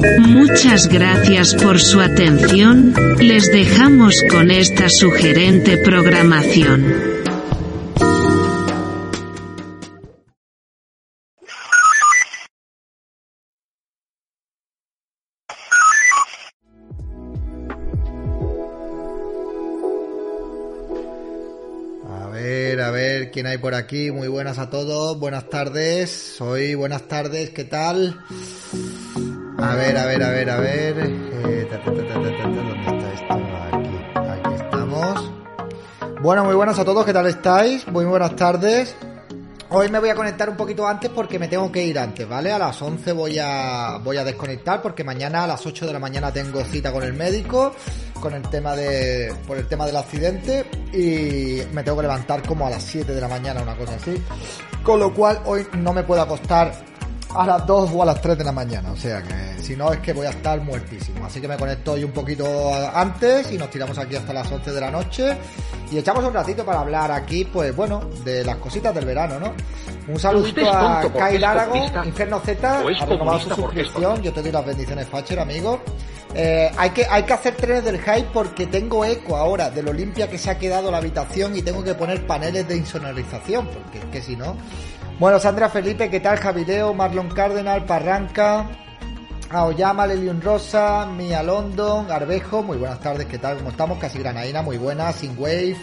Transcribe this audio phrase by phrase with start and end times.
[0.00, 6.94] Muchas gracias por su atención, les dejamos con esta sugerente programación.
[22.08, 24.10] A ver, a ver, ¿quién hay por aquí?
[24.10, 26.10] Muy buenas a todos, buenas tardes.
[26.10, 28.18] Soy buenas tardes, ¿qué tal?
[29.62, 30.98] A ver, a ver, a ver, a ver.
[30.98, 33.34] Eh, ¿Dónde está esto?
[33.72, 35.30] Aquí, aquí estamos.
[36.22, 37.86] Bueno, muy buenas a todos, ¿qué tal estáis?
[37.88, 38.96] Muy buenas tardes.
[39.68, 42.50] Hoy me voy a conectar un poquito antes porque me tengo que ir antes, ¿vale?
[42.50, 45.98] A las 11 voy a, voy a desconectar porque mañana a las 8 de la
[45.98, 47.72] mañana tengo cita con el médico
[48.20, 52.66] con el tema de por el tema del accidente y me tengo que levantar como
[52.66, 54.22] a las 7 de la mañana, una cosa así.
[54.82, 56.89] Con lo cual hoy no me puedo acostar
[57.34, 59.92] a las 2 o a las 3 de la mañana, o sea que si no
[59.92, 61.24] es que voy a estar muertísimo.
[61.24, 62.46] Así que me conecto hoy un poquito
[62.94, 65.36] antes y nos tiramos aquí hasta las 11 de la noche
[65.90, 69.52] y echamos un ratito para hablar aquí, pues bueno, de las cositas del verano, ¿no?
[70.08, 72.04] Un saludito a Arago, comunista.
[72.04, 74.22] Inferno Z, ha renovado su suscripción.
[74.22, 75.80] Yo te doy las bendiciones, Facher, amigo.
[76.34, 79.92] Eh, hay, que, hay que hacer trenes del hype porque tengo eco ahora de lo
[79.92, 83.98] limpia que se ha quedado la habitación y tengo que poner paneles de insonorización, porque
[83.98, 84.56] es que si no.
[85.20, 86.38] Bueno, Sandra Felipe, ¿qué tal?
[86.38, 88.66] Javileo, Marlon Cardenal, Parranca,
[89.50, 93.58] Aoyama, Lelion Rosa, Mia London, Arbejo, muy buenas tardes, ¿qué tal?
[93.58, 93.98] ¿Cómo estamos?
[93.98, 95.76] Casi Granaína, muy buenas, Sin Wave,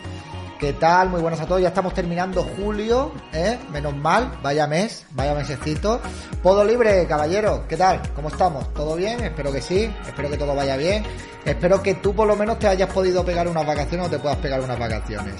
[0.59, 1.09] ¿qué tal?
[1.09, 3.57] Muy buenas a todos, ya estamos terminando julio, ¿eh?
[3.71, 5.99] Menos mal, vaya mes, vaya mesecito.
[6.41, 8.01] Podo libre, caballero, ¿qué tal?
[8.15, 8.73] ¿Cómo estamos?
[8.73, 9.23] ¿Todo bien?
[9.23, 11.03] Espero que sí, espero que todo vaya bien.
[11.45, 14.37] Espero que tú por lo menos te hayas podido pegar unas vacaciones o te puedas
[14.37, 15.35] pegar unas vacaciones.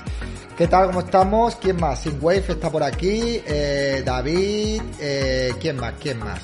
[0.57, 0.87] ¿Qué tal?
[0.87, 1.55] ¿Cómo estamos?
[1.55, 1.99] ¿Quién más?
[1.99, 5.93] Sin Wave está por aquí, eh, David, eh, ¿quién más?
[5.99, 6.39] ¿Quién más?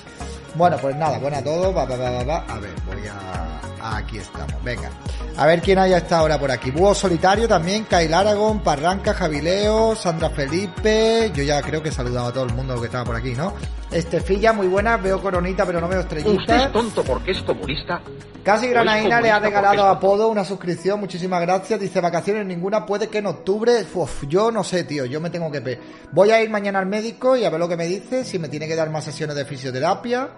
[0.55, 1.75] Bueno, pues nada, buena a todos.
[1.75, 2.37] Va, va, va, va.
[2.47, 3.97] A ver, voy a.
[3.97, 4.89] Aquí estamos, venga.
[5.35, 6.71] A ver quién hay hasta ahora por aquí.
[6.71, 11.31] Búho Solitario también, Kyle Aragon, Parranca, Javileo, Sandra Felipe.
[11.35, 13.53] Yo ya creo que he saludado a todo el mundo que estaba por aquí, ¿no?
[13.91, 14.95] Estefilla, muy buena.
[14.95, 16.65] Veo coronita, pero no veo Usted estrellitas.
[16.67, 18.01] es tonto porque es comunista.
[18.43, 21.79] Casi Granaína le ha regalado porque a es Podo una suscripción, muchísimas gracias.
[21.79, 23.85] Dice vacaciones ninguna, puede que en octubre.
[23.93, 25.79] Uf, yo no sé, tío, yo me tengo que pe.
[26.11, 28.49] Voy a ir mañana al médico y a ver lo que me dice, si me
[28.49, 30.29] tiene que dar más sesiones de fisioterapia.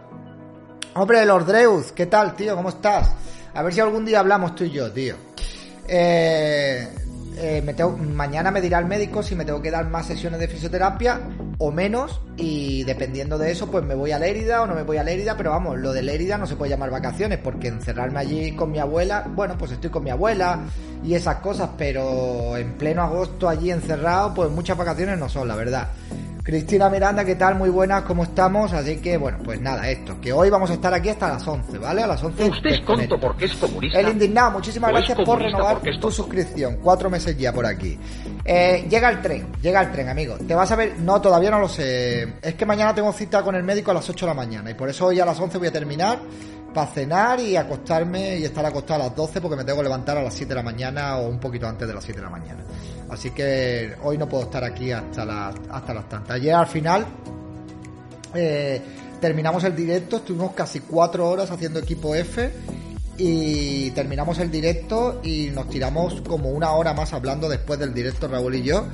[0.94, 2.56] Hombre, Lord Dreus, ¿qué tal, tío?
[2.56, 3.12] ¿Cómo estás?
[3.56, 5.16] A ver si algún día hablamos tú y yo, tío.
[5.88, 6.88] Eh,
[7.38, 10.40] eh, me tengo- mañana me dirá el médico si me tengo que dar más sesiones
[10.40, 11.20] de fisioterapia
[11.58, 14.98] o menos y dependiendo de eso pues me voy a Lérida o no me voy
[14.98, 18.56] a Lérida, pero vamos, lo de Lérida no se puede llamar vacaciones porque encerrarme allí
[18.56, 20.60] con mi abuela, bueno, pues estoy con mi abuela
[21.04, 25.56] y esas cosas, pero en pleno agosto allí encerrado pues muchas vacaciones no son, la
[25.56, 25.90] verdad.
[26.46, 27.56] Cristina Miranda, ¿qué tal?
[27.56, 28.72] Muy buenas, ¿cómo estamos?
[28.72, 31.80] Así que, bueno, pues nada, esto, que hoy vamos a estar aquí hasta las 11,
[31.80, 32.04] ¿vale?
[32.04, 32.52] A las 11.
[32.52, 34.00] Usted es tonto porque es comunista.
[34.00, 36.78] El indignado, muchísimas gracias por renovar tu suscripción.
[36.84, 37.98] Cuatro meses ya por aquí.
[38.44, 40.38] Eh, llega el tren, llega el tren, amigo.
[40.38, 41.00] Te vas a ver.
[41.00, 42.36] No, todavía no lo sé.
[42.44, 44.70] Es que mañana tengo cita con el médico a las 8 de la mañana.
[44.70, 46.20] Y por eso hoy a las 11 voy a terminar
[46.76, 50.18] para cenar y acostarme y estar acostado a las 12 porque me tengo que levantar
[50.18, 52.30] a las 7 de la mañana o un poquito antes de las 7 de la
[52.30, 52.64] mañana.
[53.10, 56.36] Así que hoy no puedo estar aquí hasta las, hasta las tantas.
[56.36, 57.06] Ayer al final
[58.34, 58.82] eh,
[59.22, 62.52] terminamos el directo, estuvimos casi cuatro horas haciendo equipo F
[63.18, 68.28] y terminamos el directo y nos tiramos como una hora más hablando después del directo
[68.28, 68.86] Raúl y yo.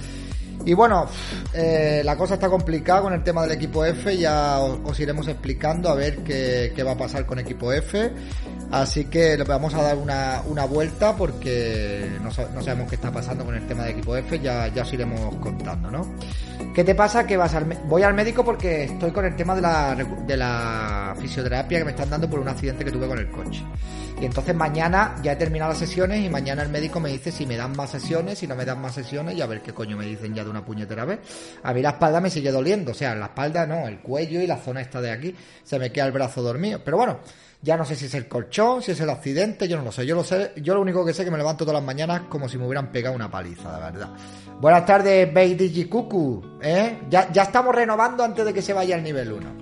[0.66, 1.08] Y bueno,
[1.54, 5.28] eh, la cosa está complicada con el tema del equipo F, ya os, os iremos
[5.28, 8.12] explicando a ver qué, qué va a pasar con equipo F.
[8.72, 13.44] Así que vamos a dar una, una vuelta porque no, no sabemos qué está pasando
[13.44, 16.08] con el tema de equipo F, ya, ya os iremos contando, ¿no?
[16.74, 17.28] ¿Qué te pasa?
[17.28, 21.14] Que vas al voy al médico porque estoy con el tema de la, de la
[21.20, 23.62] fisioterapia que me están dando por un accidente que tuve con el coche.
[24.22, 27.46] Y entonces mañana ya he terminado las sesiones y mañana el médico me dice si
[27.46, 29.98] me dan más sesiones, si no me dan más sesiones y a ver qué coño
[29.98, 31.20] me dicen ya una puñetera vez.
[31.64, 34.48] A mí la espalda me sigue doliendo, o sea, la espalda no, el cuello y
[34.48, 36.82] la zona esta de aquí, se me queda el brazo dormido.
[36.84, 37.20] Pero bueno,
[37.62, 40.06] ya no sé si es el colchón, si es el accidente, yo no lo sé.
[40.06, 42.24] Yo lo sé, yo lo único que sé es que me levanto todas las mañanas
[42.30, 44.10] como si me hubieran pegado una paliza, de verdad.
[44.60, 47.00] Buenas tardes, Baby Cucu, ¿eh?
[47.10, 49.61] Ya, ya estamos renovando antes de que se vaya al nivel 1.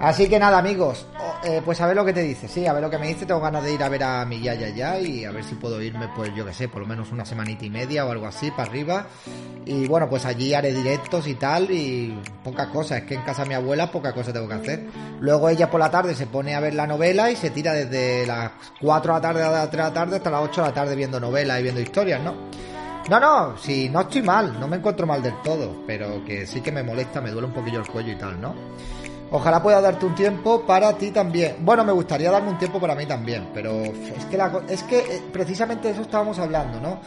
[0.00, 1.06] Así que nada, amigos,
[1.42, 2.46] eh, pues a ver lo que te dice.
[2.46, 3.26] Sí, a ver lo que me dice.
[3.26, 5.82] Tengo ganas de ir a ver a mi yaya ya y a ver si puedo
[5.82, 8.52] irme, pues yo que sé, por lo menos una semanita y media o algo así
[8.52, 9.06] para arriba.
[9.66, 12.98] Y bueno, pues allí haré directos y tal y poca cosa.
[12.98, 14.86] Es que en casa de mi abuela poca cosa tengo que hacer.
[15.18, 18.24] Luego ella por la tarde se pone a ver la novela y se tira desde
[18.24, 20.68] las 4 de la tarde a las 3 de la tarde hasta las 8 de
[20.68, 22.36] la tarde viendo novelas y viendo historias, ¿no?
[23.10, 26.60] No, no, si no estoy mal, no me encuentro mal del todo, pero que sí
[26.60, 28.54] que me molesta, me duele un poquillo el cuello y tal, ¿no?
[29.30, 31.56] Ojalá pueda darte un tiempo para ti también.
[31.60, 34.38] Bueno, me gustaría darme un tiempo para mí también, pero es que,
[34.72, 37.00] es que eh, precisamente eso estábamos hablando, ¿no?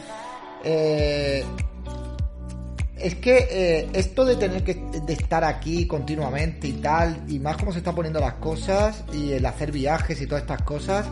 [0.62, 1.44] Eh,
[2.96, 7.56] es que eh, esto de tener que de estar aquí continuamente y tal, y más
[7.56, 11.06] como se están poniendo las cosas, y el hacer viajes y todas estas cosas,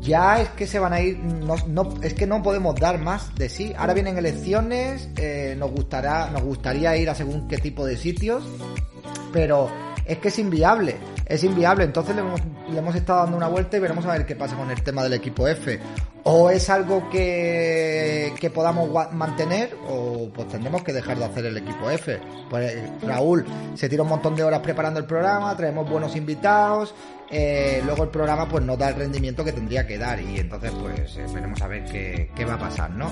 [0.00, 3.48] ya es que se van a ir, no, es que no podemos dar más de
[3.48, 3.72] sí.
[3.78, 5.08] Ahora vienen elecciones,
[5.56, 8.42] nos gustará, nos gustaría ir a según qué tipo de sitios,
[9.32, 9.70] pero
[10.10, 11.84] es que es inviable, es inviable.
[11.84, 14.56] Entonces le hemos, le hemos estado dando una vuelta y veremos a ver qué pasa
[14.56, 15.78] con el tema del equipo F.
[16.24, 21.56] O es algo que, que podamos mantener o pues tendremos que dejar de hacer el
[21.56, 22.18] equipo F.
[22.50, 26.92] Pues Raúl se tira un montón de horas preparando el programa, traemos buenos invitados,
[27.30, 30.72] eh, luego el programa pues no da el rendimiento que tendría que dar y entonces
[30.72, 33.08] pues eh, veremos a ver qué, qué va a pasar, ¿no?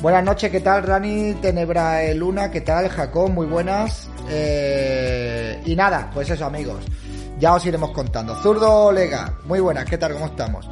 [0.00, 1.34] Buenas noches, ¿qué tal Rani?
[1.34, 3.28] Tenebra Luna, ¿qué tal Jacob?
[3.28, 4.08] Muy buenas.
[4.32, 6.84] Eh, y nada, pues eso amigos,
[7.38, 8.36] ya os iremos contando.
[8.36, 10.12] Zurdo Lega, muy buenas, ¿qué tal?
[10.12, 10.68] ¿Cómo estamos?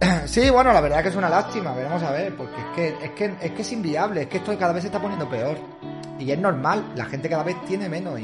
[0.26, 3.10] Sí, bueno, la verdad que es una lástima, veremos a ver, porque es que, es
[3.12, 5.56] que, es que es inviable, es que esto cada vez se está poniendo peor.
[6.18, 8.20] Y es normal, la gente cada vez tiene menos.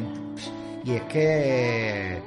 [0.85, 2.21] Y es que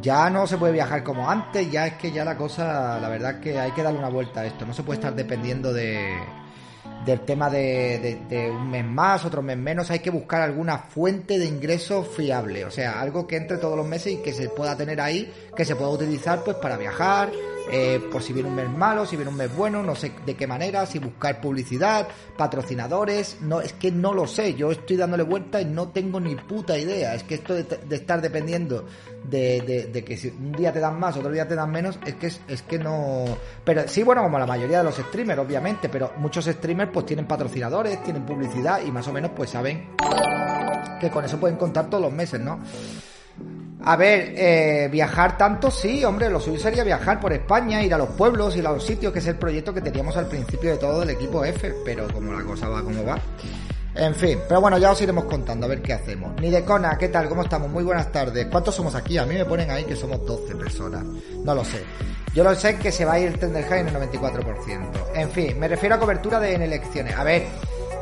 [0.00, 3.32] ya no se puede viajar como antes, ya es que ya la cosa, la verdad
[3.32, 6.16] es que hay que darle una vuelta a esto, no se puede estar dependiendo de,
[7.04, 11.38] del tema de, de, un mes más, otro mes menos, hay que buscar alguna fuente
[11.38, 14.76] de ingreso fiable, o sea, algo que entre todos los meses y que se pueda
[14.76, 17.30] tener ahí, que se pueda utilizar pues para viajar,
[17.70, 20.34] eh, por si viene un mes malo, si viene un mes bueno, no sé de
[20.34, 25.22] qué manera, si buscar publicidad, patrocinadores, no, es que no lo sé, yo estoy dándole
[25.22, 28.86] vuelta y no tengo ni puta idea, es que esto de, estar dependiendo
[29.24, 32.14] de, de, que si un día te dan más, otro día te dan menos, es
[32.14, 33.24] que es, que no,
[33.64, 37.26] pero sí, bueno, como la mayoría de los streamers, obviamente, pero muchos streamers pues tienen
[37.26, 39.90] patrocinadores, tienen publicidad y más o menos pues saben
[41.00, 42.58] que con eso pueden contar todos los meses, ¿no?
[43.88, 47.96] A ver, eh, viajar tanto, sí, hombre, lo suyo sería viajar por España, ir a
[47.96, 50.76] los pueblos, ir a los sitios, que es el proyecto que teníamos al principio de
[50.76, 53.18] todo del equipo F, pero como la cosa va como va.
[53.94, 56.38] En fin, pero bueno, ya os iremos contando a ver qué hacemos.
[56.38, 57.30] Ni de Cona, ¿qué tal?
[57.30, 57.70] ¿Cómo estamos?
[57.70, 58.46] Muy buenas tardes.
[58.48, 59.16] ¿Cuántos somos aquí?
[59.16, 61.02] A mí me ponen ahí que somos 12 personas.
[61.42, 61.82] No lo sé.
[62.34, 64.90] Yo lo sé que se va a ir Tender High en el 94%.
[65.14, 67.16] En fin, me refiero a cobertura de en elecciones.
[67.16, 67.46] A ver,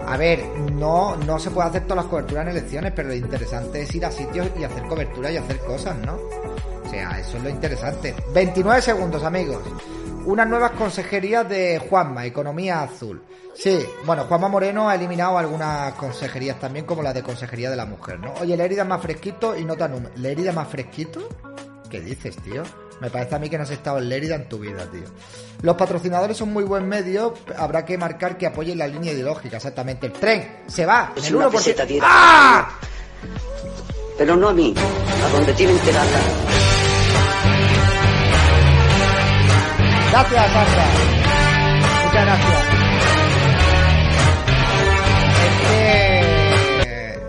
[0.06, 3.82] a ver, no, no se puede hacer todas las coberturas en elecciones, pero lo interesante
[3.82, 6.14] es ir a sitios y hacer cobertura y hacer cosas, ¿no?
[6.14, 8.14] O sea, eso es lo interesante.
[8.32, 9.62] 29 segundos, amigos.
[10.25, 13.23] Unas nuevas consejerías de Juanma, Economía Azul.
[13.55, 17.87] Sí, bueno, Juanma Moreno ha eliminado algunas consejerías también, como la de Consejería de la
[17.87, 18.34] Mujer, ¿no?
[18.41, 20.13] Oye, herida más fresquito y nota número.
[20.22, 21.29] herida más fresquito?
[21.91, 22.63] ¿Qué dices, tío?
[23.00, 25.05] Me parece a mí que no has estado en Lérida en tu vida, tío.
[25.62, 30.06] Los patrocinadores son muy buen medio, habrá que marcar que apoyen la línea ideológica, exactamente.
[30.06, 32.00] El tren se va es el 1%.
[32.03, 32.70] ¡Ah!
[34.17, 36.19] Pero no a mí, a donde tienen que darla.
[40.10, 40.86] Gracias, Sandra.
[42.05, 42.85] Muchas gracias.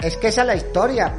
[0.02, 1.16] Es que esa es la historia.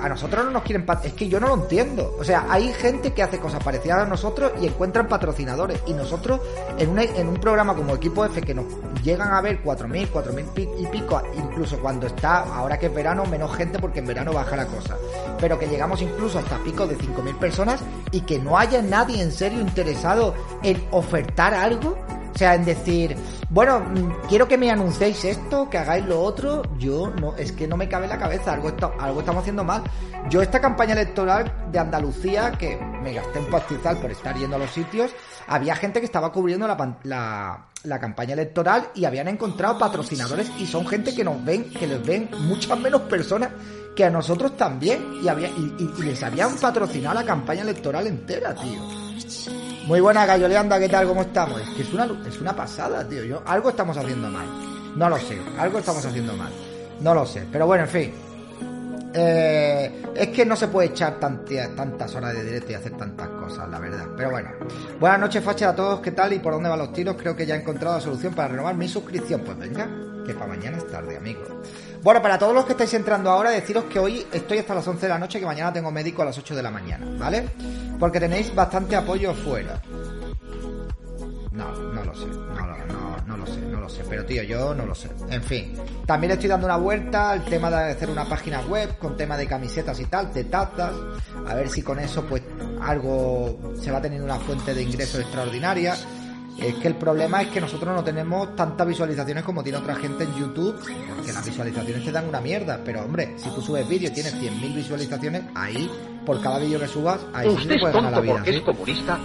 [0.00, 0.86] A nosotros no nos quieren...
[1.04, 2.16] Es que yo no lo entiendo.
[2.18, 5.80] O sea, hay gente que hace cosas parecidas a nosotros y encuentran patrocinadores.
[5.86, 6.40] Y nosotros,
[6.78, 8.66] en un, en un programa como Equipo F, que nos
[9.02, 13.54] llegan a ver 4.000, 4.000 y pico, incluso cuando está, ahora que es verano, menos
[13.56, 14.96] gente porque en verano baja la cosa.
[15.40, 19.32] Pero que llegamos incluso hasta picos de 5.000 personas y que no haya nadie en
[19.32, 21.96] serio interesado en ofertar algo
[22.34, 23.16] o sea, en decir,
[23.50, 26.62] bueno, mm, quiero que me anunciéis esto, que hagáis lo otro.
[26.78, 29.82] Yo no, es que no me cabe en la cabeza, algo, algo estamos haciendo mal.
[30.30, 34.58] Yo esta campaña electoral de Andalucía, que me gasté un pastizal por estar yendo a
[34.58, 35.10] los sitios,
[35.46, 40.86] había gente que estaba cubriendo la, la, campaña electoral y habían encontrado patrocinadores y son
[40.86, 43.50] gente que nos ven, que les ven muchas menos personas
[43.94, 49.71] que a nosotros también y, había, y les habían patrocinado la campaña electoral entera, tío.
[49.86, 51.08] Muy buena, Galloleanda, ¿qué tal?
[51.08, 51.60] ¿Cómo estamos?
[51.60, 53.24] Es que es una, es una pasada, tío.
[53.24, 54.46] Yo, algo estamos haciendo mal.
[54.94, 56.52] No lo sé, algo estamos haciendo mal.
[57.00, 57.46] No lo sé.
[57.50, 58.12] Pero bueno, en fin.
[59.14, 63.68] Eh, es que no se puede echar tantas horas de directo y hacer tantas cosas,
[63.68, 64.06] la verdad.
[64.16, 64.50] Pero bueno.
[65.00, 66.00] Buenas noches, Facha, a todos.
[66.00, 67.16] ¿Qué tal y por dónde van los tiros?
[67.18, 69.40] Creo que ya he encontrado la solución para renovar mi suscripción.
[69.40, 69.88] Pues venga,
[70.26, 71.48] que para mañana es tarde, amigos.
[72.02, 75.02] Bueno, para todos los que estáis entrando ahora, deciros que hoy estoy hasta las 11
[75.02, 77.48] de la noche, que mañana tengo médico a las 8 de la mañana, ¿vale?
[77.98, 79.80] Porque tenéis bastante apoyo fuera.
[81.52, 84.74] No, no lo sé, no, no, no lo sé, no lo sé, pero tío, yo
[84.74, 85.10] no lo sé.
[85.28, 85.74] En fin,
[86.06, 89.46] también estoy dando una vuelta al tema de hacer una página web con tema de
[89.46, 90.94] camisetas y tal, de tazas,
[91.46, 92.42] a ver si con eso pues
[92.80, 95.94] algo se va teniendo una fuente de ingresos extraordinaria.
[96.58, 100.24] Es que el problema es que nosotros no tenemos tantas visualizaciones como tiene otra gente
[100.24, 100.78] en YouTube,
[101.08, 102.80] porque las visualizaciones te dan una mierda.
[102.84, 105.90] Pero hombre, si tú subes vídeo y tienes 100.000 visualizaciones, ahí,
[106.24, 108.42] por cada vídeo que subas, ahí sí te puedes ganar la vida.
[108.44, 109.18] es comunista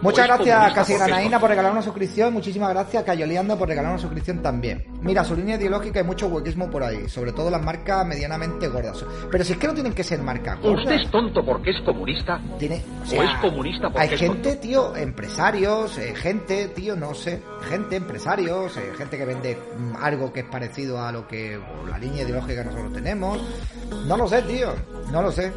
[0.00, 2.32] Muchas gracias Casi Granaína por regalar una suscripción.
[2.32, 4.84] Muchísimas gracias Cayoliando por regalar una suscripción también.
[5.02, 9.04] Mira, su línea ideológica hay mucho huequismo por ahí, sobre todo las marcas medianamente gordas.
[9.30, 10.84] Pero si es que no tienen que ser marcas gordas.
[10.84, 12.40] ¿Usted es tonto porque es comunista?
[12.58, 17.96] Tiene, o, es comunista porque Hay gente, tío, empresarios, eh, gente, tío, no sé, gente,
[17.96, 22.22] empresarios, eh, gente que vende mm, algo que es parecido a lo que la línea
[22.22, 23.40] ideológica que nosotros tenemos.
[24.06, 24.72] No lo sé, tío,
[25.10, 25.52] no lo sé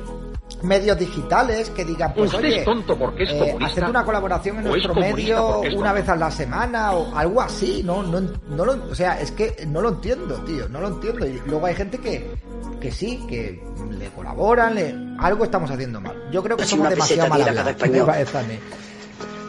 [0.64, 4.58] medios digitales que digan, pues Usted oye, es tonto porque es eh, hacer una colaboración
[4.58, 8.04] en nuestro medio una vez a la semana o algo así, ¿no?
[8.04, 11.26] No, no lo, o sea, es que no lo entiendo, tío, no lo entiendo.
[11.26, 12.32] Y luego hay gente que,
[12.80, 16.16] que sí, que le colaboran, le, algo estamos haciendo mal.
[16.32, 17.44] Yo creo que somos demasiado mal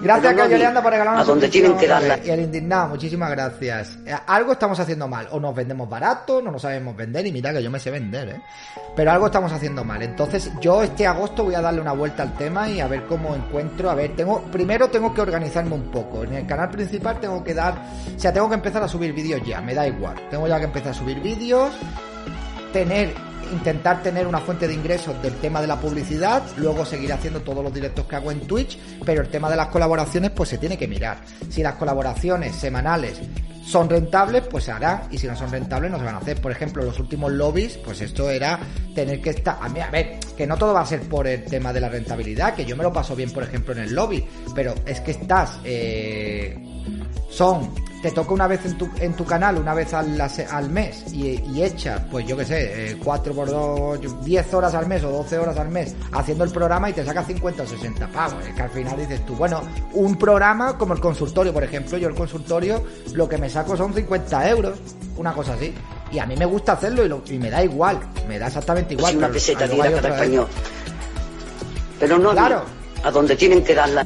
[0.02, 2.18] Gracias, Cayo por regalarnos a donde tienen que darla.
[2.24, 3.96] Y el indignado, muchísimas gracias.
[4.04, 5.28] Eh, algo estamos haciendo mal.
[5.30, 7.24] O nos vendemos barato, no nos sabemos vender.
[7.26, 8.42] Y mira que yo me sé vender, ¿eh?
[8.96, 10.02] Pero algo estamos haciendo mal.
[10.02, 13.34] Entonces, yo este agosto voy a darle una vuelta al tema y a ver cómo
[13.34, 13.90] encuentro.
[13.90, 14.42] A ver, tengo.
[14.50, 16.24] Primero tengo que organizarme un poco.
[16.24, 17.74] En el canal principal tengo que dar.
[18.16, 20.16] O sea, tengo que empezar a subir vídeos ya, me da igual.
[20.30, 21.72] Tengo ya que empezar a subir vídeos.
[22.72, 27.40] Tener intentar tener una fuente de ingresos del tema de la publicidad, luego seguir haciendo
[27.42, 30.58] todos los directos que hago en Twitch, pero el tema de las colaboraciones pues se
[30.58, 31.18] tiene que mirar.
[31.48, 33.20] Si las colaboraciones semanales
[33.64, 36.40] son rentables, pues se harán, y si no son rentables no se van a hacer.
[36.40, 38.58] Por ejemplo, los últimos lobbies, pues esto era
[38.94, 39.58] tener que estar...
[39.60, 41.88] A, mí, a ver, que no todo va a ser por el tema de la
[41.88, 45.12] rentabilidad, que yo me lo paso bien, por ejemplo, en el lobby, pero es que
[45.12, 45.60] estás...
[45.64, 46.58] Eh,
[47.30, 51.04] son te toca una vez en tu, en tu canal, una vez al, al mes,
[51.12, 55.04] y, y echas, pues yo qué sé, 4 eh, por 2, 10 horas al mes
[55.04, 58.44] o 12 horas al mes haciendo el programa y te saca 50 o 60 pavos.
[58.44, 62.08] Es que al final dices tú, bueno, un programa como el consultorio, por ejemplo, yo
[62.08, 62.82] el consultorio
[63.14, 64.78] lo que me saco son 50 euros,
[65.16, 65.72] una cosa así.
[66.10, 68.94] Y a mí me gusta hacerlo y, lo, y me da igual, me da exactamente
[68.94, 69.12] igual.
[69.12, 70.48] Es una peseta cada español.
[72.00, 72.64] Pero no claro.
[73.04, 74.04] a donde tienen que darla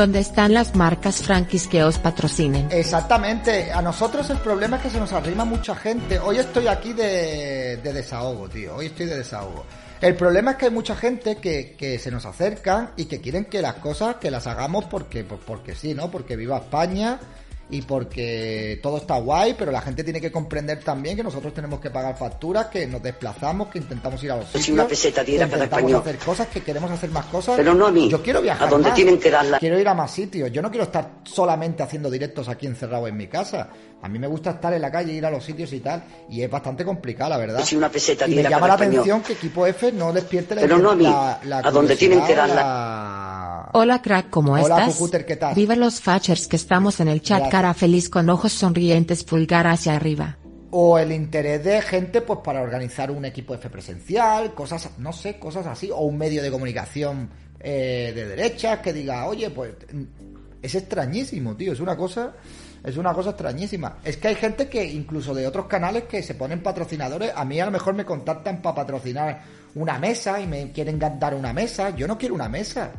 [0.00, 2.68] donde están las marcas franquis que os patrocinen.
[2.70, 6.18] Exactamente, a nosotros el problema es que se nos arrima mucha gente.
[6.18, 9.66] Hoy estoy aquí de, desahogo, tío, hoy estoy de desahogo.
[10.00, 13.44] El problema es que hay mucha gente que, que se nos acercan y que quieren
[13.44, 16.10] que las cosas que las hagamos porque, pues porque sí, ¿no?
[16.10, 17.20] Porque viva España
[17.70, 21.80] y porque todo está guay, pero la gente tiene que comprender también que nosotros tenemos
[21.80, 25.36] que pagar facturas, que nos desplazamos, que intentamos ir a los sitios, una peseta que
[25.36, 27.56] intentamos hacer cosas, que queremos hacer más cosas.
[27.56, 28.08] Pero no a mí.
[28.08, 29.58] Yo quiero viajar a donde tienen que darla.
[29.58, 30.50] Quiero ir a más sitios.
[30.50, 33.68] Yo no quiero estar solamente haciendo directos aquí encerrado en mi casa.
[34.02, 36.42] A mí me gusta estar en la calle, ir a los sitios y tal, y
[36.42, 37.62] es bastante complicado, la verdad.
[37.74, 40.90] una peseta y me llama la atención que Equipo F no despierte la Pero no
[40.90, 43.49] a mí, a donde tienen que darla.
[43.72, 45.24] Hola crack, ¿cómo Hola, estás?
[45.24, 45.54] ¿qué tal?
[45.54, 49.94] Viva los fachers que estamos en el chat, cara feliz con ojos sonrientes, pulgar hacia
[49.94, 50.38] arriba.
[50.72, 55.38] O el interés de gente, pues para organizar un equipo F presencial, cosas, no sé,
[55.38, 59.72] cosas así, o un medio de comunicación eh, de derecha que diga, oye, pues
[60.62, 62.34] es extrañísimo, tío, es una cosa
[62.82, 63.98] es una cosa extrañísima.
[64.02, 67.32] Es que hay gente que incluso de otros canales que se ponen patrocinadores.
[67.36, 69.42] A mí a lo mejor me contactan para patrocinar
[69.74, 71.90] una mesa y me quieren dar una mesa.
[71.90, 72.92] Yo no quiero una mesa.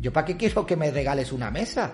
[0.00, 1.92] ¿Yo para qué quiero que me regales una mesa?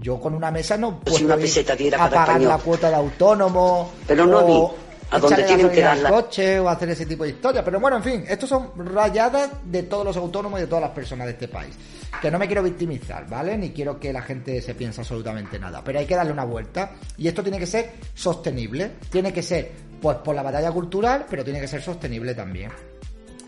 [0.00, 1.36] Yo con una mesa no puedo una
[1.78, 3.92] ir a pagar la cuota de autónomo.
[4.06, 4.74] Pero no o
[5.10, 6.10] a donde tienen que darla.
[6.10, 7.64] coche o hacer ese tipo de historias.
[7.64, 10.90] Pero bueno, en fin, estos son rayadas de todos los autónomos y de todas las
[10.92, 11.74] personas de este país.
[12.20, 13.56] Que no me quiero victimizar, ¿vale?
[13.56, 15.82] Ni quiero que la gente se piense absolutamente nada.
[15.84, 16.92] Pero hay que darle una vuelta.
[17.16, 18.92] Y esto tiene que ser sostenible.
[19.10, 22.70] Tiene que ser, pues, por la batalla cultural, pero tiene que ser sostenible también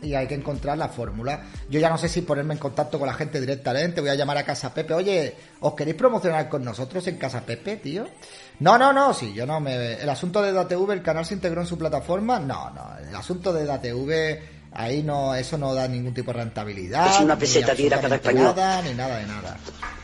[0.02, 1.45] y hay que encontrar la fórmula.
[1.69, 4.38] Yo ya no sé si ponerme en contacto con la gente directamente, voy a llamar
[4.38, 8.07] a Casa Pepe, oye, ¿os queréis promocionar con nosotros en Casa Pepe, tío?
[8.61, 9.95] No, no, no, sí, yo no me...
[9.95, 13.52] El asunto de DATV, el canal se integró en su plataforma, no, no, el asunto
[13.52, 14.38] de DATV,
[14.73, 17.07] ahí no, eso no da ningún tipo de rentabilidad.
[17.14, 18.45] Es una peseta ni cada español.
[18.57, 19.57] Nada, ni nada de nada.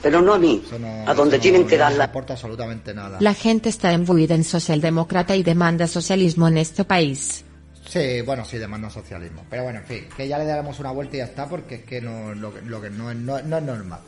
[0.02, 0.62] Pero no a mí.
[0.64, 2.04] Eso no- A donde eso tienen no- que no dar nos la...
[2.04, 3.18] aporta absolutamente nada.
[3.20, 7.44] La gente está imbuida en socialdemócrata y demanda socialismo en este país.
[7.86, 9.44] Sí, bueno, sí, demanda socialismo.
[9.48, 11.84] Pero bueno, en fin, que ya le daremos una vuelta y ya está, porque es
[11.84, 14.00] que no, lo, que- lo que no, es- no, no es normal.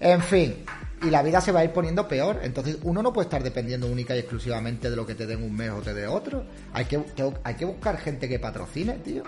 [0.00, 0.64] En fin,
[1.02, 2.38] y la vida se va a ir poniendo peor.
[2.44, 5.56] Entonces, uno no puede estar dependiendo única y exclusivamente de lo que te den un
[5.56, 6.44] mes o te dé otro.
[6.72, 7.00] Hay que,
[7.42, 9.24] hay que buscar gente que patrocine, tío.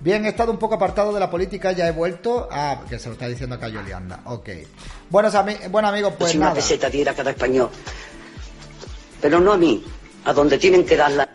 [0.00, 2.48] Bien, he estado un poco apartado de la política, ya he vuelto.
[2.50, 4.22] Ah, que se lo está diciendo acá Yolianda.
[4.24, 4.48] Ok.
[5.08, 6.56] Buenos ami- bueno, amigos, pues si una nada.
[6.56, 7.70] peseta diera cada español.
[9.20, 9.84] Pero no a mí.
[10.24, 11.28] A donde tienen que dar la...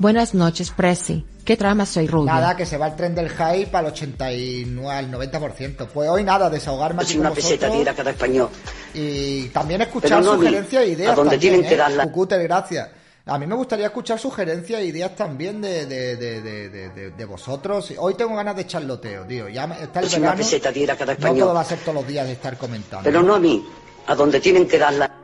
[0.00, 1.26] Buenas noches, Prezi.
[1.44, 2.32] ¿Qué trama soy rubia?
[2.32, 5.88] Nada, que se va el tren del hype al 89, al 90%.
[5.92, 8.48] Pues hoy nada, desahogarme con una peseta diera cada español.
[8.94, 11.12] Y también escuchar no sugerencias e ideas.
[11.12, 11.78] a donde también, tienen que ¿eh?
[11.78, 12.88] dar la- Cucuter, gracias.
[13.26, 17.10] A mí me gustaría escuchar sugerencias e ideas también de, de, de, de, de- de-
[17.10, 17.92] de vosotros.
[17.98, 19.50] Hoy tengo ganas de charloteo, tío.
[19.50, 20.36] Ya está el una verano.
[20.38, 21.56] peseta diera cada No todo español.
[21.56, 23.04] va a ser todos los días de estar comentando.
[23.04, 23.62] Pero no a mí.
[24.06, 25.14] A donde tienen que dar la...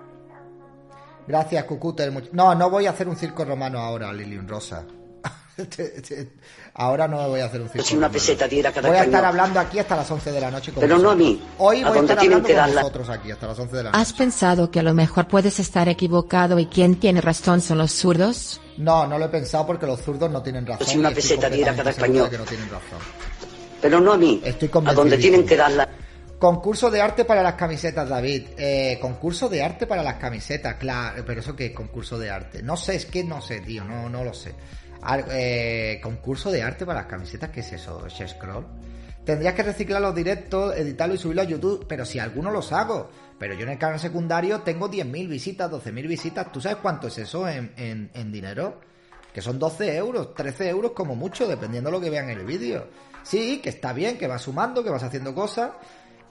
[1.26, 2.12] Gracias, Cucuter.
[2.12, 4.84] much- No, no voy a hacer un circo romano ahora, Lilian Rosa.
[6.74, 8.12] ahora no voy a hacer un circo Si una romano.
[8.12, 10.80] peseta diera cada Voy a estar hablando aquí hasta las 11 de la noche con
[10.82, 11.42] Pero no a mí.
[11.58, 13.90] Hoy A voy a estar hablando que con vosotros aquí hasta las 11 de la
[13.90, 14.02] noche.
[14.02, 17.92] ¿Has pensado que a lo mejor puedes estar equivocado y quien tiene razón son los
[17.92, 18.60] zurdos?
[18.76, 20.86] No, no lo he pensado porque los zurdos no tienen razón.
[20.86, 22.28] Si una peseta diera cada español.
[22.28, 22.98] que no tienen razón.
[23.80, 24.42] Pero no a mí.
[24.44, 25.02] Estoy A convencido.
[25.02, 25.88] donde tienen que dar la...
[26.38, 28.48] Concurso de arte para las camisetas, David.
[28.58, 31.24] Eh, concurso de arte para las camisetas, claro.
[31.26, 32.62] Pero eso qué es concurso de arte.
[32.62, 34.54] No sé, es que no sé, tío, no, no lo sé.
[35.30, 38.04] Eh, concurso de arte para las camisetas, ¿qué es eso?
[38.10, 38.66] Scroll.
[39.24, 43.10] Tendrías que reciclar los directos, editarlo y subirlo a YouTube, pero si algunos los hago.
[43.38, 46.52] Pero yo en el canal secundario tengo 10.000 visitas, 12.000 visitas.
[46.52, 48.80] ¿Tú sabes cuánto es eso en, en- en dinero?
[49.32, 52.46] Que son 12 euros, 13 euros como mucho, dependiendo de lo que vean en el
[52.46, 52.88] vídeo.
[53.22, 55.70] Sí, que está bien, que vas sumando, que vas haciendo cosas.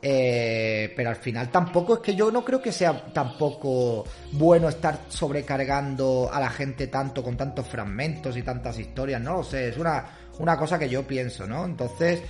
[0.01, 4.99] Eh, pero al final tampoco es que yo no creo que sea tampoco bueno estar
[5.09, 9.77] sobrecargando a la gente tanto con tantos fragmentos y tantas historias, no lo sé, es
[9.77, 10.05] una,
[10.39, 11.65] una cosa que yo pienso, ¿no?
[11.65, 12.21] Entonces,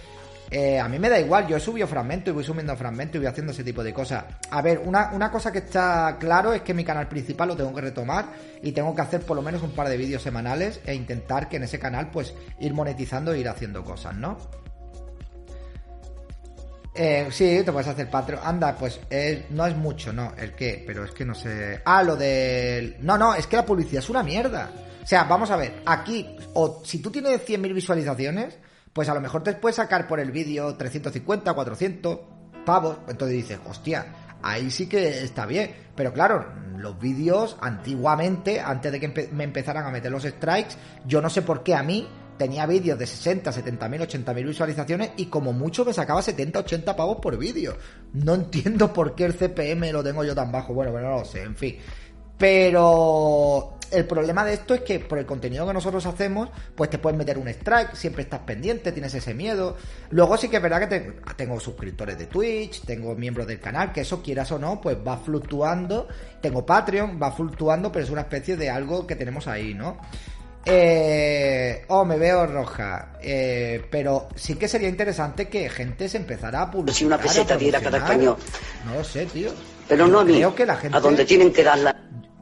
[0.52, 3.20] eh, a mí me da igual, yo he subido fragmentos y voy subiendo fragmentos y
[3.20, 4.26] voy haciendo ese tipo de cosas.
[4.52, 7.74] A ver, una, una cosa que está claro es que mi canal principal lo tengo
[7.74, 8.26] que retomar
[8.62, 11.58] y tengo que hacer por lo menos un par de vídeos semanales e intentar que
[11.58, 14.38] en ese canal pues ir monetizando e ir haciendo cosas, ¿no?
[16.98, 18.42] Eh, sí, te puedes hacer Patreon.
[18.44, 20.34] Anda, pues eh, no es mucho, no.
[20.38, 20.84] ¿El qué?
[20.88, 21.82] Pero es que no sé.
[21.84, 22.96] Ah, lo del.
[23.02, 24.72] No, no, es que la publicidad es una mierda.
[25.04, 25.82] O sea, vamos a ver.
[25.86, 28.58] Aquí, o si tú tienes 100.000 visualizaciones,
[28.94, 32.20] pues a lo mejor te puedes sacar por el vídeo 350, 400
[32.66, 32.98] pavos.
[33.10, 35.76] Entonces dices, hostia, ahí sí que está bien.
[35.96, 36.46] Pero claro,
[36.78, 41.42] los vídeos antiguamente, antes de que me empezaran a meter los strikes, yo no sé
[41.42, 45.54] por qué a mí tenía vídeos de 60, 70 mil, 80 mil visualizaciones y como
[45.54, 47.76] mucho me sacaba 70, 80 pavos por vídeo.
[48.14, 50.74] No entiendo por qué el CPM lo tengo yo tan bajo.
[50.74, 51.78] Bueno, bueno, no lo sé, en fin.
[52.38, 56.98] Pero el problema de esto es que por el contenido que nosotros hacemos, pues te
[56.98, 59.78] puedes meter un strike, siempre estás pendiente, tienes ese miedo.
[60.10, 63.92] Luego sí que es verdad que te- tengo suscriptores de Twitch, tengo miembros del canal,
[63.94, 66.08] que eso quieras o no, pues va fluctuando.
[66.42, 69.98] Tengo Patreon, va fluctuando, pero es una especie de algo que tenemos ahí, ¿no?
[70.66, 73.14] Eh, oh, me veo roja.
[73.22, 76.96] Eh, pero sí que sería interesante que gente se empezara a publicar.
[76.96, 78.38] Si una peseta diera cada español.
[78.86, 79.52] No lo sé, tío.
[79.88, 80.34] Pero no a mí.
[80.34, 80.98] Creo que la gente.
[80.98, 81.96] A donde tienen que dar la...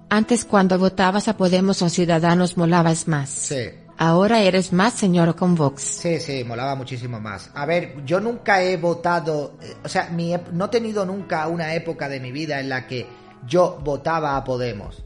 [0.10, 3.30] Antes cuando votabas a Podemos o Ciudadanos molabas más.
[3.30, 3.70] Sí.
[3.98, 5.82] Ahora eres más señor con Vox.
[5.82, 7.52] Sí, sí, molaba muchísimo más.
[7.54, 11.74] A ver, yo nunca he votado, eh, o sea, mi no he tenido nunca una
[11.74, 13.08] época de mi vida en la que
[13.46, 15.04] yo votaba a Podemos.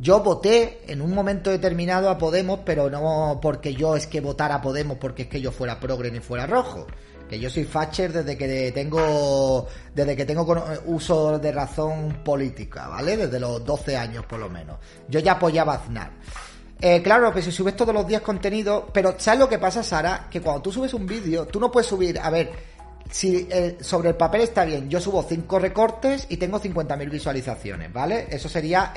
[0.00, 4.56] Yo voté en un momento determinado a Podemos, pero no porque yo es que votara
[4.56, 6.86] a Podemos porque es que yo fuera progre ni fuera rojo.
[7.28, 12.88] Que yo soy facher desde que tengo desde que tengo cono- uso de razón política,
[12.88, 13.16] ¿vale?
[13.16, 14.76] Desde los 12 años por lo menos.
[15.08, 16.10] Yo ya apoyaba a Aznar.
[16.80, 20.26] Eh, claro, pues si subes todos los días contenido, pero ¿sabes lo que pasa, Sara?
[20.30, 22.50] Que cuando tú subes un vídeo, tú no puedes subir, a ver,
[23.10, 27.92] si eh, sobre el papel está bien, yo subo 5 recortes y tengo 50.000 visualizaciones,
[27.92, 28.26] ¿vale?
[28.30, 28.92] Eso sería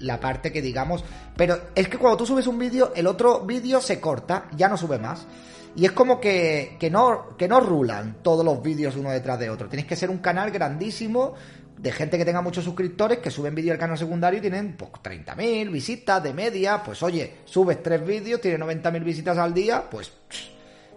[0.00, 1.04] la parte que digamos,
[1.36, 4.76] pero es que cuando tú subes un vídeo, el otro vídeo se corta, ya no
[4.76, 5.26] sube más.
[5.74, 9.48] Y es como que, que, no, que no rulan todos los vídeos uno detrás de
[9.48, 9.68] otro.
[9.68, 11.34] Tienes que ser un canal grandísimo
[11.78, 14.90] de gente que tenga muchos suscriptores que suben vídeos al canal secundario y tienen pues,
[14.92, 16.82] 30.000 visitas de media.
[16.82, 20.12] Pues oye, subes tres vídeos, tienes 90.000 visitas al día, pues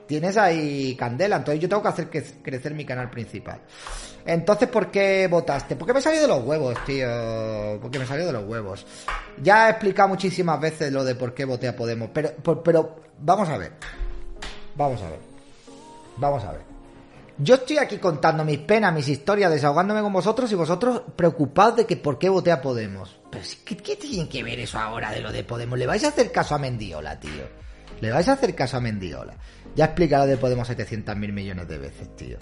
[0.07, 1.37] tienes ahí candela.
[1.37, 3.61] Entonces yo tengo que hacer crecer mi canal principal.
[4.25, 5.75] Entonces, ¿por qué votaste?
[5.75, 7.07] Porque me salió de los huevos, tío.
[7.81, 8.85] Porque me salió de los huevos.
[9.41, 12.09] Ya he explicado muchísimas veces lo de por qué voté a Podemos.
[12.11, 13.73] Pero, pero vamos a ver.
[14.75, 15.19] Vamos a ver.
[16.17, 16.75] Vamos a ver.
[17.37, 21.85] Yo estoy aquí contando mis penas, mis historias, desahogándome con vosotros y vosotros preocupados de
[21.85, 23.19] que por qué voté a Podemos.
[23.29, 25.77] Pero ¿qué, qué tiene que ver eso ahora de lo de Podemos?
[25.77, 27.43] ¿Le vais a hacer caso a Mendiola, tío?
[27.99, 29.35] ¿Le vais a hacer caso a Mendiola?
[29.75, 32.37] Ya he explicado de Podemos 700 mil millones de veces, tío.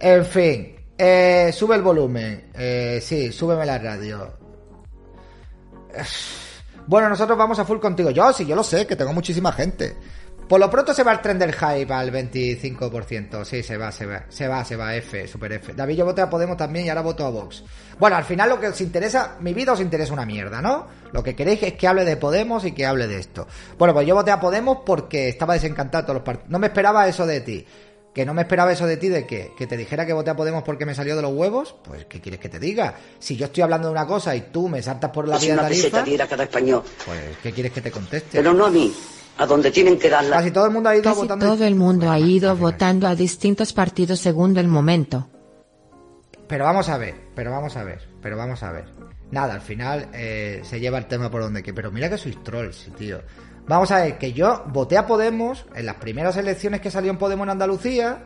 [0.00, 2.50] En fin, eh, sube el volumen.
[2.54, 4.38] Eh, sí, súbeme la radio.
[6.86, 8.10] Bueno, nosotros vamos a full contigo.
[8.10, 9.96] Yo sí, yo lo sé, que tengo muchísima gente.
[10.50, 13.44] Por lo pronto se va el tren del hype al 25%.
[13.44, 15.74] Sí, se va, se va, se va, se va, F, super F.
[15.74, 17.62] David, yo voté a Podemos también y ahora voto a Vox.
[18.00, 20.88] Bueno, al final lo que os interesa, mi vida os interesa una mierda, ¿no?
[21.12, 23.46] Lo que queréis es que hable de Podemos y que hable de esto.
[23.78, 26.50] Bueno, pues yo voté a Podemos porque estaba desencantado de todos los partidos.
[26.50, 27.64] No me esperaba eso de ti.
[28.12, 29.52] Que no me esperaba eso de ti de qué?
[29.56, 31.76] Que te dijera que voté a Podemos porque me salió de los huevos.
[31.84, 32.96] Pues, ¿qué quieres que te diga?
[33.20, 35.62] Si yo estoy hablando de una cosa y tú me saltas por la Si vía
[35.62, 36.82] de peseta tarifa, cada español.
[37.06, 38.38] pues, ¿qué quieres que te conteste?
[38.38, 38.92] Pero no a mí,
[39.38, 40.36] a donde tienen que darla.
[40.36, 41.46] Casi todo el mundo ha ido Casi votando.
[41.46, 45.28] todo el mundo ha ido votando a distintos partidos según el momento.
[46.46, 48.86] Pero vamos a ver, pero vamos a ver, pero vamos a ver.
[49.30, 51.72] Nada, al final eh, se lleva el tema por donde que.
[51.72, 53.20] Pero mira que sois trolls, tío.
[53.68, 57.18] Vamos a ver, que yo voté a Podemos en las primeras elecciones que salió en
[57.18, 58.24] Podemos en Andalucía.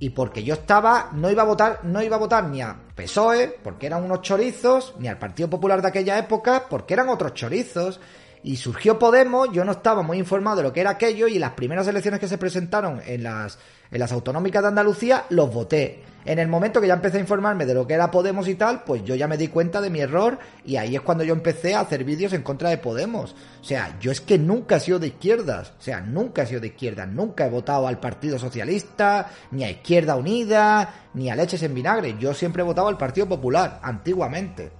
[0.00, 3.58] Y porque yo estaba, no iba a votar, no iba a votar ni a PSOE,
[3.62, 8.00] porque eran unos chorizos, ni al Partido Popular de aquella época, porque eran otros chorizos.
[8.42, 11.52] Y surgió Podemos, yo no estaba muy informado de lo que era aquello, y las
[11.52, 13.58] primeras elecciones que se presentaron en las,
[13.90, 16.02] en las autonómicas de Andalucía, los voté.
[16.24, 18.84] En el momento que ya empecé a informarme de lo que era Podemos y tal,
[18.84, 21.74] pues yo ya me di cuenta de mi error, y ahí es cuando yo empecé
[21.74, 23.34] a hacer vídeos en contra de Podemos.
[23.60, 26.60] O sea, yo es que nunca he sido de izquierdas, o sea, nunca he sido
[26.60, 31.62] de izquierdas, nunca he votado al Partido Socialista, ni a Izquierda Unida, ni a Leches
[31.62, 34.77] en Vinagre, yo siempre he votado al Partido Popular, antiguamente.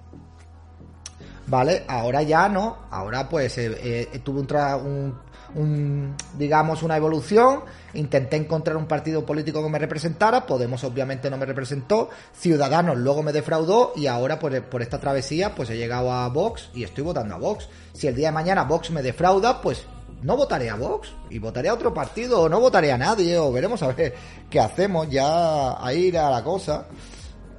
[1.49, 1.83] ¿Vale?
[1.87, 5.17] Ahora ya no, ahora pues eh, eh, tuve un, tra- un,
[5.55, 7.61] un, digamos, una evolución,
[7.93, 13.23] intenté encontrar un partido político que me representara, Podemos obviamente no me representó, Ciudadanos luego
[13.23, 17.03] me defraudó y ahora por, por esta travesía pues he llegado a Vox y estoy
[17.03, 17.67] votando a Vox.
[17.93, 19.85] Si el día de mañana Vox me defrauda, pues
[20.21, 23.51] no votaré a Vox y votaré a otro partido o no votaré a nadie o
[23.51, 24.13] veremos a ver
[24.49, 26.85] qué hacemos ya a ir a la cosa.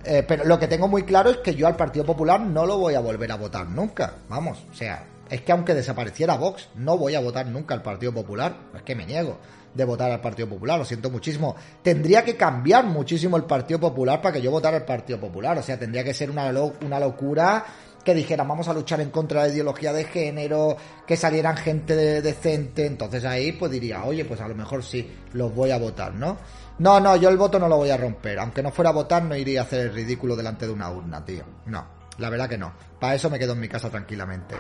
[0.04, 2.78] Eh, pero lo que tengo muy claro es que yo al Partido Popular no lo
[2.78, 4.14] voy a volver a votar nunca.
[4.28, 8.12] Vamos, o sea, es que aunque desapareciera Vox, no voy a votar nunca al Partido
[8.12, 8.56] Popular.
[8.74, 9.38] Es que me niego
[9.74, 11.54] de votar al Partido Popular, lo siento muchísimo.
[11.82, 15.58] Tendría que cambiar muchísimo el Partido Popular para que yo votara al Partido Popular.
[15.58, 16.50] O sea, tendría que ser una,
[16.84, 17.64] una locura
[18.02, 20.74] que dijeran vamos a luchar en contra de la ideología de género,
[21.06, 22.86] que salieran gente de- decente.
[22.86, 26.38] Entonces ahí pues diría, oye, pues a lo mejor sí, los voy a votar, ¿no?
[26.80, 28.38] No, no, yo el voto no lo voy a romper.
[28.38, 31.22] Aunque no fuera a votar, no iría a hacer el ridículo delante de una urna,
[31.22, 31.44] tío.
[31.66, 32.72] No, la verdad que no.
[32.98, 34.54] Para eso me quedo en mi casa tranquilamente.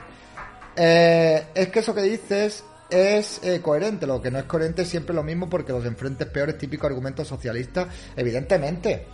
[0.76, 4.06] Eh, es que eso que dices es eh, coherente.
[4.06, 7.24] Lo que no es coherente es siempre lo mismo porque los enfrentes peores, típico argumento
[7.24, 7.88] socialista.
[8.14, 9.06] Evidentemente,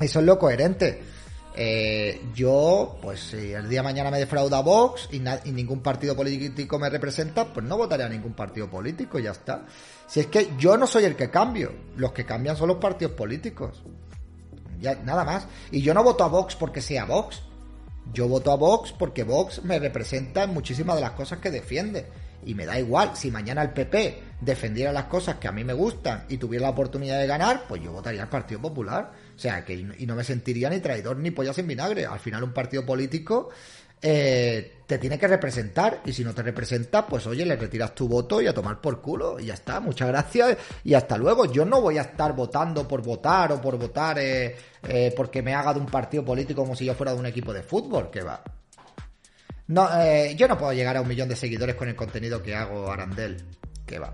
[0.00, 1.02] eso es lo coherente.
[1.56, 5.18] Eh, yo, pues si el día de mañana me defrauda Vox y,
[5.50, 9.66] ningún partido político me representa, pues no votaré a ningún partido político ya está.
[10.06, 13.14] Si es que yo no soy el que cambio, los que cambian son los partidos
[13.14, 13.82] políticos.
[14.80, 15.46] Ya, nada más.
[15.70, 17.42] Y yo no voto a Vox porque sea Vox.
[18.12, 22.06] Yo voto a Vox porque Vox me representa en muchísimas de las cosas que defiende.
[22.44, 25.74] Y me da igual, si mañana el PP defendiera las cosas que a mí me
[25.74, 29.12] gustan y tuviera la oportunidad de ganar, pues yo votaría al Partido Popular.
[29.40, 32.04] O sea, que y no me sentiría ni traidor ni pollas en vinagre.
[32.04, 33.48] Al final un partido político
[34.02, 38.06] eh, te tiene que representar y si no te representa, pues oye, le retiras tu
[38.06, 39.80] voto y a tomar por culo y ya está.
[39.80, 41.50] Muchas gracias y hasta luego.
[41.50, 44.54] Yo no voy a estar votando por votar o por votar eh,
[44.86, 47.54] eh, porque me haga de un partido político como si yo fuera de un equipo
[47.54, 48.44] de fútbol, que va.
[49.68, 49.88] No,
[50.36, 53.42] yo no puedo llegar a un millón de seguidores con el contenido que hago Arandel,
[53.86, 54.12] que va.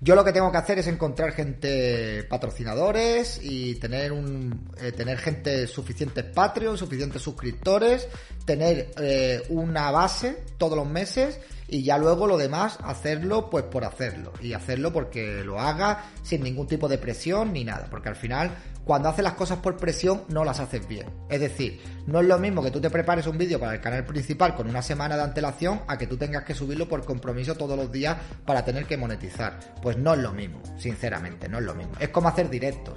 [0.00, 5.18] Yo lo que tengo que hacer es encontrar gente patrocinadores y tener un eh, tener
[5.18, 8.08] gente suficientes Patreon, suficientes suscriptores,
[8.44, 13.84] tener eh, una base todos los meses y ya luego lo demás hacerlo pues por
[13.84, 18.16] hacerlo y hacerlo porque lo haga sin ningún tipo de presión ni nada, porque al
[18.16, 18.50] final
[18.84, 21.06] cuando haces las cosas por presión no las haces bien.
[21.28, 24.06] Es decir, no es lo mismo que tú te prepares un vídeo para el canal
[24.06, 27.76] principal con una semana de antelación a que tú tengas que subirlo por compromiso todos
[27.76, 29.58] los días para tener que monetizar.
[29.82, 31.92] Pues no es lo mismo, sinceramente, no es lo mismo.
[32.00, 32.94] Es como hacer directos.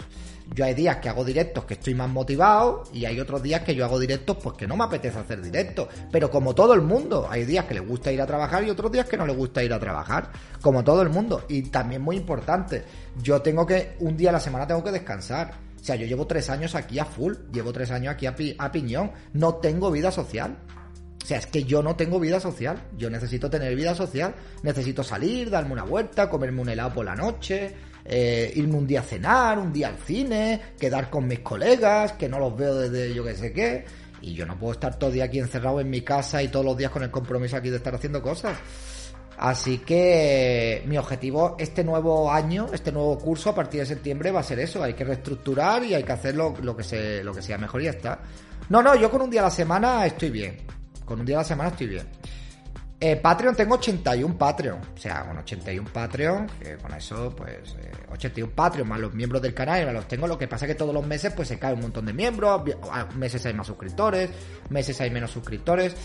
[0.53, 3.73] Yo hay días que hago directos que estoy más motivado y hay otros días que
[3.73, 5.87] yo hago directos pues que no me apetece hacer directos.
[6.11, 8.91] Pero como todo el mundo, hay días que le gusta ir a trabajar y otros
[8.91, 10.29] días que no le gusta ir a trabajar.
[10.61, 11.45] Como todo el mundo.
[11.47, 12.83] Y también muy importante,
[13.23, 15.53] yo tengo que, un día a la semana tengo que descansar.
[15.79, 18.71] O sea, yo llevo tres años aquí a full, llevo tres años aquí a, a
[18.71, 20.57] piñón, no tengo vida social.
[21.23, 22.89] O sea, es que yo no tengo vida social.
[22.97, 24.35] Yo necesito tener vida social.
[24.63, 27.73] Necesito salir, darme una vuelta, comerme un helado por la noche,
[28.05, 32.27] eh, irme un día a cenar, un día al cine, quedar con mis colegas, que
[32.27, 33.85] no los veo desde yo que sé qué.
[34.21, 36.65] Y yo no puedo estar todo el día aquí encerrado en mi casa y todos
[36.65, 38.57] los días con el compromiso aquí de estar haciendo cosas.
[39.41, 44.41] Así que mi objetivo este nuevo año, este nuevo curso a partir de septiembre va
[44.41, 47.41] a ser eso, hay que reestructurar y hay que hacer lo, que, se, lo que
[47.41, 48.19] sea mejor y ya está.
[48.69, 50.57] No, no, yo con un día a la semana estoy bien.
[51.05, 52.07] Con un día a la semana estoy bien.
[53.03, 54.79] Eh, Patreon tengo 81 Patreon.
[54.93, 59.41] O sea, con 81 Patreon, que con eso, pues, eh, 81 Patreon más los miembros
[59.41, 60.27] del canal, los tengo.
[60.27, 62.61] Lo que pasa es que todos los meses, pues se cae un montón de miembros.
[63.15, 64.29] Meses hay más suscriptores,
[64.69, 65.95] meses hay menos suscriptores.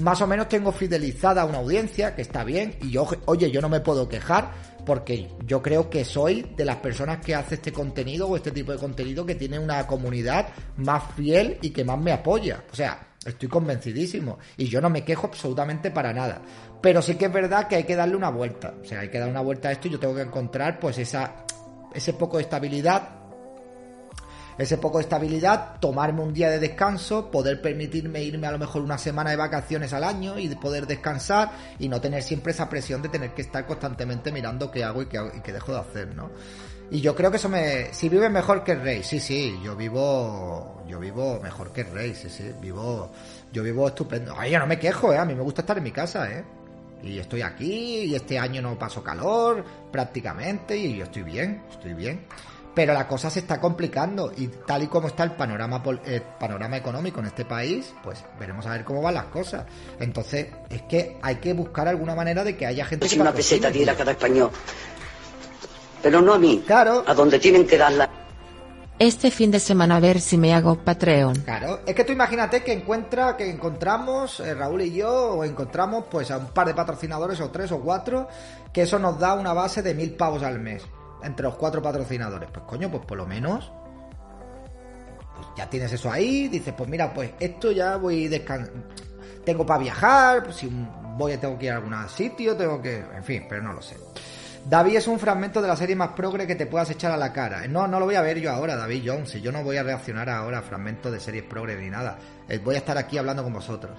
[0.00, 2.76] Más o menos tengo fidelizada una audiencia, que está bien.
[2.82, 4.52] Y yo, oye, yo no me puedo quejar,
[4.84, 8.72] porque yo creo que soy de las personas que hace este contenido o este tipo
[8.72, 12.62] de contenido que tiene una comunidad más fiel y que más me apoya.
[12.70, 14.38] O sea, Estoy convencidísimo.
[14.56, 16.42] Y yo no me quejo absolutamente para nada.
[16.80, 18.74] Pero sí que es verdad que hay que darle una vuelta.
[18.82, 20.98] O sea, hay que dar una vuelta a esto y yo tengo que encontrar pues
[20.98, 21.44] esa,
[21.94, 23.08] ese poco de estabilidad.
[24.58, 28.82] Ese poco de estabilidad, tomarme un día de descanso, poder permitirme irme a lo mejor
[28.82, 33.00] una semana de vacaciones al año y poder descansar y no tener siempre esa presión
[33.00, 35.78] de tener que estar constantemente mirando qué hago y qué, hago- y qué dejo de
[35.80, 36.30] hacer, ¿no?
[36.92, 37.92] Y yo creo que eso me...
[37.94, 40.82] Si vive mejor que el rey, sí, sí, yo vivo...
[40.86, 43.10] Yo vivo mejor que el rey, sí, sí, vivo...
[43.50, 44.34] Yo vivo estupendo.
[44.34, 45.16] Oye, yo no me quejo, ¿eh?
[45.18, 46.44] A mí me gusta estar en mi casa, ¿eh?
[47.02, 51.94] Y estoy aquí, y este año no paso calor, prácticamente, y yo estoy bien, estoy
[51.94, 52.26] bien.
[52.74, 56.22] Pero la cosa se está complicando, y tal y como está el panorama, pol- eh,
[56.38, 59.64] panorama económico en este país, pues veremos a ver cómo van las cosas.
[59.98, 63.32] Entonces, es que hay que buscar alguna manera de que haya gente Si que una
[63.32, 64.50] peseta cada español.
[66.02, 66.62] Pero no a mí.
[66.66, 67.04] Claro.
[67.06, 68.10] A donde tienen que darla.
[68.98, 71.34] Este fin de semana a ver si me hago Patreon.
[71.40, 76.04] Claro, es que tú imagínate que encuentra, que encontramos, eh, Raúl y yo, o encontramos
[76.08, 78.28] pues a un par de patrocinadores, o tres o cuatro,
[78.72, 80.84] que eso nos da una base de mil pavos al mes,
[81.24, 82.48] entre los cuatro patrocinadores.
[82.52, 83.72] Pues coño, pues por lo menos,
[85.34, 88.70] pues ya tienes eso ahí, dices, pues mira, pues esto ya voy descan
[89.44, 90.70] tengo para viajar, pues si
[91.16, 93.96] voy tengo que ir a algún sitio, tengo que, en fin, pero no lo sé.
[94.64, 97.32] David es un fragmento de la serie más progre que te puedas echar a la
[97.32, 97.66] cara.
[97.66, 99.32] No, no lo voy a ver yo ahora, David Jones.
[99.42, 102.16] Yo no voy a reaccionar ahora a fragmentos de series progre ni nada.
[102.48, 103.98] Eh, Voy a estar aquí hablando con vosotros.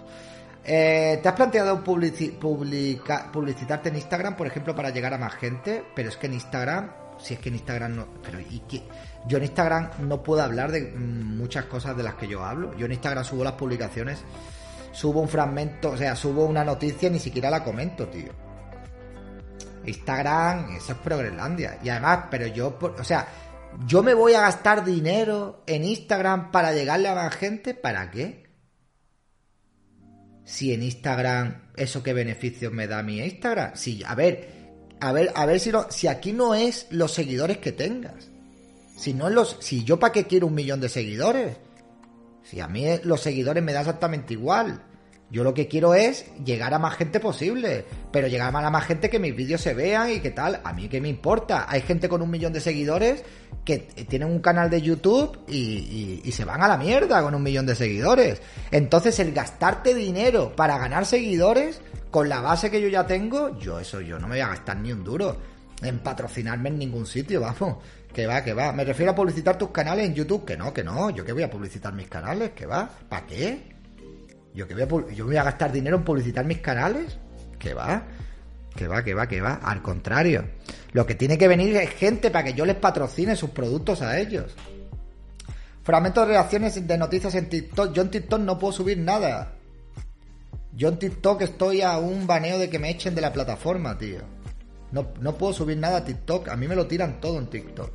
[0.63, 5.83] Eh, ¿Te has planteado publicitarte en Instagram, por ejemplo, para llegar a más gente?
[5.93, 8.07] Pero es que en Instagram, si es que en Instagram no.
[8.23, 8.83] Pero ¿y qué?
[9.27, 12.73] Yo en Instagram no puedo hablar de mm, muchas cosas de las que yo hablo.
[12.77, 14.23] Yo en Instagram subo las publicaciones,
[14.93, 18.52] subo un fragmento, o sea, subo una noticia y ni siquiera la comento, tío.
[19.85, 21.79] Instagram, eso es Progreslandia.
[21.83, 23.27] Y además, pero yo, o sea,
[23.87, 28.43] yo me voy a gastar dinero en Instagram para llegarle a más gente, ¿para qué?
[30.45, 33.71] Si en Instagram, eso qué beneficios me da mi Instagram.
[33.75, 34.49] Si, a ver,
[34.99, 38.29] a ver, a ver si, no- si aquí no es los seguidores que tengas.
[38.97, 41.57] Si no los, si yo para qué quiero un millón de seguidores.
[42.43, 44.83] Si a mí los seguidores me da exactamente igual.
[45.33, 49.09] Yo lo que quiero es llegar a más gente posible, pero llegar a más gente
[49.09, 50.61] que mis vídeos se vean y que tal.
[50.63, 51.65] A mí qué me importa.
[51.67, 53.23] Hay gente con un millón de seguidores
[53.65, 57.65] que tienen un canal de YouTube y se van a la mierda con un millón
[57.65, 58.43] de seguidores.
[58.69, 63.79] Entonces el gastarte dinero para ganar seguidores con la base que yo ya tengo, yo
[63.79, 65.35] eso yo no me voy a gastar ni un duro
[65.81, 67.77] en patrocinarme en ningún sitio, vamos.
[68.13, 68.71] Que va, que va.
[68.71, 70.45] Me refiero a publicitar tus canales en YouTube.
[70.45, 71.09] Que no, que no.
[71.09, 72.51] Yo que voy a publicitar mis canales.
[72.51, 72.87] Que va.
[73.09, 73.72] ¿Para qué?
[74.53, 74.75] Yo que
[75.23, 77.17] voy a, gastar dinero en publicitar mis canales.
[77.57, 78.03] Que va.
[78.75, 79.55] Que va, que va, que va.
[79.55, 80.45] Al contrario.
[80.91, 84.19] Lo que tiene que venir es gente para que yo les patrocine sus productos a
[84.19, 84.55] ellos.
[85.83, 87.93] Fragmentos de reacciones de noticias en TikTok.
[87.93, 89.53] Yo en TikTok no puedo subir nada.
[90.75, 94.19] Yo en TikTok estoy a un baneo de que me echen de la plataforma, tío.
[94.91, 96.49] No, no puedo subir nada a TikTok.
[96.49, 97.91] A mí me lo tiran todo en TikTok.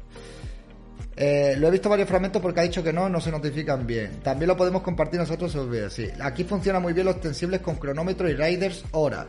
[1.20, 4.20] Eh, lo he visto varios fragmentos porque ha dicho que no, no se notifican bien.
[4.22, 6.08] También lo podemos compartir nosotros los vídeos, sí.
[6.20, 9.26] Aquí funciona muy bien los extensibles con cronómetro y riders hora.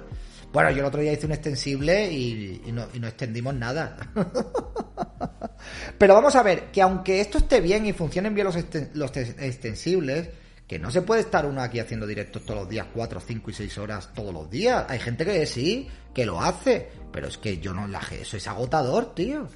[0.54, 3.98] Bueno, yo el otro día hice un extensible y, y no, y no extendimos nada.
[5.98, 8.48] Pero vamos a ver, que aunque esto esté bien y funcionen bien
[8.94, 10.30] los, extensibles,
[10.68, 13.54] que no se puede estar uno aquí haciendo directos todos los días, 4, 5 y
[13.54, 14.86] 6 horas todos los días.
[14.88, 19.16] Hay gente que sí, que lo hace, pero es que yo no eso es agotador,
[19.16, 19.48] tío.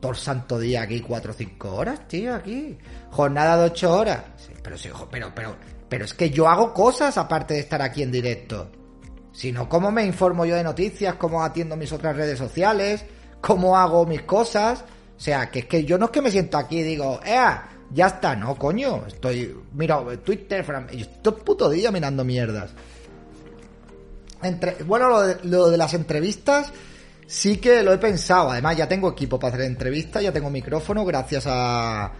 [0.00, 2.78] Todo el santo día aquí, 4 o 5 horas, tío, aquí.
[3.10, 4.22] Jornada de 8 horas.
[4.62, 5.56] Pero, sí, pero, pero,
[5.88, 8.70] pero es que yo hago cosas aparte de estar aquí en directo.
[9.32, 11.14] Si no, ¿cómo me informo yo de noticias?
[11.14, 13.04] ¿Cómo atiendo mis otras redes sociales?
[13.40, 14.84] ¿Cómo hago mis cosas?
[15.16, 17.54] O sea, que es que yo no es que me siento aquí y digo, ¡eh!
[17.90, 19.04] Ya está, no, coño.
[19.06, 22.70] Estoy, mira, Twitter, Fran, yo estoy puto día mirando mierdas.
[24.42, 25.08] Entre, bueno,
[25.42, 26.72] lo de las entrevistas
[27.28, 28.50] sí que lo he pensado.
[28.50, 32.12] Además, ya tengo equipo para hacer entrevistas, ya tengo micrófono, gracias a,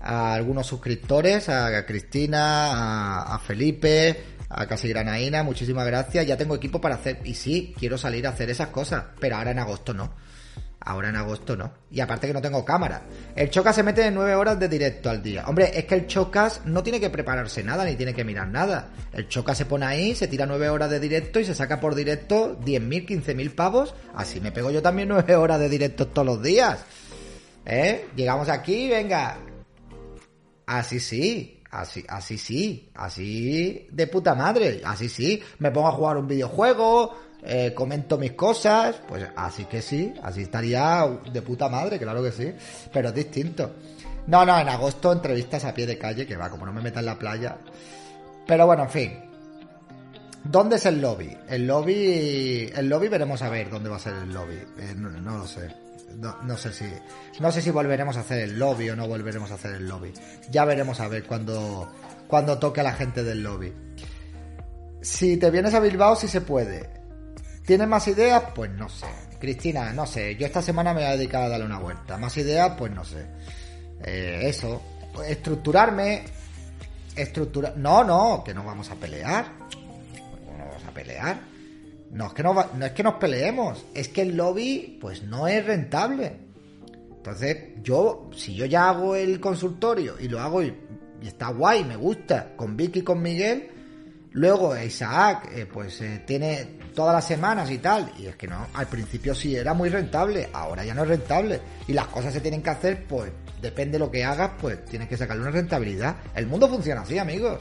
[0.00, 6.26] algunos suscriptores, a Cristina, a, a Felipe, a Casi Granaína, muchísimas gracias.
[6.26, 9.50] Ya tengo equipo para hacer, y sí, quiero salir a hacer esas cosas, pero ahora
[9.50, 10.14] en agosto no.
[10.84, 11.72] Ahora en agosto no.
[11.90, 13.02] Y aparte que no tengo cámara.
[13.36, 15.44] El Chocas se mete en 9 horas de directo al día.
[15.46, 18.88] Hombre, es que el Chocas no tiene que prepararse nada ni tiene que mirar nada.
[19.12, 21.94] El Chocas se pone ahí, se tira 9 horas de directo y se saca por
[21.94, 23.94] directo 10.000, 15.000 pavos.
[24.14, 26.84] Así me pego yo también 9 horas de directo todos los días.
[27.64, 28.08] ¿Eh?
[28.16, 29.38] Llegamos aquí, venga.
[30.66, 35.42] Así sí, así, así sí, así de puta madre, así sí.
[35.58, 40.42] Me pongo a jugar un videojuego, eh, comento mis cosas, pues así que sí, así
[40.42, 42.52] estaría de puta madre, claro que sí,
[42.92, 43.72] pero es distinto.
[44.28, 47.00] No, no, en agosto entrevistas a pie de calle, que va, como no me meta
[47.00, 47.56] en la playa.
[48.46, 49.18] Pero bueno, en fin.
[50.44, 51.36] ¿Dónde es el lobby?
[51.48, 54.58] El lobby, el lobby veremos a ver dónde va a ser el lobby.
[54.78, 55.74] Eh, no, lo sé.
[56.44, 56.84] No, sé si,
[57.40, 60.12] no sé si volveremos a hacer el lobby o no volveremos a hacer el lobby.
[60.50, 61.90] Ya veremos a ver cuando,
[62.28, 63.72] cuando toque a la gente del lobby.
[65.00, 67.01] Si te vienes a Bilbao, sí se puede.
[67.64, 68.42] ¿Tienes más ideas?
[68.54, 69.06] Pues no sé.
[69.38, 70.36] Cristina, no sé.
[70.36, 72.18] Yo esta semana me voy a dedicar a darle una vuelta.
[72.18, 72.72] ¿Más ideas?
[72.76, 73.26] Pues no sé.
[74.04, 74.82] Eh, eso.
[75.26, 76.24] Estructurarme.
[77.14, 77.76] Estructurar.
[77.76, 79.46] No, no, que no vamos a pelear.
[80.58, 81.40] No vamos a pelear.
[82.10, 83.84] No es que no, no es que nos peleemos.
[83.94, 86.36] Es que el lobby, pues no es rentable.
[87.16, 90.74] Entonces, yo, si yo ya hago el consultorio y lo hago y,
[91.22, 93.70] y está guay, me gusta, con Vicky y con Miguel,
[94.34, 98.12] Luego Isaac, eh, pues eh, tiene todas las semanas y tal.
[98.18, 101.60] Y es que no, al principio sí era muy rentable, ahora ya no es rentable.
[101.86, 105.08] Y las cosas se tienen que hacer, pues depende de lo que hagas, pues tienes
[105.08, 106.16] que sacarle una rentabilidad.
[106.34, 107.60] El mundo funciona así, amigos.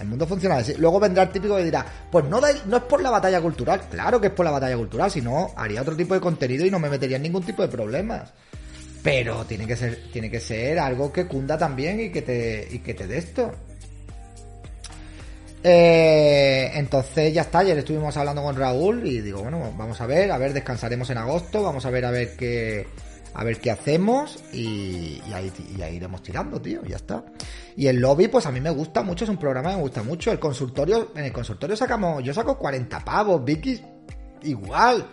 [0.00, 0.74] El mundo funciona así.
[0.76, 3.82] Luego vendrá el típico que dirá, pues no, no es por la batalla cultural.
[3.90, 6.70] Claro que es por la batalla cultural, si no, haría otro tipo de contenido y
[6.70, 8.32] no me metería en ningún tipo de problemas.
[9.02, 12.78] Pero tiene que ser, tiene que ser algo que cunda también y que te, y
[12.80, 13.52] que te dé esto.
[15.66, 20.30] Eh, entonces ya está, ayer estuvimos hablando con Raúl y digo, bueno, vamos a ver,
[20.30, 22.86] a ver, descansaremos en agosto, vamos a ver a ver qué
[23.32, 27.24] a ver qué hacemos y, ahí, y ahí iremos tirando, tío, ya está.
[27.76, 30.02] Y el lobby, pues a mí me gusta mucho, es un programa que me gusta
[30.02, 30.30] mucho.
[30.30, 33.80] El consultorio, en el consultorio sacamos, yo saco 40 pavos, Vicky
[34.42, 35.04] igual.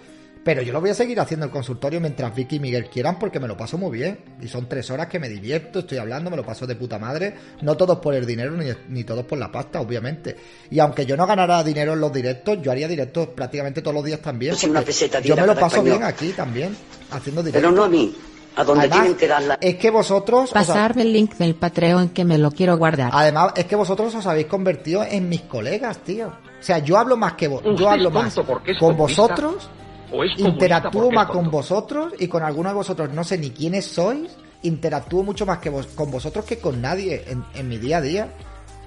[0.44, 3.40] Pero yo lo voy a seguir haciendo el consultorio mientras Vicky y Miguel quieran porque
[3.40, 4.20] me lo paso muy bien.
[4.42, 7.36] Y son tres horas que me divierto, estoy hablando, me lo paso de puta madre.
[7.62, 10.36] No todos por el dinero ni, ni todos por la pasta, obviamente.
[10.72, 14.04] Y aunque yo no ganara dinero en los directos, yo haría directos prácticamente todos los
[14.04, 14.54] días también.
[14.54, 14.84] Pues una
[15.22, 15.98] yo me lo paso español.
[16.00, 16.76] bien aquí también,
[17.12, 17.62] haciendo directos.
[17.62, 18.16] Pero no a mí,
[18.56, 19.58] a donde Además, tienen que dar la...
[19.62, 20.52] es que vosotros...
[20.52, 23.12] Pasarme el link del Patreon que me lo quiero guardar.
[23.14, 26.30] Además, es que vosotros os habéis convertido en mis colegas, tío.
[26.30, 27.62] O sea, yo hablo más que vos.
[27.78, 29.70] Yo hablo más tonto con vosotros.
[30.12, 33.52] O es comunista Interactúo más con vosotros y con algunos de vosotros no sé ni
[33.52, 34.32] quiénes sois.
[34.64, 38.02] Interactúo mucho más que vos, con vosotros que con nadie en, en mi día a
[38.02, 38.34] día.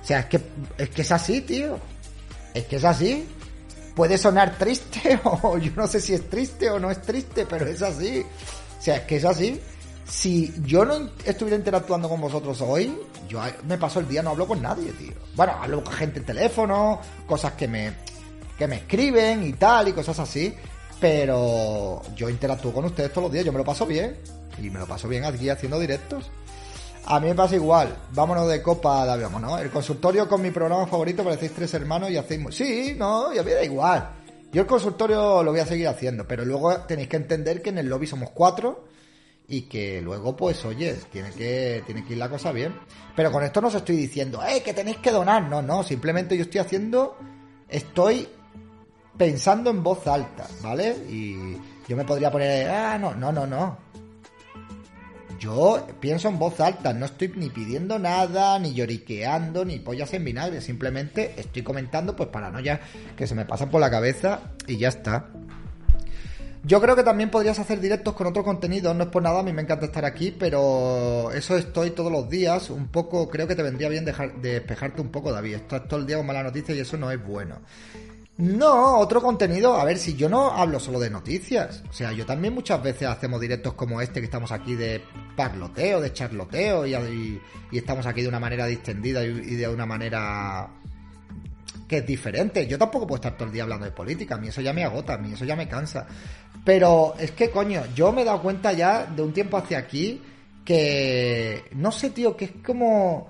[0.03, 0.41] O sea, es que,
[0.79, 1.79] es que es así, tío.
[2.53, 3.27] Es que es así.
[3.97, 7.67] Puede sonar triste o yo no sé si es triste o no es triste, pero
[7.67, 8.25] es así.
[8.79, 9.61] O sea, es que es así.
[10.07, 12.95] Si yo no estuviera interactuando con vosotros hoy,
[13.29, 15.15] yo me paso el día no hablo con nadie, tío.
[15.35, 17.95] Bueno, hablo con gente en teléfono, cosas que me,
[18.59, 20.55] que me escriben y tal, y cosas así.
[21.01, 24.17] Pero yo interactúo con ustedes todos los días, yo me lo paso bien.
[24.59, 26.31] Y me lo paso bien aquí haciendo directos.
[27.07, 27.95] A mí me pasa igual.
[28.13, 29.61] Vámonos de copa, David, vámonos.
[29.61, 32.43] El consultorio con mi programa favorito, parecéis tres hermanos y hacéis...
[32.55, 34.09] Sí, no, y a mí da igual.
[34.53, 37.79] Yo el consultorio lo voy a seguir haciendo, pero luego tenéis que entender que en
[37.79, 38.85] el lobby somos cuatro
[39.47, 42.75] y que luego, pues, oye, tiene que, tiene que ir la cosa bien.
[43.15, 45.43] Pero con esto no os estoy diciendo, ¡eh, que tenéis que donar!
[45.43, 47.19] No, no, simplemente yo estoy haciendo...
[47.69, 48.29] Estoy
[49.17, 50.97] pensando en voz alta, ¿vale?
[51.09, 51.57] Y
[51.89, 53.79] yo me podría poner, ah, no, no, no, no.
[55.39, 60.25] Yo pienso en voz alta, no estoy ni pidiendo nada, ni lloriqueando, ni pollas en
[60.25, 62.81] vinagre, simplemente estoy comentando pues paranoias
[63.17, 65.29] que se me pasan por la cabeza y ya está.
[66.67, 69.43] Yo creo que también podrías hacer directos con otro contenido, no es por nada, a
[69.43, 73.55] mí me encanta estar aquí, pero eso estoy todos los días, un poco, creo que
[73.55, 76.75] te vendría bien dejar, despejarte un poco, David, estás todo el día con mala noticia
[76.75, 77.61] y eso no es bueno.
[78.37, 82.27] No, otro contenido, a ver, si yo no hablo solo de noticias, o sea, yo
[82.27, 85.01] también muchas veces hacemos directos como este que estamos aquí de
[85.37, 86.95] parloteo, de charloteo y,
[87.71, 90.69] y- estamos aquí de una manera distendida y, y de una manera
[91.87, 92.67] que es diferente.
[92.67, 94.83] Yo tampoco puedo estar todo el día hablando de política, a mí eso ya me
[94.85, 96.05] agota, a mí eso ya me cansa.
[96.65, 100.21] Pero es que, coño, yo me he dado cuenta ya de un tiempo hacia aquí
[100.65, 103.29] que no sé, tío, que es como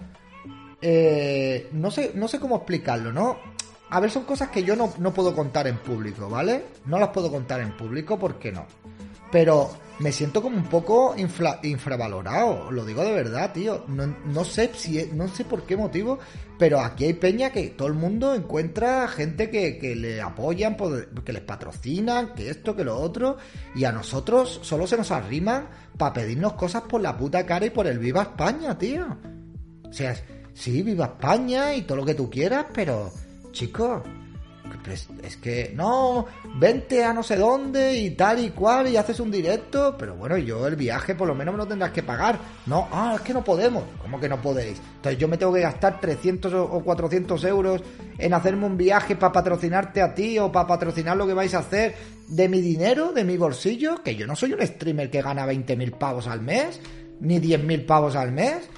[0.80, 3.53] eh, no sé, no sé cómo explicarlo, ¿no?
[3.90, 6.64] A ver, son cosas que yo no, no puedo contar en público, ¿vale?
[6.86, 8.66] No las puedo contar en público porque no.
[9.30, 9.70] Pero
[10.00, 11.14] me siento como un poco
[11.62, 13.84] infravalorado, lo digo de verdad, tío.
[13.88, 16.18] No, no sé si no sé por qué motivo,
[16.58, 21.22] pero aquí hay peña que todo el mundo encuentra gente que, que le apoyan, por-
[21.22, 23.36] que les patrocinan, que esto, que lo otro,
[23.74, 27.70] y a nosotros solo se nos arriman para pedirnos cosas por la puta cara y
[27.70, 29.06] por el viva España, tío.
[29.88, 30.16] O sea,
[30.52, 33.12] sí, viva España y todo lo que tú quieras, pero,
[33.54, 34.02] chicos,
[34.84, 36.26] pues, es que no,
[36.56, 40.36] vente a no sé dónde y tal y cual y haces un directo, pero bueno,
[40.36, 42.38] yo el viaje por lo menos me lo tendrás que pagar.
[42.66, 43.84] No, ah, es que no podemos.
[44.02, 44.80] ¿Cómo que no podéis?
[44.96, 47.82] Entonces yo me tengo que gastar 300 o o 400 euros
[48.18, 51.60] en hacerme un viaje para patrocinarte a ti o para patrocinar lo que vais a
[51.60, 51.94] hacer
[52.28, 55.96] de mi dinero, de mi bolsillo, que yo no soy un streamer que gana 20.000
[55.96, 56.80] pavos al mes,
[57.20, 58.68] ni 10.000 pavos al mes.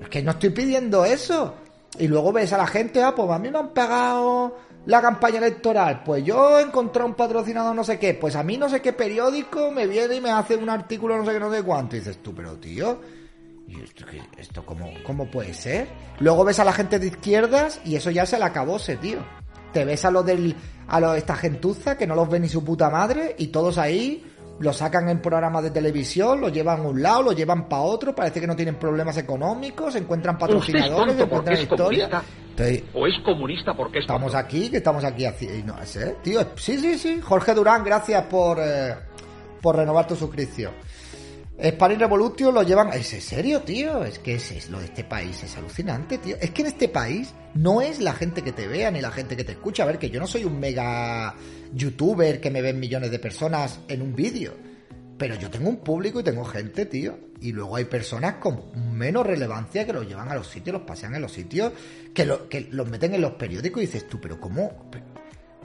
[0.00, 1.54] Es que no estoy pidiendo eso.
[2.00, 5.38] Y luego ves a la gente, ah, pues a mí me han pagado la campaña
[5.38, 6.02] electoral.
[6.04, 8.14] Pues yo he encontrado un patrocinador no sé qué.
[8.14, 11.26] Pues a mí no sé qué periódico me viene y me hace un artículo no
[11.26, 11.96] sé qué, no sé cuánto.
[11.96, 13.00] Y dices tú, pero tío,
[13.68, 15.88] ¿y esto, qué- esto cómo, cómo puede ser?
[16.20, 19.18] Luego ves a la gente de izquierdas y eso ya se le acabó ese tío.
[19.72, 20.56] Te ves a lo del,
[20.88, 24.29] a lo, esta gentuza que no los ve ni su puta madre y todos ahí
[24.60, 28.14] lo sacan en programas de televisión, lo llevan a un lado, lo llevan para otro,
[28.14, 32.08] parece que no tienen problemas económicos, encuentran Usted es patrocinadores, porque encuentran es historia.
[32.10, 32.22] comunista.
[32.50, 36.40] Entonces, ¿O es comunista porque es estamos aquí, que estamos aquí y no sé, tío,
[36.56, 38.94] sí, sí, sí, Jorge Durán, gracias por, eh,
[39.62, 40.72] por renovar tu suscripción.
[41.62, 42.92] Spanish Revolution lo llevan.
[42.92, 44.04] ¿Es serio, tío?
[44.04, 46.36] Es que es, es lo de este país, es alucinante, tío.
[46.40, 49.36] Es que en este país no es la gente que te vea ni la gente
[49.36, 49.82] que te escucha.
[49.82, 51.34] A ver, que yo no soy un mega
[51.74, 54.54] youtuber que me ven millones de personas en un vídeo.
[55.18, 57.18] Pero yo tengo un público y tengo gente, tío.
[57.42, 58.62] Y luego hay personas con
[58.96, 61.72] menos relevancia que los llevan a los sitios, los pasean en los sitios,
[62.14, 64.90] que, lo- los meten en los periódicos y dices tú, pero ¿cómo?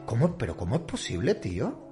[0.05, 0.37] ¿Cómo?
[0.37, 1.84] ¿Pero cómo es posible, tío?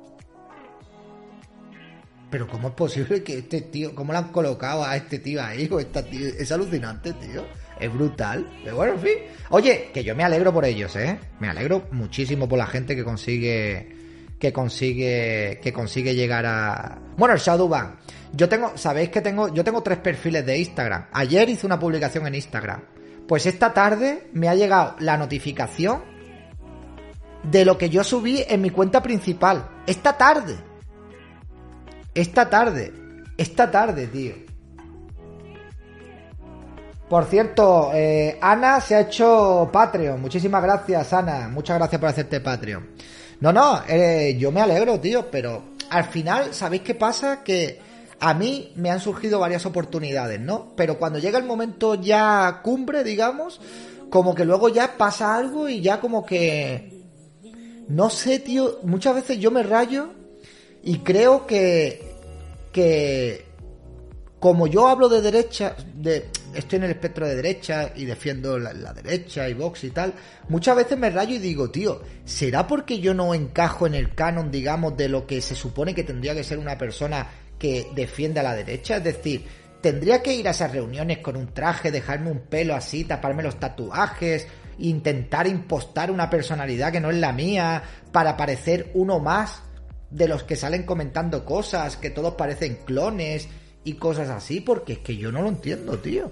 [2.33, 5.69] Pero ¿cómo es posible que este tío, cómo le han colocado a este tío ahí
[5.71, 6.25] o esta tío?
[6.25, 7.45] Es alucinante, tío.
[7.79, 8.49] Es brutal.
[8.63, 9.13] Pero bueno, en fin.
[9.51, 11.19] Oye, que yo me alegro por ellos, ¿eh?
[11.39, 13.87] Me alegro muchísimo por la gente que consigue
[14.39, 17.99] que consigue que consigue llegar a bueno el Shadowban
[18.33, 22.27] yo tengo sabéis que tengo yo tengo tres perfiles de Instagram ayer hice una publicación
[22.27, 22.81] en Instagram
[23.25, 26.01] pues esta tarde me ha llegado la notificación
[27.43, 30.72] de lo que yo subí en mi cuenta principal esta tarde
[32.15, 32.93] esta tarde
[33.37, 34.53] esta tarde tío
[37.13, 40.19] por cierto, eh, Ana se ha hecho Patreon.
[40.19, 41.47] Muchísimas gracias, Ana.
[41.47, 42.89] Muchas gracias por hacerte Patreon.
[43.39, 45.61] No, no, eh, yo me alegro, tío, pero
[45.91, 47.43] al final, ¿sabéis qué pasa?
[47.43, 47.79] Que
[48.19, 50.73] a mí me han surgido varias oportunidades, ¿no?
[50.75, 53.61] Pero cuando llega el momento ya cumbre, digamos,
[54.09, 57.03] como que luego ya pasa algo y ya como que...
[57.89, 60.09] No sé, tío, muchas veces yo me rayo
[60.83, 62.13] y creo que...
[62.71, 63.53] que
[64.39, 68.91] como yo hablo de derecha, de, estoy en el espectro de derecha y defiendo la,
[68.91, 70.13] derecha y Vox y tal,
[70.49, 74.51] muchas veces me rayo y digo, tío, ¿será porque yo no encajo en el canon,
[74.51, 77.25] digamos, de lo que se supone que tendría que ser una persona
[77.57, 78.97] que defiende a la derecha?
[78.97, 79.45] Es decir,
[79.79, 83.61] tendría que ir a esas reuniones con un traje, dejarme un pelo así, taparme los
[83.61, 84.45] tatuajes,
[84.79, 87.81] intentar impostar una personalidad que no es la mía
[88.11, 89.63] para parecer uno más
[90.13, 93.47] de los que salen comentando cosas, que todos parecen clones
[93.83, 96.31] y cosas así, porque es que yo no lo entiendo, tío.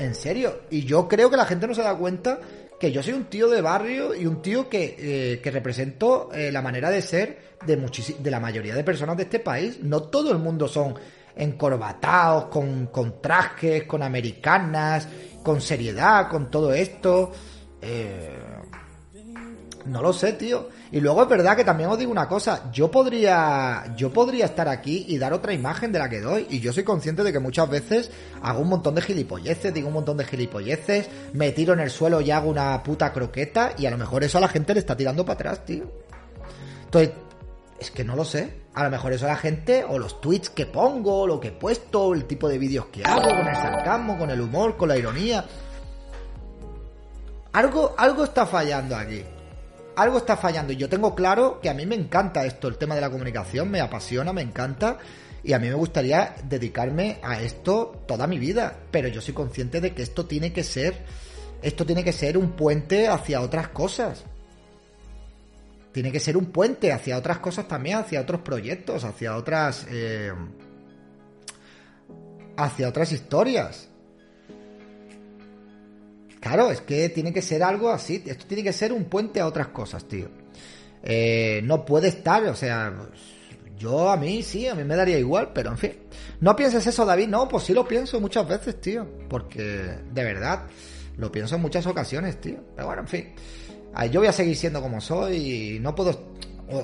[0.00, 0.62] En serio.
[0.70, 2.40] Y yo creo que la gente no se da cuenta
[2.80, 6.50] que yo soy un tío de barrio y un tío que, eh, que represento eh,
[6.50, 7.76] la manera de ser de,
[8.18, 9.78] de la mayoría de personas de este país.
[9.82, 10.94] No todo el mundo son
[11.36, 15.06] encorbatados, con, con trajes, con americanas,
[15.42, 17.30] con seriedad, con todo esto.
[17.80, 18.36] Eh,
[19.86, 20.68] no lo sé, tío.
[20.92, 24.68] Y luego es verdad que también os digo una cosa, yo podría yo podría estar
[24.68, 27.38] aquí y dar otra imagen de la que doy y yo soy consciente de que
[27.38, 28.10] muchas veces
[28.42, 32.20] hago un montón de gilipolleces, digo un montón de gilipolleces, me tiro en el suelo
[32.20, 34.96] y hago una puta croqueta y a lo mejor eso a la gente le está
[34.96, 35.84] tirando para atrás, tío.
[36.86, 37.12] Entonces,
[37.78, 38.60] es que no lo sé.
[38.74, 41.52] A lo mejor eso a la gente, o los tweets que pongo, lo que he
[41.52, 44.96] puesto, el tipo de vídeos que hago, con el sarcasmo, con el humor, con la
[44.96, 45.44] ironía.
[47.52, 49.24] Algo, algo está fallando aquí.
[49.96, 50.72] Algo está fallando.
[50.72, 53.70] Y yo tengo claro que a mí me encanta esto, el tema de la comunicación,
[53.70, 54.98] me apasiona, me encanta.
[55.42, 58.76] Y a mí me gustaría dedicarme a esto toda mi vida.
[58.90, 61.04] Pero yo soy consciente de que esto tiene que ser.
[61.62, 64.24] Esto tiene que ser un puente hacia otras cosas.
[65.92, 69.86] Tiene que ser un puente hacia otras cosas también, hacia otros proyectos, hacia otras.
[69.90, 70.32] eh,
[72.56, 73.89] hacia otras historias.
[76.40, 78.22] Claro, es que tiene que ser algo así.
[78.26, 80.28] Esto tiene que ser un puente a otras cosas, tío.
[81.02, 82.92] Eh, no puede estar, o sea,
[83.78, 85.92] yo a mí sí, a mí me daría igual, pero en fin.
[86.40, 87.28] No pienses eso, David.
[87.28, 89.06] No, pues sí lo pienso muchas veces, tío.
[89.28, 89.62] Porque,
[90.12, 90.64] de verdad,
[91.18, 92.56] lo pienso en muchas ocasiones, tío.
[92.74, 93.34] Pero bueno, en fin.
[94.10, 96.30] Yo voy a seguir siendo como soy y no puedo...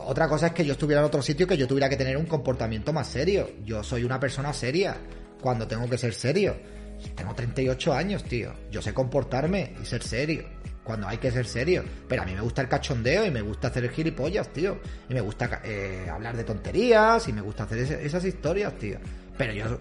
[0.07, 2.27] Otra cosa es que yo estuviera en otro sitio que yo tuviera que tener un
[2.27, 3.49] comportamiento más serio.
[3.65, 4.97] Yo soy una persona seria
[5.41, 6.57] cuando tengo que ser serio.
[7.14, 8.53] Tengo 38 años, tío.
[8.70, 10.44] Yo sé comportarme y ser serio.
[10.84, 11.82] Cuando hay que ser serio.
[12.09, 14.78] Pero a mí me gusta el cachondeo y me gusta hacer gilipollas, tío.
[15.09, 18.99] Y me gusta eh, hablar de tonterías y me gusta hacer ese- esas historias, tío.
[19.36, 19.80] Pero yo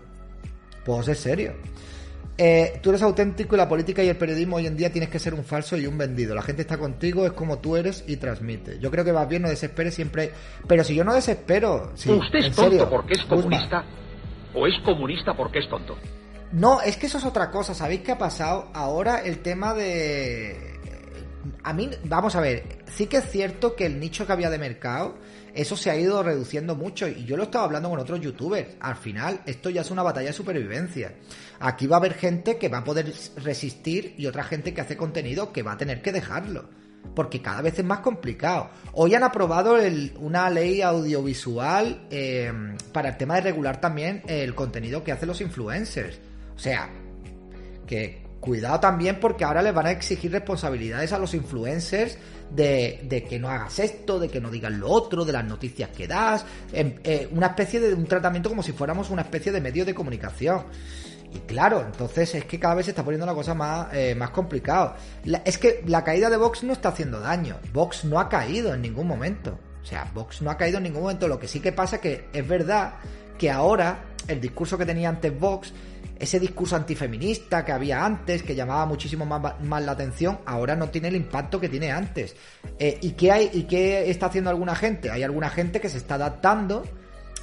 [0.84, 1.54] puedo ser serio.
[2.38, 5.20] Eh, tú eres auténtico y la política y el periodismo hoy en día tienes que
[5.20, 6.36] ser un falso y un vendido.
[6.36, 8.78] La gente está contigo, es como tú eres y transmite.
[8.80, 10.32] Yo creo que vas bien, no desesperes siempre.
[10.68, 11.92] Pero si yo no desespero.
[11.96, 13.42] sí, ¿Usted en es tonto serio, porque es Guzmán.
[13.44, 13.86] comunista?
[14.54, 15.98] ¿O es comunista porque es tonto?
[16.56, 17.76] No, es que eso es otra cosa.
[17.76, 18.70] ¿Sabéis qué ha pasado?
[18.74, 20.56] Ahora el tema de...
[21.64, 24.58] A mí, vamos a ver, sí que es cierto que el nicho que había de
[24.58, 25.16] mercado,
[25.54, 27.10] eso se ha ido reduciendo mucho.
[27.10, 28.70] Y yo lo estaba hablando con otros youtubers.
[28.80, 31.16] Al final, esto ya es una batalla de supervivencia.
[31.60, 34.96] Aquí va a haber gente que va a poder resistir y otra gente que hace
[34.96, 36.70] contenido que va a tener que dejarlo.
[37.14, 38.70] Porque cada vez es más complicado.
[38.94, 39.76] Hoy han aprobado
[40.20, 42.54] una ley audiovisual eh,
[42.94, 46.18] para el tema de regular también el contenido que hacen los influencers.
[46.56, 46.90] O sea,
[47.86, 52.18] que cuidado también porque ahora les van a exigir responsabilidades a los influencers
[52.52, 56.08] de, que no hagas esto, de que no digas lo otro, de las noticias que
[56.08, 59.84] das, em, eh, una especie de un tratamiento como si fuéramos una especie de medio
[59.84, 60.64] de comunicación.
[61.34, 64.30] Y claro, entonces es que cada vez se está poniendo la cosa más, eh, más
[64.30, 64.96] complicado.
[65.26, 67.58] La- es que la caída de Vox no está haciendo daño.
[67.74, 69.58] Vox no ha caído en ningún momento.
[69.82, 71.28] O sea, Vox no ha caído en ningún momento.
[71.28, 72.94] Lo que sí que pasa que es verdad
[73.38, 75.74] que ahora el discurso que tenía antes Vox,
[76.18, 81.10] ese discurso antifeminista que había antes, que llamaba muchísimo más, la atención, ahora no tiene
[81.10, 82.36] el impacto que tiene antes.
[82.80, 85.12] Eh, ¿y, qué hay, ¿Y qué está haciendo alguna gente?
[85.12, 86.84] Hay alguna gente que se está adaptando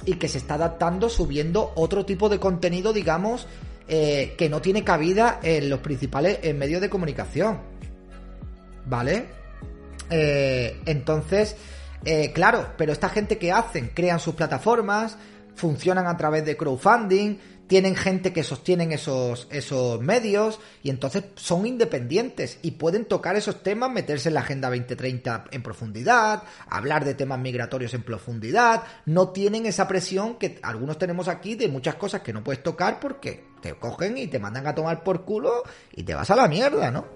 [0.05, 3.47] y que se está adaptando subiendo otro tipo de contenido, digamos,
[3.87, 7.59] eh, que no tiene cabida en los principales medios de comunicación.
[8.85, 9.25] ¿Vale?
[10.09, 11.55] Eh, entonces,
[12.33, 15.17] claro, pero esta gente que hacen, crean sus plataformas,
[15.55, 17.37] funcionan a través de crowdfunding,
[17.73, 23.63] tienen gente que sostienen esos, esos medios y entonces son independientes y pueden tocar esos
[23.63, 29.29] temas, meterse en la Agenda 2030 en profundidad, hablar de temas migratorios en profundidad, no
[29.29, 33.43] tienen esa presión que algunos tenemos aquí de muchas cosas que no puedes tocar porque
[33.59, 35.63] te cogen y te mandan a tomar por culo
[35.95, 37.07] y te vas a la mierda, ¿no?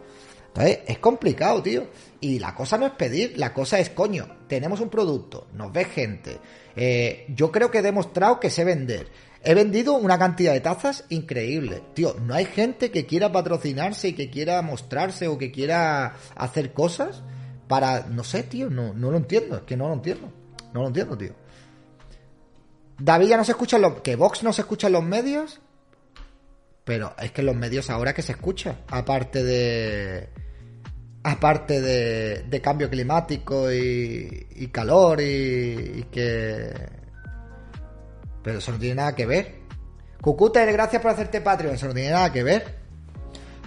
[0.48, 1.86] Entonces, es complicado, tío.
[2.20, 5.86] Y la cosa no es pedir, la cosa es, coño, tenemos un producto, nos ve
[5.86, 6.40] gente.
[6.76, 9.08] Eh, yo creo que he demostrado que sé vender.
[9.50, 11.82] He vendido una cantidad de tazas increíble.
[11.94, 16.74] Tío, no hay gente que quiera patrocinarse y que quiera mostrarse o que quiera hacer
[16.74, 17.24] cosas
[17.70, 18.08] para...
[18.08, 19.56] No sé, tío, no, no lo entiendo.
[19.56, 20.34] Es que no lo entiendo.
[20.74, 21.32] No lo entiendo, tío.
[23.00, 24.02] David ya no se escucha en los...
[24.02, 25.62] Que Vox no se escucha en los medios.
[26.84, 28.80] Pero es que en los medios ahora que se escucha.
[28.90, 30.28] Aparte de
[31.24, 37.07] aparte de, de cambio climático y, y calor y, y que...
[38.48, 39.56] Pero eso no tiene nada que ver.
[40.22, 42.78] Cucuter, gracias por hacerte Patreon, eso no tiene nada que ver.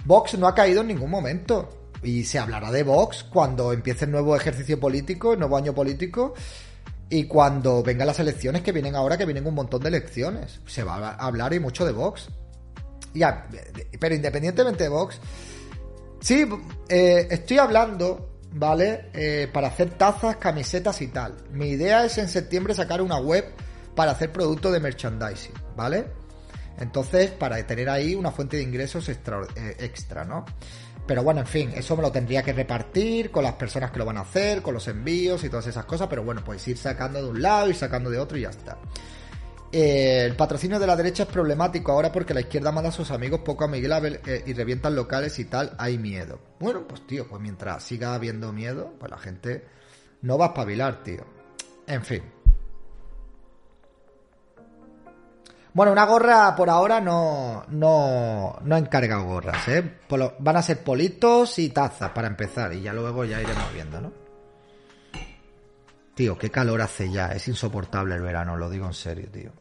[0.05, 1.69] Vox no ha caído en ningún momento.
[2.01, 6.33] Y se hablará de Vox cuando empiece el nuevo ejercicio político, el nuevo año político,
[7.11, 10.61] y cuando vengan las elecciones que vienen ahora, que vienen un montón de elecciones.
[10.65, 12.29] Se va a hablar y mucho de Vox.
[13.13, 13.47] Ya,
[13.99, 15.19] pero independientemente de Vox,
[16.21, 16.43] Sí,
[16.89, 19.11] eh, estoy hablando, ¿vale?
[19.13, 21.37] Eh, para hacer tazas, camisetas y tal.
[21.51, 23.45] Mi idea es en septiembre sacar una web
[23.95, 26.07] para hacer productos de merchandising, ¿vale?
[26.79, 30.45] Entonces, para tener ahí una fuente de ingresos extra, eh, extra, ¿no?
[31.05, 34.05] Pero bueno, en fin, eso me lo tendría que repartir con las personas que lo
[34.05, 37.21] van a hacer, con los envíos y todas esas cosas, pero bueno, pues ir sacando
[37.21, 38.77] de un lado, ir sacando de otro y ya está.
[39.73, 43.09] Eh, el patrocinio de la derecha es problemático ahora porque la izquierda manda a sus
[43.09, 46.39] amigos poco amigables eh, y revientan locales y tal, hay miedo.
[46.59, 49.65] Bueno, pues tío, pues mientras siga habiendo miedo, pues la gente
[50.21, 51.25] no va a espabilar, tío.
[51.87, 52.21] En fin.
[55.73, 59.99] Bueno, una gorra por ahora no, no, no he encargado gorras, ¿eh?
[60.39, 64.11] Van a ser politos y tazas para empezar y ya luego ya iremos viendo, ¿no?
[66.13, 69.51] Tío, qué calor hace ya, es insoportable el verano, lo digo en serio, tío.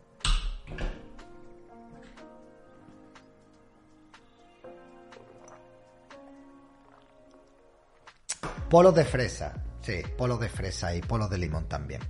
[8.69, 12.01] Polos de fresa, sí, polos de fresa y polos de limón también.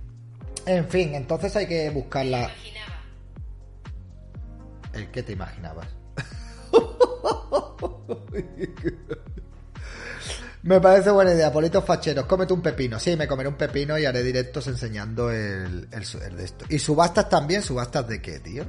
[0.65, 2.51] En fin, entonces hay que buscar la...
[4.93, 5.87] ¿El qué te imaginabas?
[10.63, 12.25] Me parece buena idea, politos facheros.
[12.25, 12.99] Cómete un pepino.
[12.99, 16.65] Sí, me comeré un pepino y haré directos enseñando el, el, de esto.
[16.69, 17.63] ¿Y subastas también?
[17.63, 18.65] ¿Subastas de qué, tío?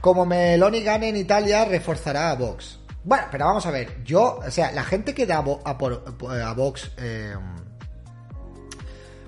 [0.00, 2.80] Como Meloni gane en Italia, reforzará a Vox.
[3.04, 4.02] Bueno, pero vamos a ver.
[4.04, 7.34] Yo, o sea, la gente que da a, a Vox eh,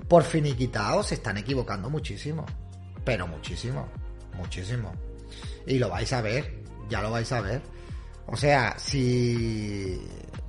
[0.07, 2.45] por finiquitado se están equivocando muchísimo.
[3.05, 3.87] Pero muchísimo.
[4.35, 4.91] Muchísimo.
[5.69, 6.63] Y lo vais a ver.
[6.89, 7.61] Ya lo vais a ver.
[8.25, 10.01] O sea, si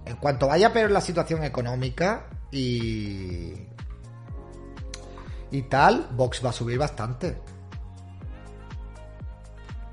[0.06, 3.52] en cuanto vaya peor la situación económica y.
[5.50, 7.36] y tal, Vox va a subir bastante.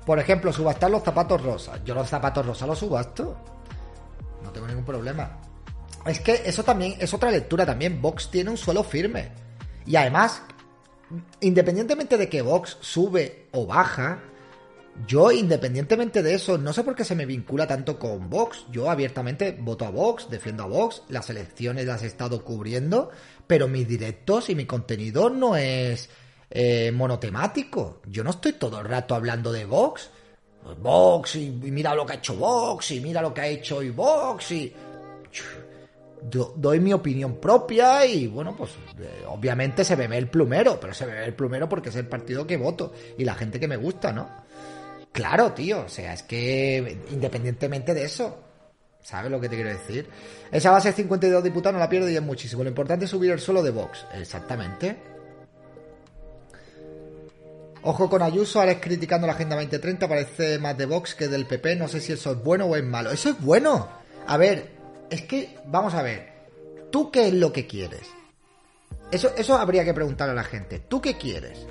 [0.06, 1.84] Por ejemplo, subastar los zapatos rosas.
[1.84, 3.36] Yo los zapatos rosas los subasto.
[4.42, 5.38] No tengo ningún problema.
[6.06, 8.00] Es que eso también es otra lectura también.
[8.00, 9.30] Vox tiene un suelo firme.
[9.84, 10.40] Y además,
[11.40, 14.20] independientemente de que Vox sube o baja,
[15.06, 18.66] yo, independientemente de eso, no sé por qué se me vincula tanto con Vox.
[18.70, 23.10] Yo abiertamente voto a Vox, defiendo a Vox, las elecciones las he estado cubriendo,
[23.46, 26.10] pero mis directos y mi contenido no es
[26.50, 28.00] eh, monotemático.
[28.06, 30.10] Yo no estoy todo el rato hablando de Vox.
[30.80, 33.90] Vox y, mira lo que ha hecho Vox y mira lo que ha hecho hoy
[33.90, 34.74] Vox y...
[36.56, 40.92] doy mi opinión propia y bueno, pues eh, obviamente se me ve el plumero, pero
[40.92, 43.68] se me ve el plumero porque es el partido que voto y la gente que
[43.68, 44.47] me gusta, ¿no?
[45.18, 48.38] Claro, tío, o sea, es que independientemente de eso,
[49.02, 50.08] ¿sabes lo que te quiero decir?
[50.52, 52.62] Esa base de 52 diputados no la pierdo y es muchísimo.
[52.62, 54.96] Lo importante es subir el suelo de Vox, exactamente.
[57.82, 61.74] Ojo con Ayuso, es criticando la Agenda 2030, parece más de Vox que del PP,
[61.74, 63.10] no sé si eso es bueno o es malo.
[63.10, 63.88] Eso es bueno.
[64.24, 64.70] A ver,
[65.10, 66.28] es que, vamos a ver,
[66.92, 68.06] ¿tú qué es lo que quieres?
[69.10, 70.78] Eso, eso habría que preguntar a la gente.
[70.78, 71.66] ¿Tú qué quieres?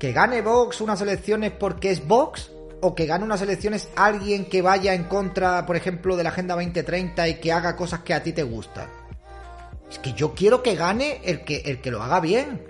[0.00, 4.62] Que gane Vox unas elecciones porque es Vox o que gane unas elecciones alguien que
[4.62, 8.22] vaya en contra, por ejemplo, de la Agenda 2030 y que haga cosas que a
[8.22, 8.88] ti te gustan.
[9.90, 12.66] Es que yo quiero que gane el que, el que lo haga bien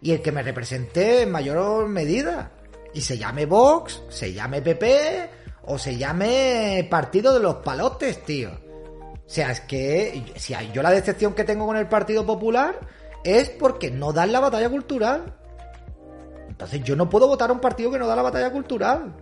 [0.00, 2.52] y el que me represente en mayor medida.
[2.94, 5.30] Y se llame Vox, se llame PP
[5.64, 8.48] o se llame Partido de los Palotes, tío.
[8.48, 12.80] O sea, es que si yo la decepción que tengo con el Partido Popular
[13.24, 15.36] es porque no dan la batalla cultural.
[16.56, 19.14] Entonces yo no puedo votar a un partido que no da la batalla cultural.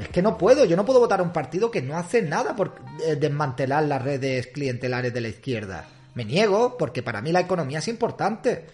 [0.00, 2.56] Es que no puedo, yo no puedo votar a un partido que no hace nada
[2.56, 2.74] por
[3.06, 5.86] eh, desmantelar las redes clientelares de la izquierda.
[6.14, 8.66] Me niego porque para mí la economía es importante.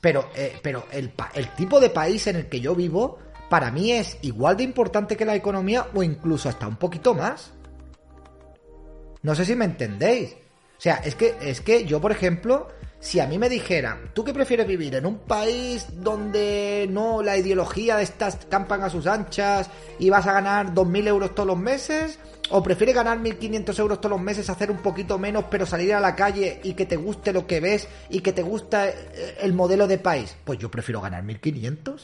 [0.00, 3.18] Pero, eh, pero el, el tipo de país en el que yo vivo,
[3.50, 7.52] para mí es igual de importante que la economía o incluso hasta un poquito más.
[9.22, 10.34] No sé si me entendéis.
[10.34, 12.68] O sea, es que, es que yo, por ejemplo,
[13.00, 14.96] si a mí me dijeran, ¿tú qué prefieres vivir?
[14.96, 19.70] ¿En un país donde no la ideología de estas campan a sus anchas
[20.00, 22.18] y vas a ganar 2.000 euros todos los meses?
[22.50, 26.00] ¿O prefieres ganar 1.500 euros todos los meses, hacer un poquito menos, pero salir a
[26.00, 29.52] la calle y que te guste lo que ves y que te gusta eh, el
[29.52, 30.34] modelo de país?
[30.44, 32.00] Pues yo prefiero ganar 1.500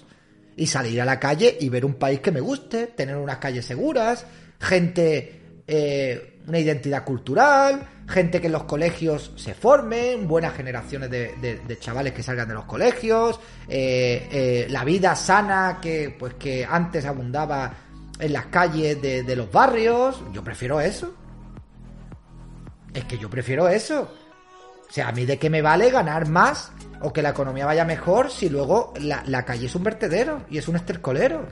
[0.57, 3.65] y salir a la calle y ver un país que me guste, tener unas calles
[3.65, 4.27] seguras,
[4.61, 11.77] gente eh, una identidad cultural, gente que en los colegios se formen, buenas generaciones de,
[11.81, 17.05] chavales que salgan de los colegios, eh, eh, la vida sana que, pues, que antes
[17.07, 17.73] abundaba
[18.19, 20.23] en las calles de, los barrios.
[20.33, 21.15] Yo prefiero eso.
[22.93, 24.13] Es que yo prefiero eso.
[24.89, 26.71] O sea, a mí de qué me vale ganar más
[27.01, 30.59] o que la economía vaya mejor si luego la, la calle es un vertedero y
[30.59, 31.49] es un estercolero.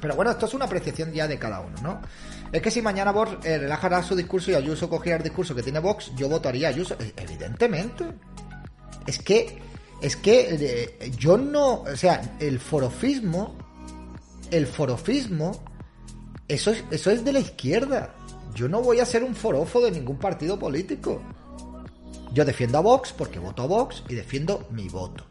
[0.00, 2.00] Pero bueno, esto es una apreciación ya de cada uno, ¿no?
[2.52, 5.62] Es que si mañana Vox eh, relajará su discurso y Ayuso cogiera el discurso que
[5.62, 6.96] tiene Vox, yo votaría a Ayuso.
[6.98, 8.04] Eh, evidentemente.
[9.06, 9.58] Es que,
[10.02, 10.48] es que
[11.00, 13.54] eh, yo no, o sea, el forofismo,
[14.50, 15.52] el forofismo,
[16.48, 18.14] eso es, eso es de la izquierda.
[18.54, 21.22] Yo no voy a ser un forofo de ningún partido político.
[22.32, 25.24] Yo defiendo a Vox porque voto a Vox y defiendo mi voto.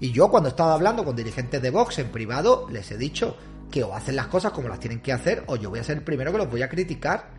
[0.00, 3.36] Y yo cuando he estado hablando con dirigentes de Vox en privado, les he dicho,
[3.72, 5.96] que o hacen las cosas como las tienen que hacer o yo voy a ser
[5.96, 7.30] el primero que los voy a criticar.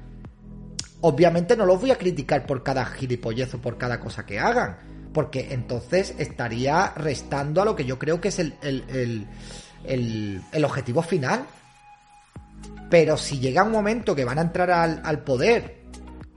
[1.00, 4.78] Obviamente no los voy a criticar por cada gilipollez o por cada cosa que hagan,
[5.14, 9.28] porque entonces estaría restando a lo que yo creo que es el, el,
[9.86, 11.46] el, objetivo final.
[12.90, 15.84] Pero si llega un momento que van a entrar al, al poder,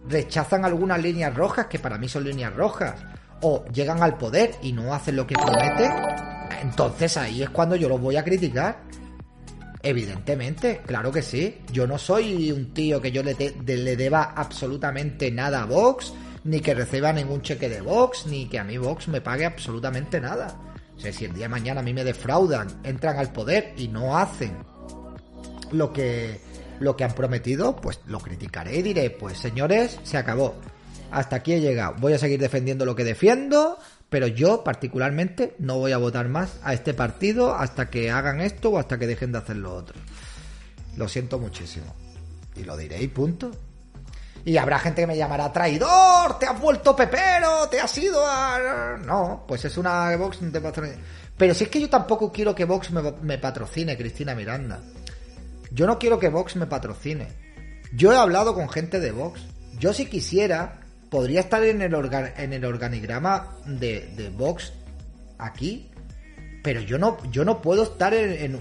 [0.09, 2.95] rechazan algunas líneas rojas, que para mí son líneas rojas,
[3.43, 5.93] o llegan al poder y no hacen lo que prometen,
[6.61, 8.79] entonces ahí es cuando yo los voy a criticar.
[9.87, 11.59] Evidentemente, claro que sí.
[11.73, 16.13] Yo no soy un tío que yo le, le deba absolutamente nada a Vox,
[16.43, 20.21] ni que reciba ningún cheque de Vox, ni que a mí Vox me pague absolutamente
[20.21, 20.59] nada.
[20.97, 23.87] O sea, si el día de mañana a mí me defraudan, entran al poder y
[23.87, 24.57] no hacen
[25.71, 26.41] lo que,
[26.81, 30.57] lo que han prometido, pues lo criticaré y diré, pues señores, se acabó.
[31.13, 31.95] Hasta aquí he llegado.
[32.01, 33.79] Voy a seguir defendiendo lo que defiendo,
[34.17, 38.71] pero yo particularmente no voy a votar más a este partido hasta que hagan esto
[38.71, 39.95] o hasta que dejen de hacer lo otro.
[40.97, 41.95] Lo siento muchísimo.
[42.55, 43.51] Y lo diré y punto.
[44.43, 48.97] Y habrá gente que me llamará traidor, te has vuelto pepero, te has ido a...
[49.05, 50.97] No, pues es una Vox no te patrocina.
[51.37, 54.81] Pero si es que yo tampoco quiero que Vox me, me patrocine, Cristina Miranda.
[55.71, 57.29] Yo no quiero que Vox me patrocine.
[57.93, 59.43] Yo he hablado con gente de Vox.
[59.79, 61.95] Yo si quisiera, podría estar en el,
[62.37, 64.73] en el organigrama de, Vox
[65.39, 65.91] aquí.
[66.63, 68.61] Pero yo no, puedo estar en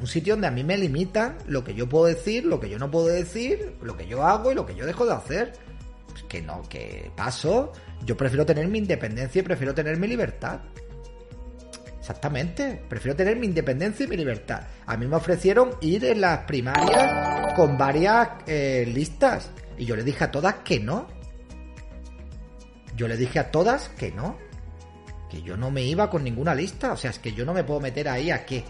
[0.00, 2.78] un sitio donde a mí me limitan lo que yo puedo decir, lo que yo
[2.78, 5.52] no puedo decir, lo que yo hago y lo que yo dejo de hacer.
[6.08, 7.72] Pues que no, que paso.
[8.04, 10.60] Yo prefiero tener mi independencia y prefiero tener mi libertad.
[11.98, 12.82] Exactamente.
[12.88, 14.62] Prefiero tener mi independencia y mi libertad.
[14.86, 19.50] A mí me ofrecieron ir en las primarias con varias eh, listas.
[19.78, 21.08] Y yo le dije a todas que no.
[22.96, 24.36] Yo le dije a todas que no.
[25.30, 26.92] Que yo no me iba con ninguna lista.
[26.92, 28.64] O sea, es que yo no me puedo meter ahí a qué.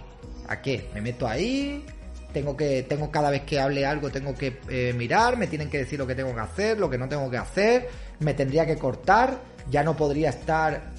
[0.48, 0.90] ¿A qué?
[0.92, 1.84] Me meto ahí.
[2.32, 5.78] Tengo que, tengo cada vez que hable algo, tengo que eh, mirar, me tienen que
[5.78, 8.76] decir lo que tengo que hacer, lo que no tengo que hacer, me tendría que
[8.76, 9.38] cortar,
[9.70, 10.92] ya no podría estar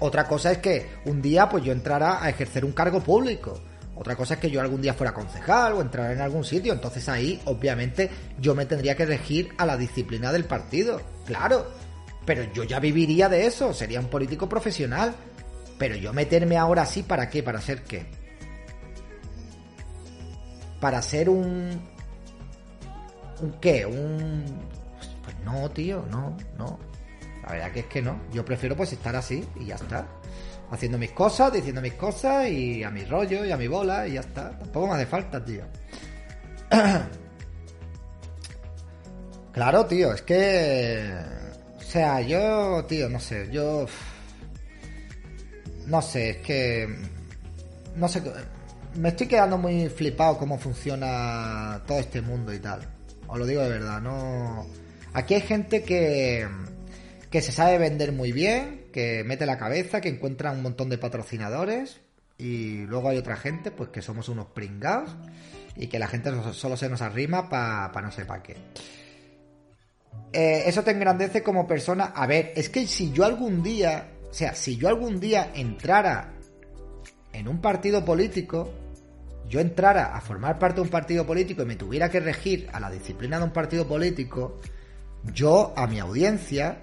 [0.00, 3.60] otra cosa es que un día pues yo entrara a ejercer un cargo público.
[3.96, 6.72] Otra cosa es que yo algún día fuera concejal o entrara en algún sitio.
[6.72, 11.00] Entonces ahí, obviamente, yo me tendría que regir a la disciplina del partido.
[11.26, 11.68] Claro.
[12.24, 13.72] Pero yo ya viviría de eso.
[13.74, 15.14] Sería un político profesional.
[15.78, 17.42] Pero yo meterme ahora sí, ¿para qué?
[17.42, 18.06] ¿Para ser qué?
[20.80, 21.80] Para ser un...
[23.40, 23.84] ¿Un qué?
[23.84, 24.44] Un...
[25.22, 26.78] Pues no, tío, no, no.
[27.42, 28.20] La verdad que es que no.
[28.32, 30.06] Yo prefiero pues estar así y ya está.
[30.70, 34.14] Haciendo mis cosas, diciendo mis cosas y a mi rollo y a mi bola y
[34.14, 34.50] ya está.
[34.58, 35.64] Tampoco me hace falta, tío.
[39.52, 41.43] claro, tío, es que...
[41.94, 43.86] Sea, yo, tío, no sé, yo...
[45.86, 46.88] No sé, es que...
[47.94, 48.20] No sé,
[48.96, 52.80] me estoy quedando muy flipado cómo funciona todo este mundo y tal.
[53.28, 54.66] Os lo digo de verdad, no...
[55.12, 56.48] Aquí hay gente que
[57.30, 60.98] que se sabe vender muy bien, que mete la cabeza, que encuentra un montón de
[60.98, 62.00] patrocinadores
[62.38, 65.14] y luego hay otra gente pues que somos unos pringados
[65.76, 68.56] y que la gente solo se nos arrima para pa no sé para qué.
[70.32, 72.12] Eh, eso te engrandece como persona.
[72.14, 76.32] A ver, es que si yo algún día, o sea, si yo algún día entrara
[77.32, 78.70] en un partido político,
[79.48, 82.80] yo entrara a formar parte de un partido político y me tuviera que regir a
[82.80, 84.58] la disciplina de un partido político,
[85.32, 86.78] yo a mi audiencia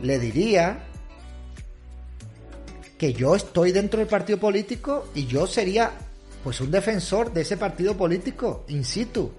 [0.00, 0.84] le diría
[2.98, 5.90] que yo estoy dentro del partido político y yo sería
[6.44, 9.32] pues un defensor de ese partido político in situ.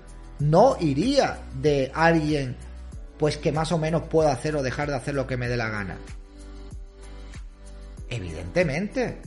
[0.44, 2.58] No iría de alguien
[3.18, 5.56] pues que más o menos pueda hacer o dejar de hacer lo que me dé
[5.56, 5.96] la gana.
[8.10, 9.22] Evidentemente.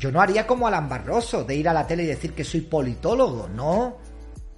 [0.00, 2.62] Yo no haría como Alan Barroso de ir a la tele y decir que soy
[2.62, 3.98] politólogo, no.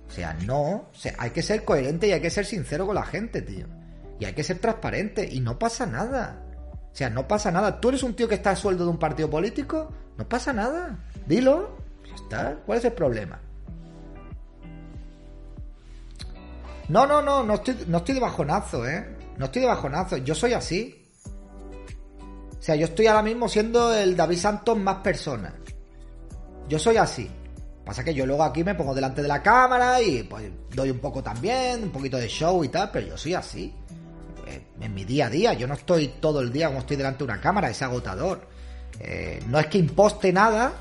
[0.08, 0.62] O sea, no.
[0.62, 3.66] O sea, hay que ser coherente y hay que ser sincero con la gente, tío.
[4.18, 5.28] Y hay que ser transparente.
[5.30, 6.42] Y no pasa nada.
[6.90, 7.80] O sea, no pasa nada.
[7.80, 9.92] ¿Tú eres un tío que está a sueldo de un partido político?
[10.16, 10.98] No pasa nada.
[11.26, 11.76] Dilo.
[12.08, 12.56] Ya está.
[12.64, 13.38] ¿Cuál es el problema?
[16.88, 17.42] No, no, no.
[17.42, 19.16] No estoy, no estoy de bajonazo, ¿eh?
[19.38, 20.16] No estoy de bajonazo.
[20.18, 20.98] Yo soy así.
[22.58, 25.54] O sea, yo estoy ahora mismo siendo el David Santos más persona.
[26.68, 27.28] Yo soy así.
[27.84, 31.00] Pasa que yo luego aquí me pongo delante de la cámara y pues doy un
[31.00, 33.74] poco también, un poquito de show y tal, pero yo soy así.
[34.46, 37.18] Eh, En mi día a día, yo no estoy todo el día como estoy delante
[37.18, 38.46] de una cámara, es agotador.
[39.00, 40.74] Eh, no es que imposte nada,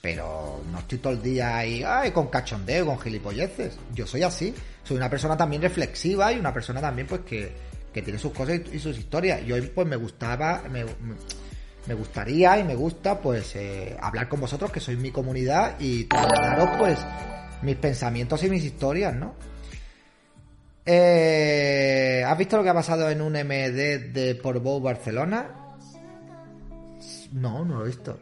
[0.00, 3.76] pero no estoy todo el día ahí ay, con cachondeo, con gilipolleces.
[3.94, 4.54] Yo soy así.
[4.82, 7.52] Soy una persona también reflexiva y una persona también pues que,
[7.92, 9.42] que tiene sus cosas y, sus historias.
[9.46, 10.84] Y hoy pues me gustaba, me,
[11.86, 16.04] me gustaría y me gusta pues eh, hablar con vosotros que sois mi comunidad y
[16.04, 16.98] trasladaros pues
[17.62, 19.34] mis pensamientos y mis historias, ¿no?
[20.86, 25.76] Eh, ¿Has visto lo que ha pasado en un MD de Portbou Barcelona?
[27.32, 28.18] No, no lo he visto.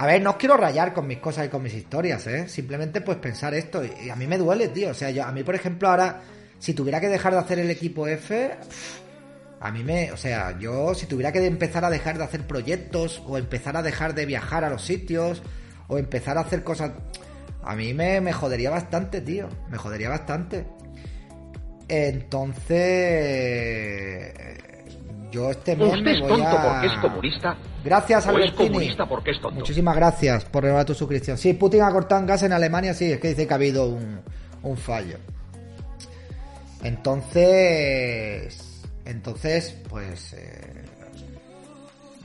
[0.00, 2.48] A ver, no os quiero rayar con mis cosas y con mis historias, ¿eh?
[2.48, 3.82] Simplemente pues pensar esto.
[3.84, 4.90] Y a mí me duele, tío.
[4.90, 6.20] O sea, yo, a mí, por ejemplo, ahora,
[6.60, 8.56] si tuviera que dejar de hacer el equipo F,
[9.58, 13.20] a mí me, o sea, yo si tuviera que empezar a dejar de hacer proyectos
[13.26, 15.42] o empezar a dejar de viajar a los sitios
[15.88, 16.92] o empezar a hacer cosas,
[17.64, 20.64] a mí me, me jodería bastante, tío, me jodería bastante.
[21.88, 22.78] Entonces,
[25.30, 26.62] yo este mes Usted es voy tonto a...
[26.72, 28.68] porque es comunista Gracias, O es Albertini.
[28.68, 29.60] comunista porque es tonto.
[29.60, 31.38] Muchísimas gracias por renovar tu suscripción.
[31.38, 34.20] Sí, Putin ha cortado gas en Alemania, sí, es que dice que ha habido un,
[34.62, 35.18] un fallo.
[37.38, 40.84] Entonces, entonces, pues, eh,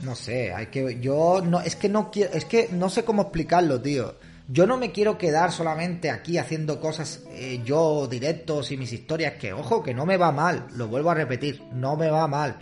[0.02, 3.22] no sé, hay que, yo no, es que no quiero, es que no sé cómo
[3.22, 4.14] explicarlo, tío.
[4.48, 9.34] Yo no me quiero quedar solamente aquí haciendo cosas eh, yo directos y mis historias,
[9.34, 12.58] que ojo, que no me va mal, lo vuelvo a repetir, no me va mal,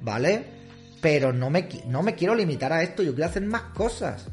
[0.00, 0.44] ¿vale?
[1.00, 4.28] Pero no me, no me quiero limitar a esto, yo quiero hacer más cosas.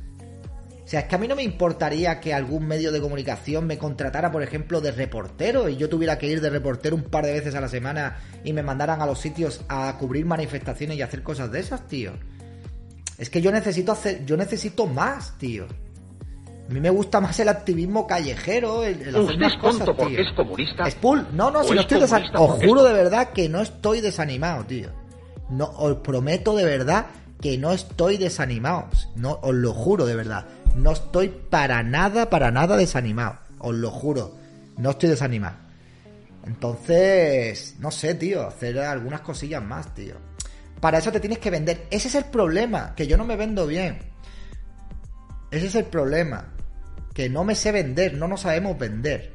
[0.83, 3.77] O sea, es que a mí no me importaría que algún medio de comunicación me
[3.77, 7.31] contratara, por ejemplo, de reportero y yo tuviera que ir de reportero un par de
[7.31, 11.23] veces a la semana y me mandaran a los sitios a cubrir manifestaciones y hacer
[11.23, 12.11] cosas de esas, tío.
[13.17, 15.67] Es que yo necesito hacer, yo necesito más, tío.
[16.69, 20.21] A mí me gusta más el activismo callejero, el, el hacer más cosas, porque tío.
[20.21, 20.89] es comunista.
[20.91, 22.43] Spool, no, no, ¿O si no es estoy desanimado.
[22.43, 24.89] Os porque juro de verdad que no estoy desanimado, tío.
[25.53, 27.05] No, os prometo de verdad
[27.39, 28.89] que no estoy desanimado.
[29.15, 30.45] No, os lo juro de verdad.
[30.75, 33.39] No estoy para nada, para nada desanimado.
[33.59, 34.35] Os lo juro.
[34.77, 35.57] No estoy desanimado.
[36.45, 40.15] Entonces, no sé, tío, hacer algunas cosillas más, tío.
[40.81, 41.87] Para eso te tienes que vender.
[41.91, 43.99] Ese es el problema, que yo no me vendo bien.
[45.51, 46.49] Ese es el problema.
[47.13, 49.31] Que no me sé vender, no nos sabemos vender.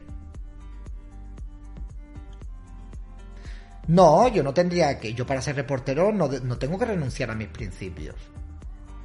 [3.88, 5.14] No, yo no tendría que.
[5.14, 8.14] Yo para ser reportero no, no tengo que renunciar a mis principios.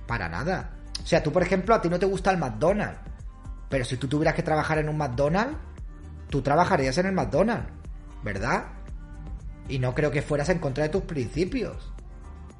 [0.06, 0.72] Para nada.
[1.02, 3.00] O sea, tú, por ejemplo, a ti no te gusta el McDonald's.
[3.70, 5.58] Pero si tú tuvieras que trabajar en un McDonald's,
[6.30, 7.68] tú trabajarías en el McDonald's.
[8.24, 8.66] ¿Verdad?
[9.70, 11.92] Y no creo que fueras en contra de tus principios.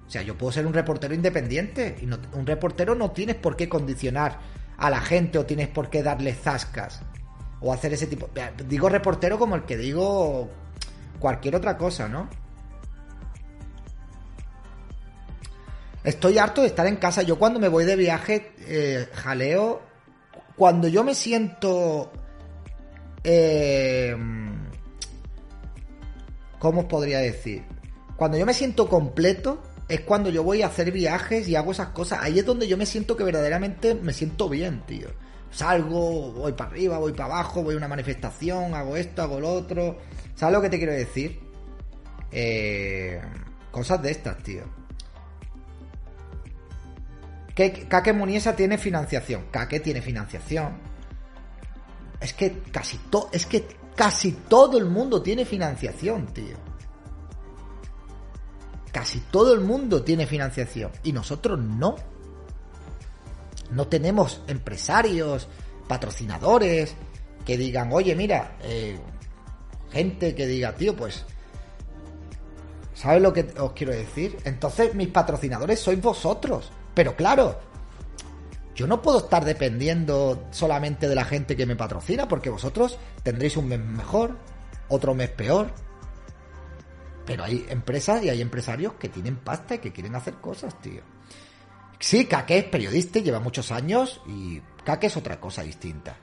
[0.08, 1.98] O sea, yo puedo ser un reportero independiente.
[2.02, 4.40] Y no- un reportero no tienes por qué condicionar
[4.78, 7.02] a la gente o tienes por qué darle zascas.
[7.60, 8.30] O hacer ese tipo.
[8.68, 10.50] Digo reportero como el que digo
[11.24, 12.28] cualquier otra cosa, ¿no?
[16.04, 17.22] Estoy harto de estar en casa.
[17.22, 19.82] Yo cuando me voy de viaje, eh, jaleo.
[20.58, 22.12] Cuando yo me siento...
[23.24, 24.14] Eh,
[26.60, 27.64] ¿Cómo os podría decir?
[28.18, 31.88] Cuando yo me siento completo es cuando yo voy a hacer viajes y hago esas
[31.90, 32.20] cosas.
[32.22, 35.08] Ahí es donde yo me siento que verdaderamente me siento bien, tío.
[35.52, 39.54] Salgo, voy para arriba, voy para abajo, voy a una manifestación, hago esto, hago lo
[39.54, 40.00] otro.
[40.36, 41.40] ¿Sabes lo que te quiero decir?
[42.32, 43.22] Eh,
[43.72, 44.64] cosas de estas, tío.
[47.56, 49.46] Que Kake Muniesa tiene financiación.
[49.52, 50.78] Kake tiene financiación.
[52.20, 53.66] Es que casi todo, es que
[53.96, 56.58] casi todo el mundo tiene financiación, tío.
[58.92, 61.96] Casi todo el mundo tiene financiación y nosotros no.
[63.72, 65.48] No tenemos empresarios,
[65.88, 66.96] patrocinadores
[67.46, 69.00] que digan, oye, mira, eh,
[69.94, 71.24] gente que diga, tío, pues,
[72.94, 74.38] ¿sabes lo que os quiero decir?
[74.44, 76.72] Entonces mis patrocinadores sois vosotros.
[76.94, 77.60] Pero claro,
[78.76, 83.56] yo no puedo estar dependiendo solamente de la gente que me patrocina, porque vosotros tendréis
[83.56, 84.38] un mes mejor,
[84.90, 85.72] otro mes peor.
[87.26, 91.02] Pero hay empresas y hay empresarios que tienen pasta y que quieren hacer cosas, tío.
[92.00, 96.18] Sí, Kake es periodista, lleva muchos años y Kake es otra cosa distinta.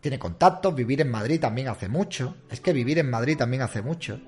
[0.00, 2.36] Tiene contactos, vivir en Madrid también hace mucho.
[2.50, 4.18] Es que vivir en Madrid también hace mucho.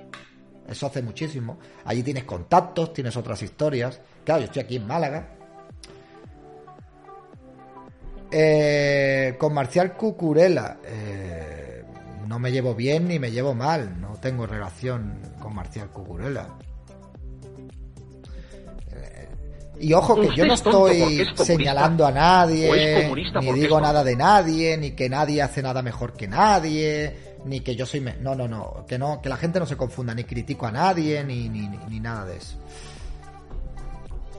[0.69, 1.59] Eso hace muchísimo.
[1.85, 4.01] Allí tienes contactos, tienes otras historias.
[4.25, 5.29] Claro, yo estoy aquí en Málaga.
[8.31, 10.79] Eh, con Marcial Cucurela.
[10.85, 11.85] eh,
[12.27, 14.01] no me llevo bien ni me llevo mal.
[14.01, 16.49] No tengo relación con Marcial Cucurela.
[19.81, 22.71] Y ojo que yo no estoy es señalando a nadie,
[23.41, 27.75] ni digo nada de nadie, ni que nadie hace nada mejor que nadie, ni que
[27.75, 28.01] yo soy...
[28.01, 30.71] me- No, no, no, que no, que la gente no se confunda, ni critico a
[30.73, 32.57] nadie, ni, ni, ni- ni nada de eso.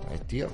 [0.08, 0.52] Pues, tío, eh,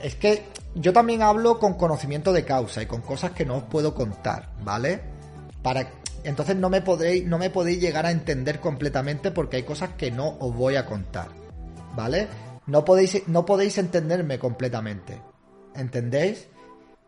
[0.00, 0.44] es que
[0.74, 4.48] yo también hablo con conocimiento de causa y con cosas que no os puedo contar,
[4.64, 5.00] ¿vale?
[5.62, 5.88] Para
[6.24, 10.10] entonces no me podréis no me podéis llegar a entender completamente porque hay cosas que
[10.10, 11.28] no os voy a contar,
[11.94, 12.28] ¿vale?
[12.66, 15.20] No podéis no podéis entenderme completamente.
[15.74, 16.48] ¿Entendéis?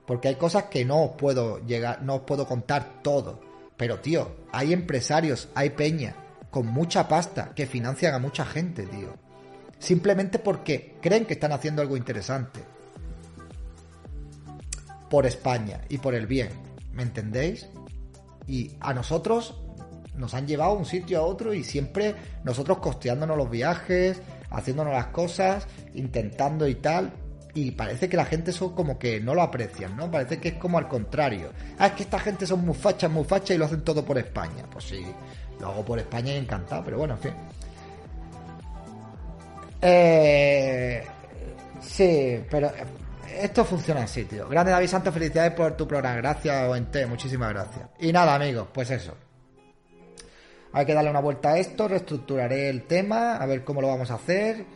[0.07, 3.41] Porque hay cosas que no os puedo llegar, no os puedo contar todo.
[3.77, 6.17] Pero tío, hay empresarios, hay peña
[6.51, 9.15] con mucha pasta que financian a mucha gente, tío.
[9.79, 12.61] Simplemente porque creen que están haciendo algo interesante.
[15.11, 16.49] Por España y por el bien.
[16.93, 17.69] ¿Me entendéis?
[18.47, 19.61] Y a nosotros
[20.17, 24.21] nos han llevado a un sitio a otro y siempre nosotros costeándonos los viajes,
[24.55, 27.13] haciéndonos las cosas, intentando y tal.
[27.55, 30.11] Y parece que la gente eso como que no lo aprecian, ¿no?
[30.11, 31.51] Parece que es como al contrario.
[31.79, 34.19] Ah, es que esta gente son muy fachas, muy fachas y lo hacen todo por
[34.19, 34.65] España.
[34.71, 35.05] Pues sí,
[35.61, 37.33] lo hago por España y encantado, pero bueno, en fin.
[39.83, 41.05] Eh,
[41.85, 42.73] Sí, pero
[43.41, 44.49] esto funciona así, tío.
[44.49, 46.17] Grande David Santos, felicidades por tu programa.
[46.17, 47.89] Gracias, ONT, muchísimas gracias.
[48.01, 49.15] Y nada, amigos, pues eso.
[50.75, 54.11] Hay que darle una vuelta a esto, reestructuraré el tema, a ver cómo lo vamos
[54.11, 54.67] a hacer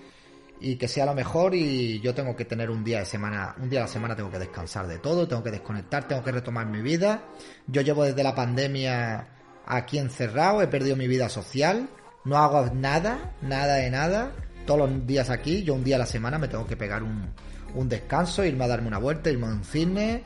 [0.61, 3.69] y que sea lo mejor y yo tengo que tener un día de semana, un
[3.69, 6.67] día a la semana tengo que descansar de todo, tengo que desconectar, tengo que retomar
[6.67, 7.25] mi vida.
[7.67, 9.27] Yo llevo desde la pandemia
[9.67, 11.89] aquí encerrado, he perdido mi vida social,
[12.25, 14.33] no hago nada, nada de nada,
[14.67, 17.89] todos los días aquí, yo un día a la semana me tengo que pegar un,
[17.89, 20.23] descanso, irme a darme una vuelta, irme a un cine,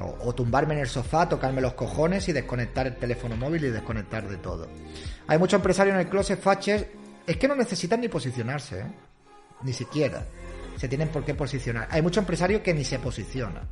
[0.00, 4.28] o, tumbarme en el sofá, tocarme los cojones y desconectar el teléfono móvil y desconectar
[4.28, 4.68] de todo.
[5.26, 6.86] Hay muchos empresarios en el closet faches,
[7.26, 8.86] es que no necesitan ni posicionarse, ¿eh?
[9.62, 10.24] ni siquiera.
[10.76, 11.86] Se tienen por qué posicionar.
[11.90, 13.68] Hay muchos empresarios que ni se posicionan.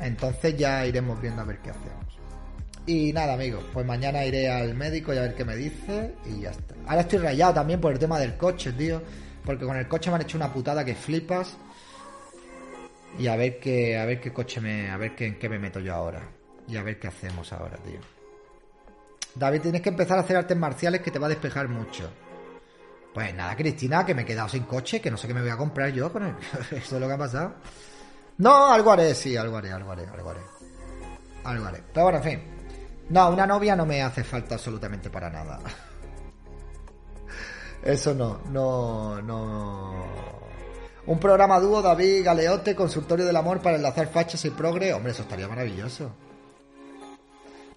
[0.00, 2.04] Entonces ya iremos viendo a ver qué hacemos.
[2.86, 6.42] Y nada, amigos, pues mañana iré al médico y a ver qué me dice y
[6.42, 6.74] ya está.
[6.86, 9.02] Ahora estoy rayado también por el tema del coche, tío.
[9.44, 11.56] Porque con el coche me han hecho una putada que flipas.
[13.18, 15.58] Y a ver qué, a ver qué coche me, a ver qué, en qué me
[15.58, 16.28] meto yo ahora.
[16.66, 18.00] Y a ver qué hacemos ahora, tío.
[19.34, 22.10] David, tienes que empezar a hacer artes marciales que te va a despejar mucho.
[23.12, 25.50] Pues nada, Cristina, que me he quedado sin coche, que no sé qué me voy
[25.50, 26.34] a comprar yo con él.
[26.72, 27.54] Eso es lo que ha pasado.
[28.38, 30.40] No, algo haré, sí, algo haré, algo haré, algo haré.
[31.44, 31.82] Algo haré.
[31.92, 32.42] Pero bueno, en fin.
[33.10, 35.60] No, una novia no me hace falta absolutamente para nada.
[37.82, 40.43] Eso no, no, no.
[41.06, 44.94] Un programa dúo, David Galeote, consultorio del amor para enlazar fachas y progre.
[44.94, 46.10] Hombre, eso estaría maravilloso.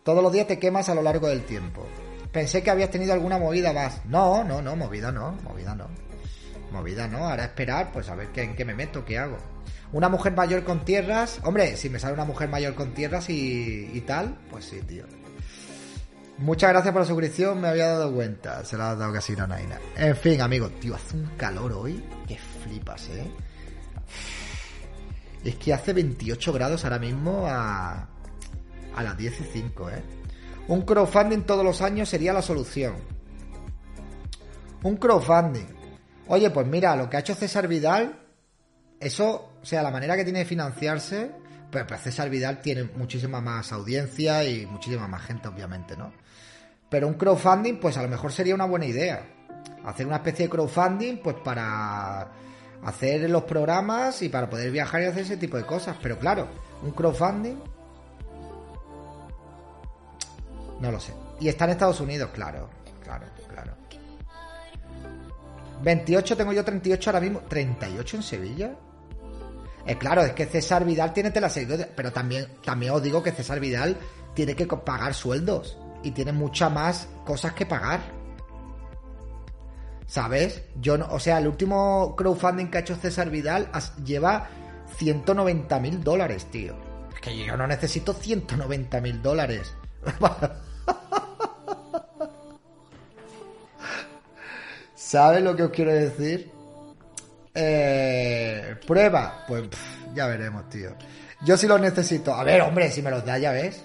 [0.01, 1.85] Todos los días te quemas a lo largo del tiempo.
[2.31, 4.05] Pensé que habías tenido alguna movida más.
[4.05, 5.87] No, no, no, movida no, movida no.
[6.71, 9.37] Movida no, ahora esperar, pues a ver qué, en qué me meto, qué hago.
[9.91, 11.41] Una mujer mayor con tierras.
[11.43, 15.03] Hombre, si me sale una mujer mayor con tierras y, y tal, pues sí, tío.
[16.39, 18.63] Muchas gracias por la suscripción, me había dado cuenta.
[18.63, 19.79] Se la ha dado casi una naina.
[19.95, 23.31] En fin, amigos, tío, hace un calor hoy que flipas, ¿eh?
[25.43, 28.07] Es que hace 28 grados ahora mismo a,
[28.95, 30.03] a las 10 y 5, ¿eh?
[30.67, 32.95] Un crowdfunding todos los años sería la solución.
[34.83, 35.67] Un crowdfunding.
[36.27, 38.19] Oye, pues mira, lo que ha hecho César Vidal,
[38.99, 41.31] eso, o sea, la manera que tiene de financiarse,
[41.71, 46.11] pues, pues César Vidal tiene muchísima más audiencia y muchísima más gente, obviamente, ¿no?
[46.89, 49.25] Pero un crowdfunding, pues a lo mejor sería una buena idea.
[49.85, 52.31] Hacer una especie de crowdfunding, pues para
[52.83, 55.97] hacer los programas y para poder viajar y hacer ese tipo de cosas.
[56.01, 56.47] Pero claro,
[56.83, 57.55] un crowdfunding.
[60.79, 61.13] No lo sé.
[61.39, 62.69] Y está en Estados Unidos, claro.
[63.03, 63.73] Claro, claro.
[65.81, 67.41] 28 tengo yo 38 ahora mismo.
[67.49, 68.75] ¿38 en Sevilla?
[69.85, 73.59] Eh, claro, es que César Vidal tiene teleseguidores, pero también, también os digo que César
[73.59, 73.97] Vidal
[74.33, 77.99] tiene que pagar sueldos y tiene muchas más cosas que pagar.
[80.05, 80.63] ¿Sabes?
[80.79, 83.69] Yo no, o sea, el último crowdfunding que ha hecho César Vidal
[84.05, 84.47] lleva
[84.95, 86.75] 190 mil dólares, tío.
[87.13, 89.73] Es que yo no necesito 190 mil dólares.
[94.95, 96.51] ¿Sabes lo que os quiero decir?
[97.53, 99.63] Eh, prueba, pues
[100.13, 100.91] ya veremos, tío.
[101.41, 102.33] Yo sí los necesito.
[102.33, 103.83] A ver, hombre, si me los da, ya ves.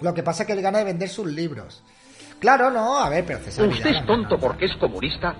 [0.00, 1.82] Lo que pasa es que él gana de vender sus libros.
[2.40, 5.36] Claro, no, a ver, pero César ¿Usted es tonto porque es comunista?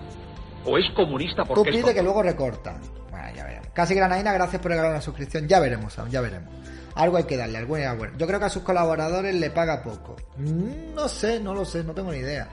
[0.65, 1.95] ¿O es comunista porque Tú es pide tonto?
[1.97, 2.79] que luego recorta.
[3.11, 3.69] Bueno, ya veremos.
[3.73, 5.49] Casi Granaina, gracias por regalar la suscripción.
[5.49, 6.53] Ya veremos, ya veremos.
[6.95, 8.11] Algo hay que darle, algo hay que.
[8.19, 10.15] Yo creo que a sus colaboradores le paga poco.
[10.37, 12.49] Mm, No sé, no lo sé, no tengo ni idea.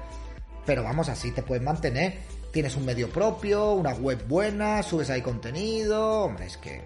[0.66, 2.20] Pero vamos, así te puedes mantener.
[2.52, 6.22] Tienes un medio propio, una web buena, subes ahí contenido.
[6.24, 6.82] Hombre, es que.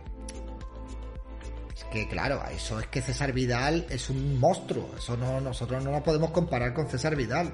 [1.76, 4.92] Es que, claro, eso es que César Vidal es un monstruo.
[4.98, 7.52] Eso no, nosotros no nos podemos comparar con César Vidal.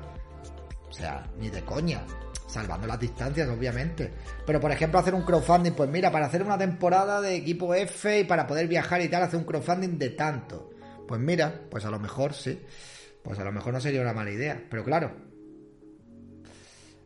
[0.90, 2.06] O sea, ni de coña.
[2.48, 4.12] Salvando las distancias, obviamente.
[4.46, 8.20] Pero, por ejemplo, hacer un crowdfunding, pues mira, para hacer una temporada de equipo F
[8.20, 10.72] y para poder viajar y tal, hacer un crowdfunding de tanto.
[11.08, 12.60] Pues mira, pues a lo mejor sí.
[13.24, 14.64] Pues a lo mejor no sería una mala idea.
[14.70, 15.29] Pero claro.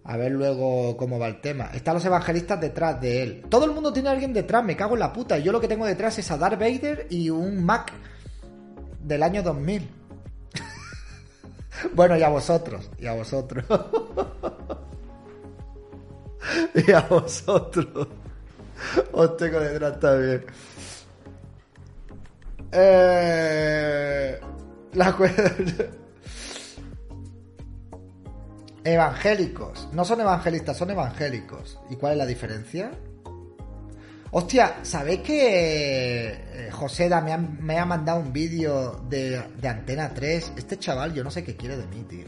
[0.06, 1.70] A ver luego cómo va el tema.
[1.74, 3.46] Están los evangelistas detrás de él.
[3.50, 5.38] Todo el mundo tiene a alguien detrás, me cago en la puta.
[5.38, 7.94] Yo lo que tengo detrás es a Darth Vader y un Mac
[9.02, 9.90] del año 2000.
[11.94, 12.92] bueno, y a vosotros.
[13.00, 13.64] Y a vosotros.
[16.76, 18.08] y a vosotros.
[19.14, 20.46] Os tengo detrás también.
[22.74, 24.38] Eh,
[24.94, 26.03] la cuestión.
[28.84, 29.88] Evangélicos.
[29.94, 31.80] No son evangelistas, son evangélicos.
[31.90, 32.92] ¿Y cuál es la diferencia?
[34.32, 40.14] Hostia, ¿sabéis que eh, Joséda me, ha, me ha mandado un vídeo de, de Antena
[40.14, 40.54] 3?
[40.58, 42.26] Este chaval, yo no sé qué quiere de mí, tío.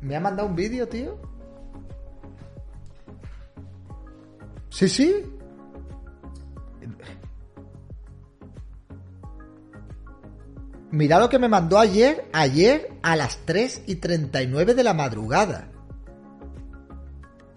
[0.00, 1.20] ¿Me ha mandado un vídeo, tío?
[4.70, 5.24] Sí, sí.
[10.94, 15.68] Mira lo que me mandó ayer, ayer a las 3 y 39 de la madrugada.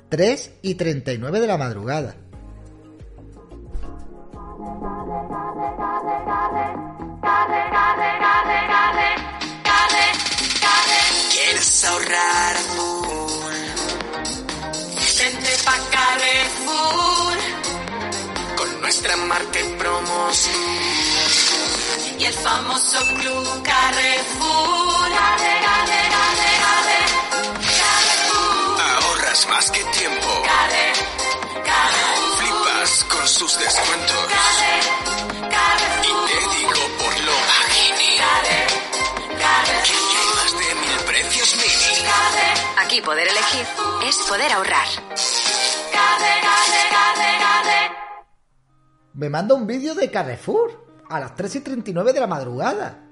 [0.10, 2.16] 3 y 39 de la madrugada.
[11.32, 12.56] ¿Quieres ahorrar?
[15.28, 17.38] Vente pa' Carrefour
[18.58, 20.77] con nuestra marca y promos y
[22.28, 25.10] el famoso club Carrefour.
[25.10, 27.00] Carre, carre, carre, carre,
[27.80, 28.82] Carrefour.
[28.82, 30.28] Ahorras más que tiempo.
[30.44, 30.94] Carre,
[31.64, 32.38] Carrefour.
[32.38, 34.26] Flipas con sus descuentos.
[34.28, 34.74] Carre,
[35.38, 36.30] Y Carrefour.
[36.30, 38.18] te digo por lo bajini.
[38.18, 38.60] Carre,
[39.30, 40.14] Que Carrefour.
[40.14, 42.08] ya hay más de mil precios mini.
[42.12, 43.66] Carre, Aquí poder elegir
[44.08, 44.88] es poder ahorrar.
[45.92, 47.92] carre, carre, carre, carre.
[49.14, 53.04] Me manda un vídeo de Carrefour a las 3 y 39 de la madrugada.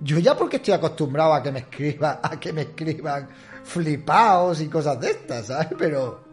[0.00, 3.28] Yo ya porque estoy acostumbrado a que me escriban, a que me escriban
[3.64, 5.68] flipaos y cosas de estas, ¿sabes?
[5.78, 6.24] Pero.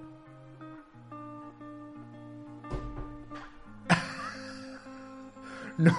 [5.78, 5.94] No.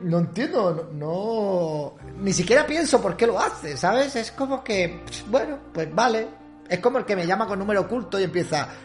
[0.00, 4.16] No entiendo, no, no- Ni siquiera pienso por qué lo hace, ¿sabes?
[4.16, 5.02] Es como que.
[5.28, 6.28] Bueno, pues vale.
[6.68, 8.68] Es como el que me llama con número oculto y empieza.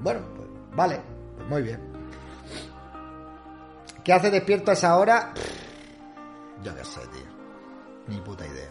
[0.00, 1.00] Bueno, pues vale,
[1.48, 1.80] muy bien.
[4.04, 5.32] ¿Qué hace despierto a esa hora?
[6.62, 7.26] Yo qué sé, tío.
[8.06, 8.70] Ni puta idea.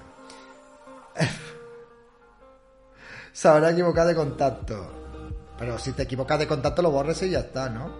[3.34, 4.93] Se habrá equivocado de contacto.
[5.57, 7.91] Pero si te equivocas de contacto lo borres y ya está, ¿no?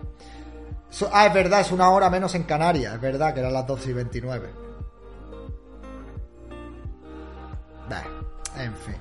[1.12, 2.94] Ah, es verdad, es una hora menos en Canarias.
[2.96, 4.54] Es verdad que eran las 12 y 29.
[7.90, 8.04] Bah,
[8.58, 8.98] en fin.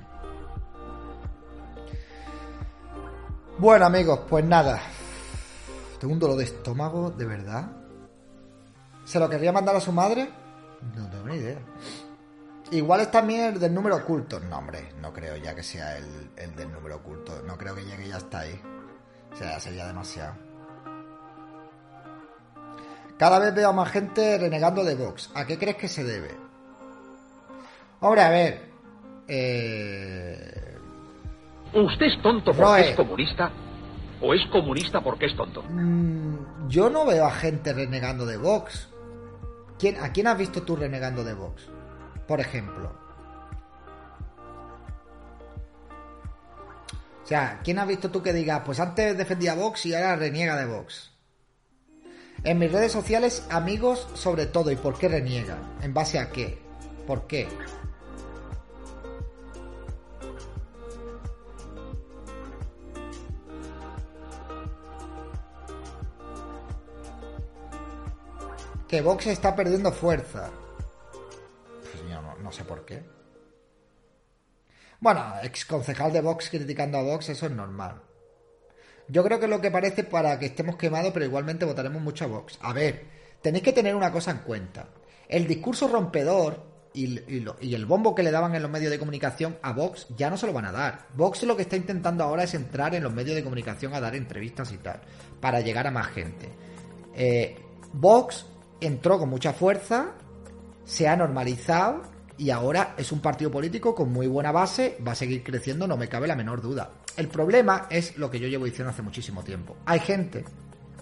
[3.59, 4.81] Bueno, amigos, pues nada.
[6.07, 7.69] Tengo un dolor de estómago, de verdad.
[9.05, 10.31] ¿Se lo querría mandar a su madre?
[10.95, 11.59] No tengo ni idea.
[12.71, 14.39] Igual es también el del número oculto.
[14.39, 17.43] No, hombre, no creo ya que sea el, el del número oculto.
[17.45, 18.61] No creo que llegue ya hasta ahí.
[19.33, 20.35] O sea, sería demasiado.
[23.19, 25.33] Cada vez veo a más gente renegando de Vox.
[25.35, 26.31] ¿A qué crees que se debe?
[27.99, 28.63] Hombre, a ver.
[29.27, 30.79] Eh...
[31.75, 32.91] ¿Usted es tonto porque Roe.
[32.91, 33.51] es comunista?
[34.21, 35.63] ¿O es comunista porque es tonto?
[35.63, 38.89] mm, yo no veo a gente renegando de Vox.
[39.79, 41.69] ¿Quién, ¿A quién has visto tú renegando de Vox?
[42.27, 42.93] Por ejemplo.
[47.23, 50.57] O sea, ¿quién has visto tú que diga, pues antes defendía Vox y ahora reniega
[50.57, 51.11] de Vox?
[52.45, 55.59] En mis redes sociales, amigos sobre todo, ¿y por qué reniegan?
[55.83, 56.59] ¿En base a qué?
[57.07, 57.49] ¿Por qué?
[68.89, 70.51] Que Vox está perdiendo fuerza.
[71.81, 73.03] Pues yo no, sé por qué.
[75.01, 78.01] Bueno, ex concejal de Vox criticando a Vox, eso es normal.
[79.09, 82.25] Yo creo que es lo que parece para que estemos quemados, pero igualmente votaremos mucho
[82.25, 82.59] a Vox.
[82.63, 83.07] A ver,
[83.43, 84.89] tenéis que tener una cosa en cuenta.
[85.29, 89.73] El discurso rompedor y el bombo que le daban en los medios de comunicación a
[89.73, 91.09] Vox ya no se lo van a dar.
[91.15, 94.15] Vox lo que está intentando ahora es entrar en los medios de comunicación a dar
[94.15, 95.01] entrevistas y tal,
[95.41, 96.49] para llegar a más gente.
[97.15, 97.57] Eh,
[97.93, 98.47] Vox
[98.81, 100.13] entró con mucha fuerza,
[100.85, 102.03] se ha normalizado
[102.39, 105.97] y ahora es un partido político con muy buena base, va a seguir creciendo, no
[105.97, 106.91] me cabe la menor duda.
[107.17, 109.77] El problema es lo que yo llevo diciendo hace muchísimo tiempo.
[109.87, 110.45] Hay gente,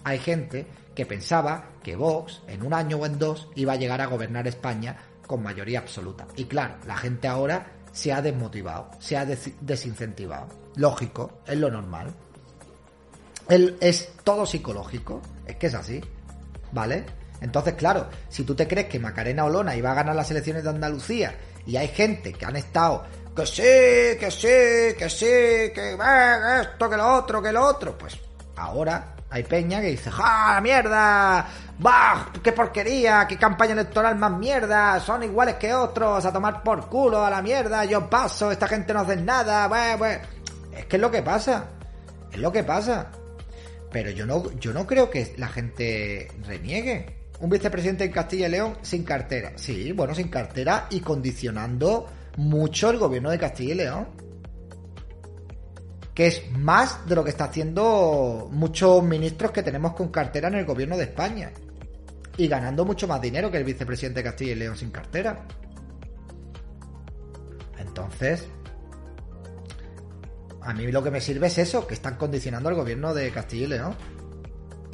[0.03, 0.65] hay gente
[0.95, 4.47] que pensaba que Vox en un año o en dos iba a llegar a gobernar
[4.47, 4.95] España
[5.27, 6.25] con mayoría absoluta.
[6.37, 10.47] Y claro, la gente ahora se ha desmotivado, se ha des- desincentivado.
[10.77, 12.13] Lógico, es lo normal.
[13.49, 16.01] El- es todo psicológico, es que es así,
[16.71, 17.05] ¿vale?
[17.45, 20.71] Entonces, claro, si tú te crees que Macarena Olona iba a ganar las elecciones de
[20.71, 23.05] Andalucía y hay gente que han estado
[23.35, 27.95] que sí, que sí, que sí, que va, esto, que lo otro, que lo otro,
[27.95, 28.17] pues
[28.55, 31.47] ahora hay peña que dice, ¡ja, la mierda!
[31.77, 32.31] ¡Bah!
[32.41, 33.27] ¡Qué porquería!
[33.27, 34.99] ¡Qué campaña electoral más mierda!
[34.99, 38.91] Son iguales que otros, a tomar por culo, a la mierda, yo paso, esta gente
[38.91, 40.19] no hace nada, bah, bah".
[40.75, 41.65] Es que es lo que pasa,
[42.31, 43.11] es lo que pasa.
[43.91, 47.14] Pero yo no, yo no creo que la gente reniegue.
[47.39, 49.53] Un vicepresidente en Castilla y León sin cartera.
[49.55, 52.07] Sí, bueno, sin cartera y condicionando
[52.37, 54.07] mucho el gobierno de Castilla y León.
[56.13, 60.55] Que es más de lo que está haciendo muchos ministros que tenemos con cartera en
[60.55, 61.51] el gobierno de España.
[62.37, 65.45] Y ganando mucho más dinero que el vicepresidente de Castilla y León sin cartera.
[67.77, 68.47] Entonces,
[70.65, 73.65] A mí lo que me sirve es eso, que están condicionando al gobierno de Castilla
[73.65, 73.95] y León.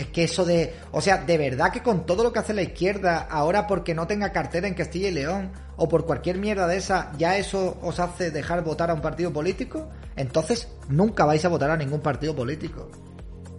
[0.01, 0.73] Es que eso de...
[0.91, 4.07] O sea, de verdad que con todo lo que hace la izquierda, ahora porque no
[4.07, 7.99] tenga cartera en Castilla y León, o por cualquier mierda de esa, ya eso os
[7.99, 12.35] hace dejar votar a un partido político, entonces nunca vais a votar a ningún partido
[12.35, 12.89] político.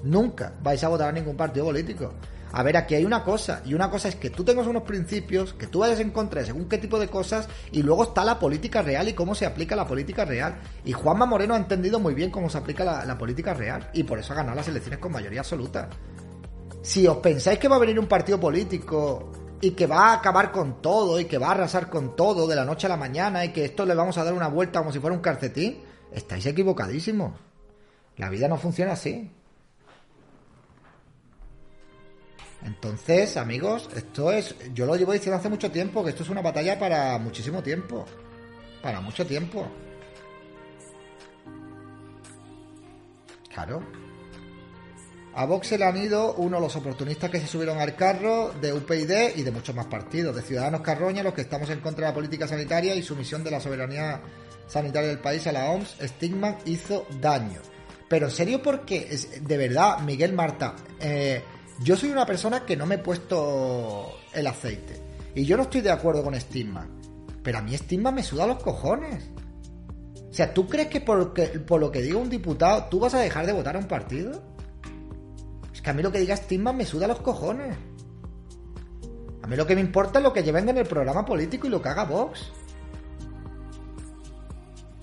[0.02, 2.12] Nunca vais a votar a ningún partido político.
[2.50, 5.54] A ver, aquí hay una cosa, y una cosa es que tú tengas unos principios,
[5.54, 8.40] que tú vayas en contra de según qué tipo de cosas, y luego está la
[8.40, 10.56] política real y cómo se aplica la política real.
[10.84, 14.02] Y Juanma Moreno ha entendido muy bien cómo se aplica la, la política real, y
[14.02, 15.88] por eso ha ganado las elecciones con mayoría absoluta.
[16.82, 19.30] Si os pensáis que va a venir un partido político
[19.60, 22.56] y que va a acabar con todo y que va a arrasar con todo de
[22.56, 24.92] la noche a la mañana y que esto le vamos a dar una vuelta como
[24.92, 25.80] si fuera un calcetín,
[26.12, 27.32] estáis equivocadísimos.
[28.16, 29.30] La vida no funciona así.
[32.64, 34.54] Entonces, amigos, esto es.
[34.74, 38.04] Yo lo llevo diciendo hace mucho tiempo que esto es una batalla para muchísimo tiempo.
[38.82, 39.66] Para mucho tiempo.
[43.52, 43.82] Claro.
[45.34, 48.52] A Vox se le han ido uno de los oportunistas que se subieron al carro
[48.60, 52.06] de UPyD y de muchos más partidos, de Ciudadanos Carroña, los que estamos en contra
[52.06, 54.20] de la política sanitaria y sumisión de la soberanía
[54.66, 57.60] sanitaria del país a la OMS, Stigman hizo daño.
[58.08, 61.42] Pero en serio, porque es, de verdad, Miguel Marta, eh,
[61.80, 65.00] yo soy una persona que no me he puesto el aceite.
[65.34, 66.90] Y yo no estoy de acuerdo con Stigman.
[67.42, 69.24] Pero a mí Stigman me suda los cojones.
[70.30, 73.14] O sea, ¿tú crees que por, que- por lo que diga un diputado, tú vas
[73.14, 74.42] a dejar de votar a un partido?
[75.82, 77.76] Que a mí lo que diga Stigman me suda los cojones.
[79.42, 81.70] A mí lo que me importa es lo que lleven en el programa político y
[81.70, 82.52] lo que haga Vox.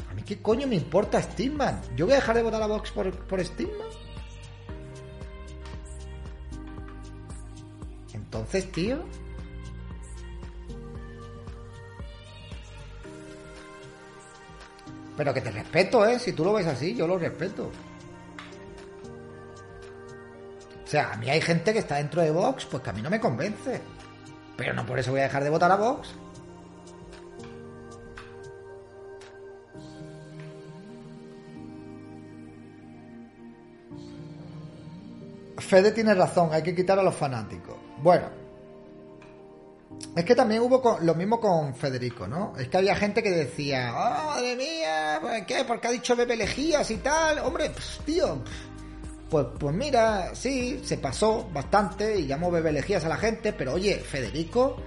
[0.09, 1.81] A mí qué coño me importa Stigman.
[1.97, 3.89] ¿Yo voy a dejar de votar a Vox por, por Stigman?
[8.13, 9.03] Entonces, tío.
[15.17, 16.17] Pero que te respeto, ¿eh?
[16.17, 17.69] Si tú lo ves así, yo lo respeto.
[20.89, 23.09] Sea, a mí hay gente que está dentro de Vox, pues que a mí no
[23.09, 23.79] me convence.
[24.57, 26.09] Pero no por eso voy a dejar de votar a Vox.
[35.59, 37.75] Fede tiene razón, hay que quitar a los fanáticos.
[38.01, 38.27] Bueno,
[40.15, 42.53] es que también hubo lo mismo con Federico, ¿no?
[42.57, 45.19] Es que había gente que decía, ¡Oh, madre mía!
[45.21, 45.63] ¿Por qué?
[45.65, 47.39] Porque ha dicho Bebe Lejías y tal.
[47.39, 48.41] Hombre, pues, tío,
[49.29, 53.73] pues, pues mira, sí, se pasó bastante y llamó Bebe Lejías a la gente, pero
[53.73, 54.77] oye, Federico,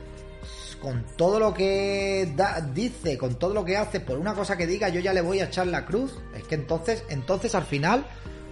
[0.80, 2.34] con todo lo que
[2.74, 5.38] dice, con todo lo que hace, por una cosa que diga, yo ya le voy
[5.40, 6.18] a echar la cruz.
[6.36, 8.04] Es que entonces, entonces al final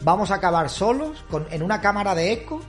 [0.03, 2.61] vamos a acabar solos, con, en una cámara de eco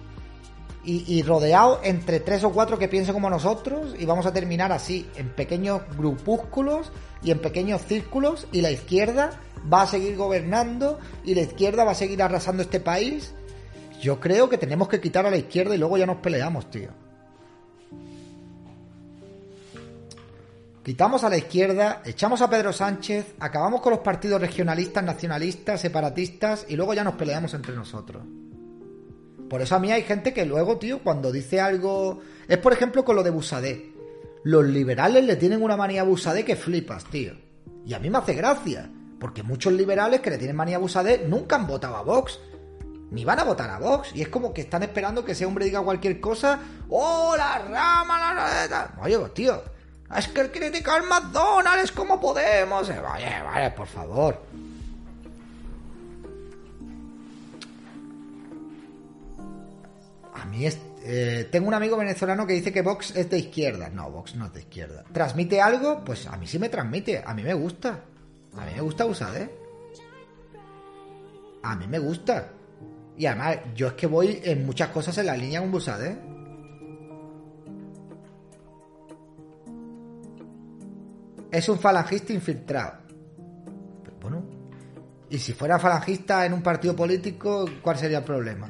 [0.84, 4.72] y, y rodeado entre tres o cuatro que piensen como nosotros y vamos a terminar
[4.72, 6.92] así, en pequeños grupúsculos
[7.24, 9.40] y en pequeños círculos y la izquierda
[9.72, 13.34] va a seguir gobernando y la izquierda va a seguir arrasando este país.
[14.02, 16.90] Yo creo que tenemos que quitar a la izquierda y luego ya nos peleamos, tío.
[20.84, 26.66] Quitamos a la izquierda, echamos a Pedro Sánchez, acabamos con los partidos regionalistas, nacionalistas, separatistas
[26.68, 28.24] y luego ya nos peleamos entre nosotros.
[29.48, 32.22] Por eso a mí hay gente que luego, tío, cuando dice algo...
[32.48, 33.91] Es por ejemplo con lo de Busadé.
[34.44, 37.34] Los liberales le tienen una manía a Busadé que flipas, tío.
[37.86, 38.90] Y a mí me hace gracia.
[39.20, 42.40] Porque muchos liberales que le tienen manía a Busadé nunca han votado a Vox.
[43.12, 44.16] Ni van a votar a Vox.
[44.16, 46.60] Y es como que están esperando que ese hombre diga cualquier cosa.
[46.90, 48.34] ¡Oh, la rama, la...
[48.34, 48.94] la- la-".
[49.04, 49.62] Oye, pues, tío.
[50.16, 52.90] Es que el criticar McDonald's, ¿cómo podemos?
[52.90, 54.42] Eh, Vaya, vaya, por favor.
[60.34, 63.90] A mí es, eh, tengo un amigo venezolano que dice que Vox es de izquierda.
[63.90, 65.04] No, Vox no es de izquierda.
[65.12, 66.04] ¿Transmite algo?
[66.04, 67.24] Pues a mí sí me transmite.
[67.26, 68.04] A mí me gusta.
[68.56, 69.50] A mí me gusta usar, ¿eh?
[71.64, 72.50] A mí me gusta.
[73.18, 76.18] Y además, yo es que voy en muchas cosas en la línea con Busadé.
[81.52, 83.00] Es un falangista infiltrado.
[84.04, 84.44] Pues bueno.
[85.30, 88.70] Y si fuera falangista en un partido político, ¿cuál sería el problema?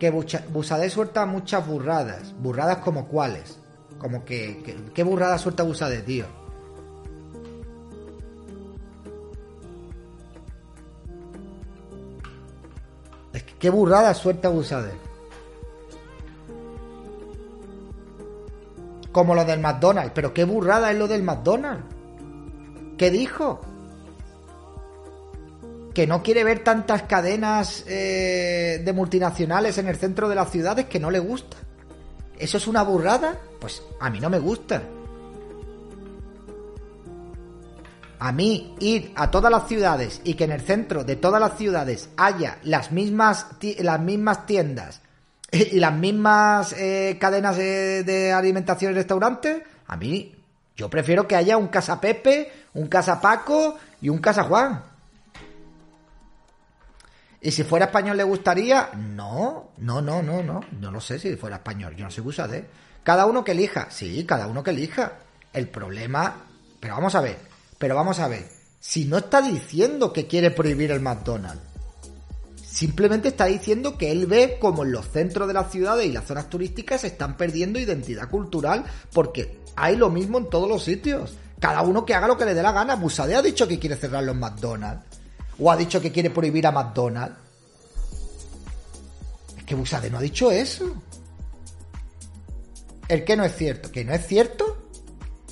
[0.00, 2.34] Que Busadé suelta muchas burradas.
[2.40, 3.58] Burradas como cuáles.
[3.98, 6.24] Como que, que- ¿Qué burrada suelta Busadé, tío?
[13.32, 14.92] Es que qué burrada suelta Busadé.
[19.12, 20.12] Como lo del McDonald's.
[20.14, 21.84] Pero qué burrada es lo del McDonald's.
[22.96, 23.60] ¿Qué dijo?
[25.94, 30.86] Que no quiere ver tantas cadenas eh, de multinacionales en el centro de las ciudades
[30.86, 31.56] que no le gusta.
[32.38, 33.38] ¿Eso es una burrada?
[33.60, 34.82] Pues a mí no me gusta.
[38.18, 41.56] A mí ir a todas las ciudades y que en el centro de todas las
[41.56, 43.46] ciudades haya las mismas,
[43.78, 45.00] las mismas tiendas
[45.50, 50.34] y las mismas eh, cadenas de, de alimentación y restaurantes, a mí
[50.76, 54.89] yo prefiero que haya un Casa Pepe, un Casa Paco y un Casa Juan.
[57.42, 58.90] ¿Y si fuera español le gustaría?
[58.94, 60.60] No, no, no, no, no.
[60.78, 61.96] No lo sé si fuera español.
[61.96, 62.66] Yo no soy de
[63.02, 63.90] Cada uno que elija.
[63.90, 65.12] Sí, cada uno que elija.
[65.52, 66.44] El problema...
[66.78, 67.38] Pero vamos a ver.
[67.78, 68.46] Pero vamos a ver.
[68.78, 71.62] Si no está diciendo que quiere prohibir el McDonald's.
[72.62, 76.26] Simplemente está diciendo que él ve como en los centros de las ciudades y las
[76.26, 81.34] zonas turísticas se están perdiendo identidad cultural porque hay lo mismo en todos los sitios.
[81.58, 82.94] Cada uno que haga lo que le dé la gana.
[82.96, 85.19] Busade ha dicho que quiere cerrar los McDonald's.
[85.60, 87.36] O ha dicho que quiere prohibir a McDonald's.
[89.58, 90.94] Es que Busade no ha dicho eso.
[93.08, 93.90] El que no es cierto.
[93.92, 94.76] ¿Que no es cierto?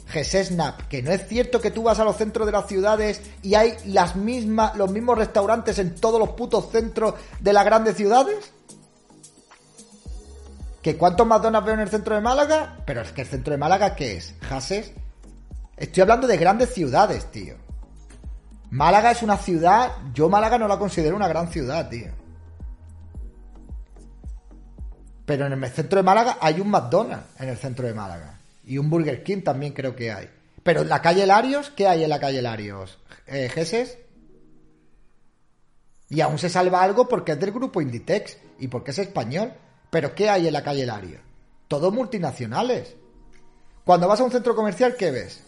[0.09, 3.21] Jesé Snap, que no es cierto que tú vas a los centros de las ciudades
[3.43, 7.95] y hay las mismas, los mismos restaurantes en todos los putos centros de las grandes
[7.97, 8.53] ciudades.
[10.81, 12.79] ¿Que cuántos McDonald's veo en el centro de Málaga?
[12.87, 14.35] Pero es que el centro de Málaga, ¿qué es?
[14.41, 14.93] ¿Jases?
[15.77, 17.68] Estoy hablando de grandes ciudades, tío.
[18.71, 22.09] Málaga es una ciudad, yo Málaga no la considero una gran ciudad, tío.
[25.25, 28.39] Pero en el centro de Málaga hay un McDonald's en el centro de Málaga.
[28.65, 30.29] Y un Burger King también creo que hay.
[30.63, 32.99] Pero en la calle Larios, ¿qué hay en la calle Larios?
[33.27, 33.99] Eh, ¿Geses?
[36.11, 39.53] Y aún se salva algo porque es del grupo Inditex y porque es español.
[39.91, 41.21] Pero ¿qué hay en la calle Larios?
[41.69, 42.95] Todos multinacionales.
[43.85, 45.43] Cuando vas a un centro comercial, ¿qué ves?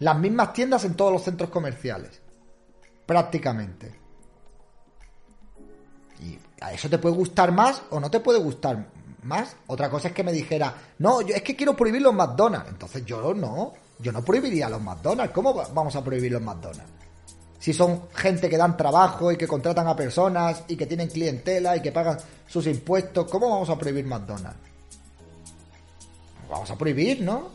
[0.00, 2.20] Las mismas tiendas en todos los centros comerciales.
[3.06, 3.94] Prácticamente.
[6.20, 8.86] Y a eso te puede gustar más o no te puede gustar
[9.22, 9.56] más.
[9.66, 12.68] Otra cosa es que me dijera, no, yo es que quiero prohibir los McDonald's.
[12.70, 15.32] Entonces yo no, yo no prohibiría los McDonald's.
[15.34, 16.92] ¿Cómo va- vamos a prohibir los McDonald's?
[17.58, 21.76] Si son gente que dan trabajo y que contratan a personas y que tienen clientela
[21.76, 24.58] y que pagan sus impuestos, ¿cómo vamos a prohibir McDonald's?
[26.50, 27.48] Vamos a prohibir, ¿no?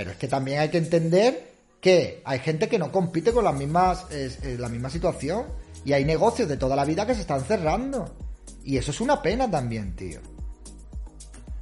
[0.00, 3.54] Pero es que también hay que entender que hay gente que no compite con las
[3.54, 5.44] mismas, es la misma situación.
[5.84, 8.10] Y hay negocios de toda la vida que se están cerrando.
[8.64, 10.20] Y eso es una pena también, tío.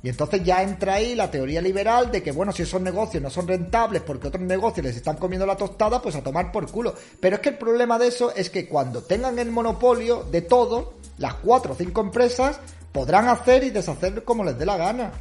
[0.04, 3.28] Y entonces ya entra ahí la teoría liberal de que, bueno, si esos negocios no
[3.28, 6.94] son rentables porque otros negocios les están comiendo la tostada, pues a tomar por culo.
[7.18, 10.92] Pero es que el problema de eso es que cuando tengan el monopolio de todo,
[11.18, 12.60] las cuatro o cinco empresas
[12.92, 15.12] podrán hacer y deshacer como les dé la gana.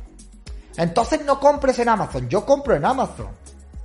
[0.78, 3.30] Entonces no compres en Amazon, yo compro en Amazon.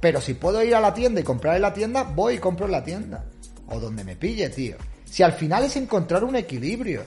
[0.01, 2.66] Pero si puedo ir a la tienda y comprar en la tienda, voy y compro
[2.66, 3.24] en la tienda.
[3.69, 4.77] O donde me pille, tío.
[5.05, 7.05] Si al final es encontrar un equilibrio.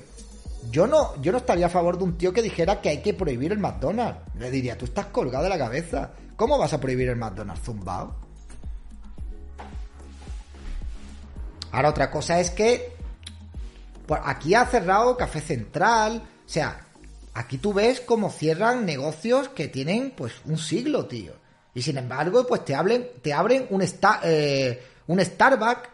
[0.71, 3.13] Yo no, yo no estaría a favor de un tío que dijera que hay que
[3.13, 4.19] prohibir el McDonald's.
[4.39, 6.11] Le diría, tú estás colgado de la cabeza.
[6.35, 8.15] ¿Cómo vas a prohibir el McDonald's zumbao?
[11.71, 12.95] Ahora otra cosa es que
[14.07, 16.23] pues, aquí ha cerrado Café Central.
[16.45, 16.84] O sea,
[17.35, 21.33] aquí tú ves cómo cierran negocios que tienen pues un siglo, tío.
[21.75, 25.89] Y sin embargo, pues te, hablen, te abren un, sta- eh, un Starbucks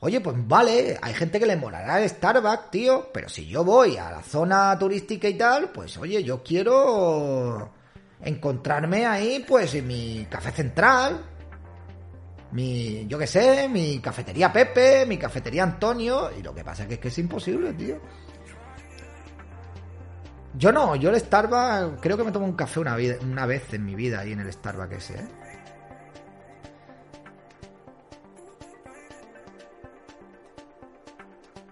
[0.00, 3.96] Oye, pues vale, hay gente que le molará el Starbucks, tío, pero si yo voy
[3.96, 7.70] a la zona turística y tal, pues oye, yo quiero
[8.22, 11.24] encontrarme ahí, pues en mi café central,
[12.52, 16.94] mi, yo qué sé, mi cafetería Pepe, mi cafetería Antonio, y lo que pasa que
[16.94, 17.96] es que es imposible, tío.
[20.58, 23.72] Yo no, yo el Starbucks, creo que me tomo un café una, vida- una vez
[23.74, 25.28] en mi vida ahí en el Starbucks ese, ¿eh?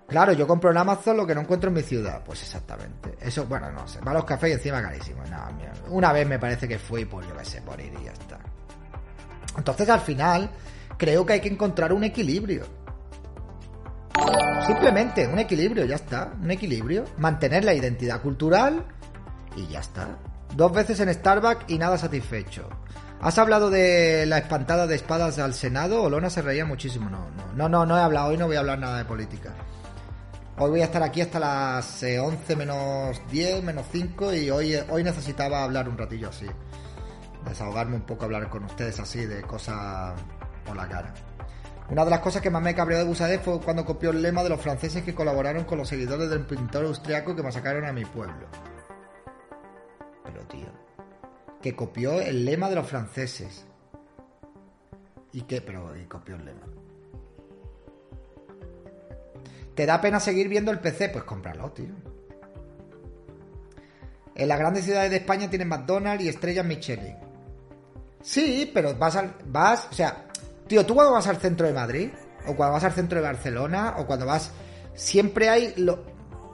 [0.07, 2.23] Claro, yo compro en Amazon lo que no encuentro en mi ciudad.
[2.25, 3.17] Pues exactamente.
[3.21, 4.01] Eso, bueno, no sé.
[4.01, 5.23] Va a los cafés y encima carísimo.
[5.25, 8.05] No, mira, una vez me parece que fui, pues yo qué sé, por ir y
[8.05, 8.39] ya está.
[9.57, 10.51] Entonces al final,
[10.99, 12.84] creo que hay que encontrar un equilibrio.
[14.67, 16.33] Simplemente, un equilibrio, ya está.
[16.41, 17.05] Un equilibrio.
[17.19, 18.85] Mantener la identidad cultural
[19.57, 20.17] y ya está.
[20.55, 22.69] Dos veces en Starbucks y nada satisfecho.
[23.21, 26.03] ¿Has hablado de la espantada de espadas al Senado?
[26.03, 27.11] Olona se reía muchísimo.
[27.11, 27.27] No,
[27.57, 28.29] no, no, no, he hablado.
[28.29, 29.53] Hoy no voy a hablar nada de política.
[30.57, 34.77] Hoy voy a estar aquí hasta las eh, 11 menos 10, menos 5 y hoy,
[34.89, 36.47] hoy necesitaba hablar un ratillo así.
[37.45, 40.15] Desahogarme un poco, hablar con ustedes así de cosas
[40.65, 41.13] por la cara.
[41.91, 44.43] Una de las cosas que más me cabreó de Busadé fue cuando copió el lema
[44.43, 48.05] de los franceses que colaboraron con los seguidores del pintor austriaco que masacraron a mi
[48.05, 48.47] pueblo.
[50.25, 50.69] Pero tío,
[51.61, 53.67] que copió el lema de los franceses.
[55.33, 55.61] ¿Y qué?
[55.61, 56.67] Pero copió el lema.
[59.75, 61.11] ¿Te da pena seguir viendo el PC?
[61.11, 61.93] Pues cómpralo, tío.
[64.37, 67.17] En las grandes ciudades de España tienen McDonald's y estrellas Michelin.
[68.23, 69.35] Sí, pero vas al.
[69.47, 69.89] Vas.
[69.91, 70.29] O sea,
[70.67, 72.11] tío, tú cuando vas al centro de Madrid,
[72.47, 74.51] o cuando vas al centro de Barcelona, o cuando vas.
[74.95, 76.05] Siempre hay lo-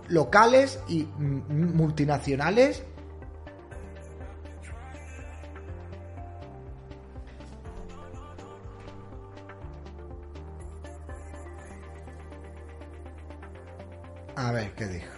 [0.08, 1.04] locales y
[1.48, 2.82] multinacionales.
[14.36, 15.12] A ver, ¿qué dijo?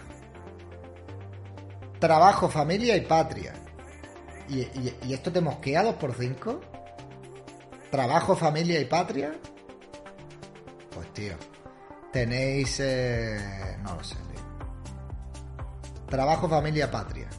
[1.99, 3.53] Trabajo, familia y patria.
[4.49, 6.59] ¿Y, y, y esto te mosquea 2 por 5
[7.93, 9.39] ¿Trabajo, familia y patria?
[10.95, 11.35] Pues tío,
[12.11, 12.79] tenéis...
[12.79, 14.41] eh, no lo sé, tío.
[16.07, 17.29] Trabajo, familia, patria.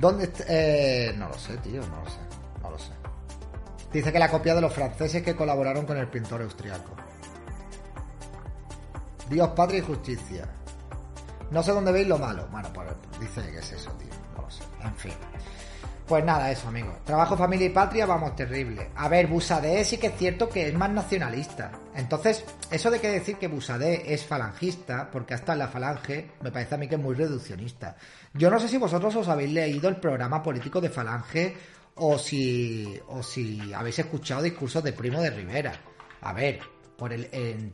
[0.00, 2.18] ¿Dónde est- eh, no lo sé, tío, no lo sé,
[2.62, 2.92] no lo sé.
[3.92, 6.92] Dice que la copia de los franceses que colaboraron con el pintor austriaco.
[9.28, 10.46] Dios, patria y justicia.
[11.50, 12.46] No sé dónde veis lo malo.
[12.50, 12.88] Bueno, pues
[13.20, 14.08] dice que es eso, tío.
[14.36, 14.62] No lo sé.
[14.82, 15.12] En fin.
[16.08, 17.04] Pues nada, eso, amigos.
[17.04, 18.88] Trabajo, familia y patria, vamos, terrible.
[18.96, 21.70] A ver, Busadé sí que es cierto que es más nacionalista.
[21.94, 26.50] Entonces, eso de que decir que Busadé es falangista, porque hasta en la falange, me
[26.50, 27.94] parece a mí que es muy reduccionista.
[28.32, 31.54] Yo no sé si vosotros os habéis leído el programa político de falange
[31.96, 35.72] o si, o si habéis escuchado discursos de Primo de Rivera.
[36.22, 36.60] A ver,
[36.96, 37.70] por el, en-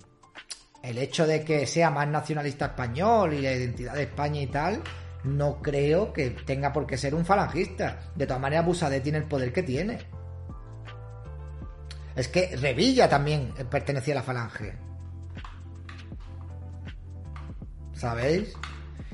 [0.82, 4.82] el hecho de que sea más nacionalista español y la identidad de España y tal,
[5.24, 8.00] no creo que tenga por qué ser un falangista.
[8.14, 9.98] De todas maneras, Busadé tiene el poder que tiene.
[12.14, 14.74] Es que Revilla también pertenecía a la falange.
[17.94, 18.52] ¿Sabéis?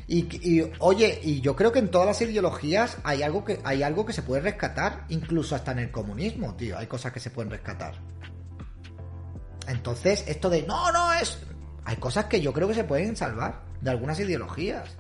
[0.07, 3.85] Y, y, oye, y yo creo que en todas las ideologías hay algo que hay
[3.85, 7.31] algo que se puede rescatar, incluso hasta en el comunismo, tío, hay cosas que se
[7.31, 7.95] pueden rescatar.
[9.69, 11.39] Entonces, esto de no, no es
[11.85, 14.97] hay cosas que yo creo que se pueden salvar de algunas ideologías.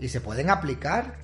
[0.00, 1.18] Y se pueden aplicar.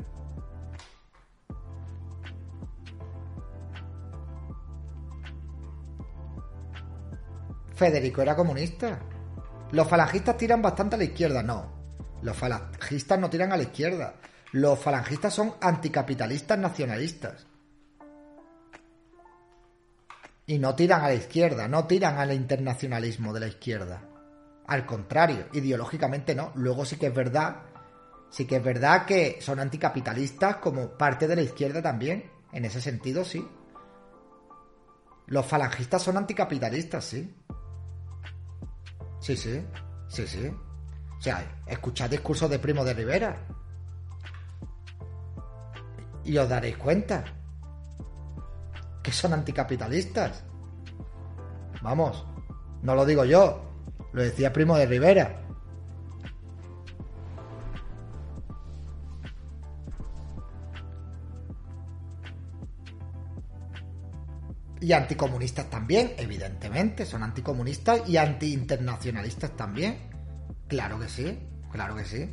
[7.75, 9.01] Federico era comunista.
[9.73, 11.83] Los falangistas tiran bastante a la izquierda, no.
[12.23, 14.15] Los falangistas no tiran a la izquierda.
[14.53, 17.47] Los falangistas son anticapitalistas nacionalistas.
[20.47, 24.03] Y no tiran a la izquierda, no tiran al internacionalismo de la izquierda.
[24.67, 26.53] Al contrario, ideológicamente no.
[26.55, 27.63] Luego sí que es verdad,
[28.33, 32.31] sí que es verdad que son anticapitalistas como parte de la izquierda también.
[32.51, 33.47] En ese sentido, sí.
[35.27, 37.35] Los falangistas son anticapitalistas, sí.
[39.21, 39.63] Sí, sí,
[40.09, 40.49] sí, sí.
[41.19, 43.47] O sea, escuchad discursos de Primo de Rivera.
[46.25, 47.25] Y os daréis cuenta
[49.03, 50.43] que son anticapitalistas.
[51.83, 52.27] Vamos,
[52.83, 53.63] no lo digo yo,
[54.13, 55.43] lo decía Primo de Rivera.
[64.83, 69.97] Y anticomunistas también, evidentemente, son anticomunistas y antiinternacionalistas también.
[70.67, 71.39] Claro que sí,
[71.71, 72.29] claro que sí.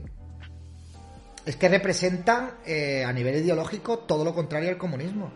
[1.45, 5.31] Es que representan eh, a nivel ideológico todo lo contrario al comunismo.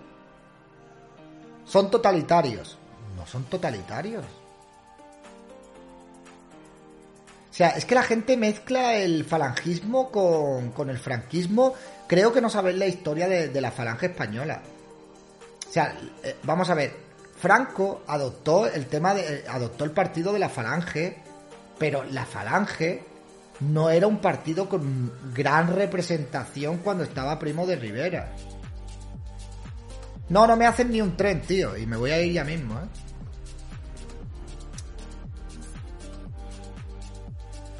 [1.68, 2.80] Son totalitarios.
[3.16, 4.26] No son totalitarios.
[7.52, 11.76] O sea, es que la gente mezcla el falangismo con, con el franquismo.
[12.08, 14.64] Creo que no sabéis la historia de, de la falange española.
[15.74, 16.94] O sea, eh, vamos a ver.
[17.36, 19.44] Franco adoptó el tema de.
[19.50, 21.18] adoptó el partido de la falange.
[21.80, 23.04] Pero la falange
[23.62, 28.36] no era un partido con gran representación cuando estaba Primo de Rivera.
[30.30, 31.76] No, no me hacen ni un tren, tío.
[31.76, 32.88] Y me voy a ir ya mismo, ¿eh?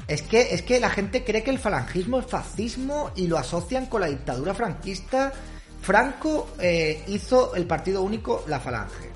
[0.08, 3.86] Es que, es que la gente cree que el falangismo es fascismo y lo asocian
[3.86, 5.32] con la dictadura franquista.
[5.84, 9.10] Franco eh, hizo el partido único la falange.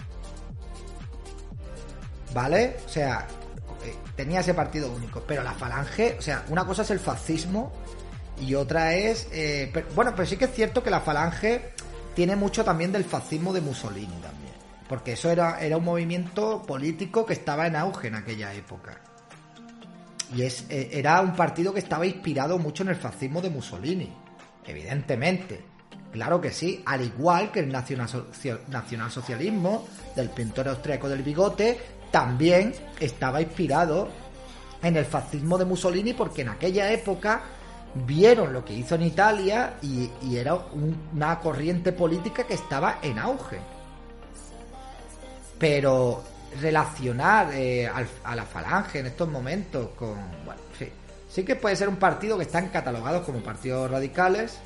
[2.35, 2.77] ¿Vale?
[2.85, 3.27] O sea,
[3.83, 5.23] eh, tenía ese partido único.
[5.27, 7.73] Pero la falange, o sea, una cosa es el fascismo
[8.39, 9.29] y otra es...
[9.33, 11.73] eh, bueno, pero sí que es cierto que la falange
[12.15, 14.53] tiene mucho también del fascismo de Mussolini también.
[14.91, 19.01] Porque eso era, era un movimiento político que estaba en auge en aquella época.
[20.37, 24.13] Y es, era un partido que estaba inspirado mucho en el fascismo de Mussolini.
[24.67, 25.78] Evidentemente.
[26.13, 26.83] Claro que sí.
[26.87, 29.87] Al igual que el nacionalsocialismo
[30.17, 31.79] del pintor austríaco del bigote
[32.11, 34.09] también estaba inspirado
[34.83, 37.43] en el fascismo de Mussolini porque en aquella época
[38.07, 43.19] vieron lo que hizo en Italia y, era un- una corriente política que estaba en
[43.19, 43.59] auge.
[45.59, 46.23] Pero
[46.61, 50.15] relacionar eh, al- a la falange en estos momentos con...
[50.45, 50.89] Bueno, sí,
[51.29, 54.59] sí que puede ser un partido que están catalogados como partidos radicales.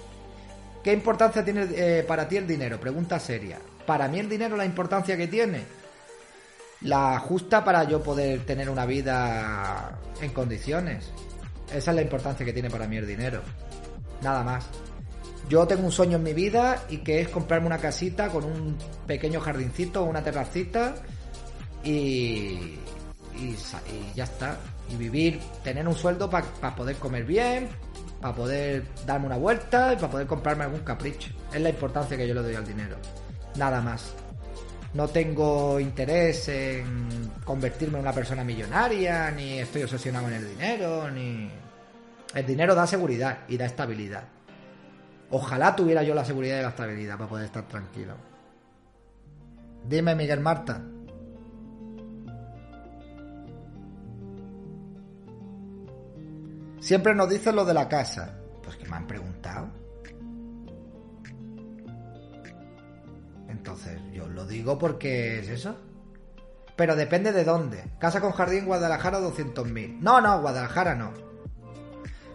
[0.82, 2.80] ¿Qué importancia tiene eh, para ti el dinero?
[2.80, 3.58] Pregunta seria.
[3.86, 5.64] Para mí el dinero la importancia que tiene.
[6.82, 11.12] La justa para yo poder tener una vida en condiciones.
[11.72, 13.42] Esa es la importancia que tiene para mí el dinero.
[14.22, 14.66] Nada más.
[15.48, 18.76] Yo tengo un sueño en mi vida y que es comprarme una casita con un
[19.06, 20.94] pequeño jardincito o una terracita
[21.84, 22.78] y,
[23.36, 23.56] y,
[24.14, 24.56] ya está.
[24.90, 27.68] Y vivir, tener un sueldo para poder comer bien,
[28.22, 31.30] para poder darme una vuelta y para poder comprarme algún capricho.
[31.52, 32.96] Es la importancia que yo le doy al dinero.
[33.56, 34.14] Nada más.
[34.94, 41.10] No tengo interés en convertirme en una persona millonaria, ni estoy obsesionado en el dinero,
[41.10, 41.50] ni...
[42.34, 44.24] El dinero da seguridad y da estabilidad.
[45.30, 48.14] Ojalá tuviera yo la seguridad y la estabilidad para poder estar tranquilo.
[49.88, 50.80] Dime, Miguel Marta.
[56.82, 58.40] Siempre nos dicen lo de la casa.
[58.62, 59.70] Pues que me han preguntado.
[63.48, 65.76] Entonces, yo lo digo porque es eso.
[66.74, 67.84] Pero depende de dónde.
[68.00, 70.00] Casa con jardín, Guadalajara, 200.000.
[70.00, 71.12] No, no, Guadalajara no.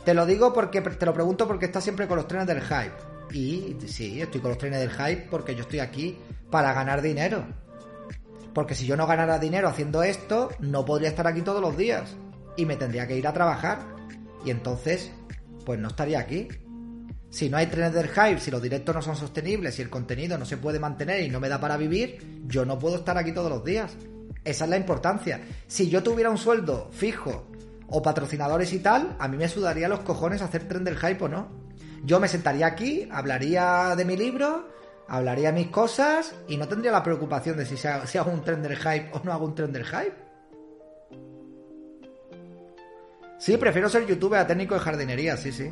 [0.06, 2.96] Te lo digo porque te lo pregunto porque estás siempre con los trenes del hype.
[3.34, 6.18] Y sí, estoy con los trenes del hype porque yo estoy aquí
[6.50, 7.46] para ganar dinero.
[8.54, 12.16] Porque si yo no ganara dinero haciendo esto, no podría estar aquí todos los días.
[12.56, 13.97] Y me tendría que ir a trabajar.
[14.48, 15.12] Y entonces,
[15.66, 16.48] pues no estaría aquí.
[17.30, 20.38] Si no hay trenes del hype, si los directos no son sostenibles, si el contenido
[20.38, 23.34] no se puede mantener y no me da para vivir, yo no puedo estar aquí
[23.34, 23.98] todos los días.
[24.46, 25.42] Esa es la importancia.
[25.68, 27.52] Si yo tuviera un sueldo fijo
[27.90, 31.28] o patrocinadores y tal, a mí me sudaría los cojones hacer tren del hype o
[31.28, 31.50] no.
[32.06, 34.70] Yo me sentaría aquí, hablaría de mi libro,
[35.10, 37.86] hablaría mis cosas y no tendría la preocupación de si,
[38.18, 40.27] hago un tren del hype o no hago un tren del hype.
[43.38, 45.72] Sí, prefiero ser youtuber a técnico de jardinería, sí, sí.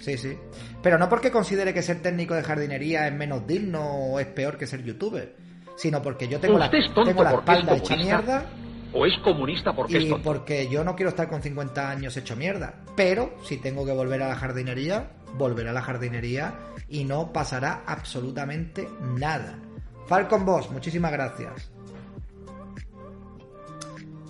[0.00, 0.38] Sí, sí.
[0.82, 4.58] Pero no porque considere que ser técnico de jardinería es menos digno o es peor
[4.58, 5.34] que ser youtuber,
[5.76, 8.46] sino porque yo tengo la, ¿Usted es tonto tengo la espalda hecha mierda
[8.92, 10.24] ¿O es comunista porque es y tonto?
[10.24, 12.74] porque yo no quiero estar con 50 años hecho mierda.
[12.94, 16.54] Pero si tengo que volver a la jardinería, volveré a la jardinería
[16.88, 19.58] y no pasará absolutamente nada.
[20.06, 21.72] Falcon Boss, muchísimas gracias.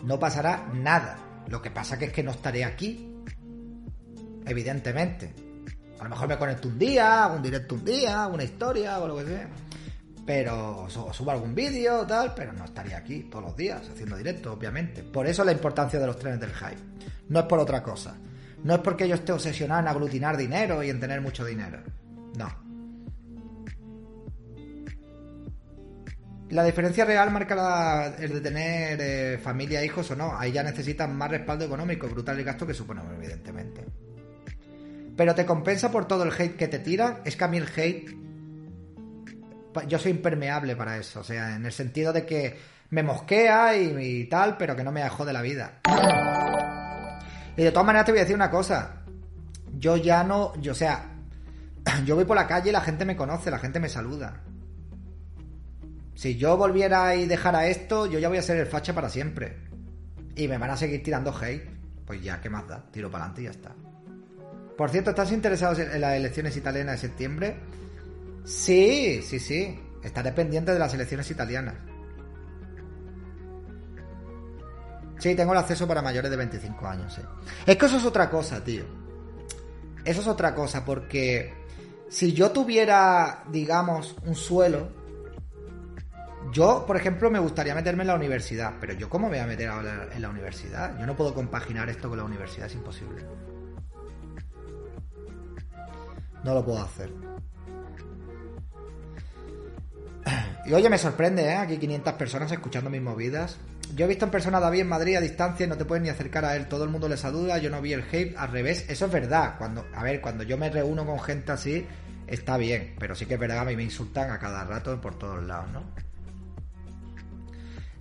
[0.02, 1.18] No pasará nada.
[1.48, 3.10] Lo que pasa que es que no estaré aquí.
[4.46, 5.32] Evidentemente.
[6.00, 9.08] A lo mejor me conecto un día, hago un directo un día, una historia o
[9.08, 9.48] lo que sea.
[10.26, 14.16] Pero su- subo algún vídeo o tal, pero no estaría aquí todos los días haciendo
[14.16, 15.02] directo, obviamente.
[15.02, 16.80] Por eso la importancia de los trenes del hype.
[17.28, 18.16] No es por otra cosa.
[18.62, 21.80] No es porque yo esté obsesionado en aglutinar dinero y en tener mucho dinero.
[22.36, 22.63] No.
[26.54, 30.38] La diferencia real marca la- el de tener eh, familia, hijos o no.
[30.38, 33.84] Ahí ya necesitan más respaldo económico, brutal el gasto que supone, evidentemente.
[35.16, 37.18] Pero te compensa por todo el hate que te tiran.
[37.24, 38.16] Es que a mí el hate
[39.88, 42.56] yo soy impermeable para eso, o sea, en el sentido de que
[42.90, 45.80] me mosquea y, y tal, pero que no me jode la vida.
[47.56, 49.02] Y de todas maneras te voy a decir una cosa,
[49.76, 51.06] yo ya no, yo, o sea,
[52.04, 54.42] yo voy por la calle y la gente me conoce, la gente me saluda.
[56.14, 59.56] Si yo volviera y dejara esto, yo ya voy a ser el facha para siempre.
[60.36, 61.68] Y me van a seguir tirando hate.
[62.06, 62.84] Pues ya, ¿qué más da?
[62.90, 63.74] Tiro para adelante y ya está.
[64.76, 67.56] Por cierto, ¿estás interesado en las elecciones italianas de septiembre?
[68.44, 69.78] Sí, sí, sí.
[70.02, 71.74] Estaré pendiente de las elecciones italianas.
[75.18, 77.22] Sí, tengo el acceso para mayores de 25 años, sí.
[77.66, 78.84] Es que eso es otra cosa, tío.
[80.04, 81.54] Eso es otra cosa, porque
[82.10, 84.88] si yo tuviera, digamos, un suelo,
[86.54, 89.46] yo, por ejemplo, me gustaría meterme en la universidad, pero yo cómo me voy a
[89.48, 90.96] meter ahora en la universidad?
[90.98, 93.24] Yo no puedo compaginar esto con la universidad, es imposible.
[96.44, 97.10] No lo puedo hacer.
[100.64, 101.56] Y oye, me sorprende, ¿eh?
[101.56, 103.58] Aquí 500 personas escuchando mis movidas.
[103.96, 106.08] Yo he visto en persona a David en Madrid a distancia no te puedes ni
[106.08, 106.68] acercar a él.
[106.68, 108.36] Todo el mundo le saluda, yo no vi el hate.
[108.36, 109.56] Al revés, eso es verdad.
[109.58, 111.84] Cuando, a ver, cuando yo me reúno con gente así,
[112.28, 112.94] está bien.
[113.00, 115.70] Pero sí que es verdad, a mí me insultan a cada rato por todos lados,
[115.72, 116.13] ¿no?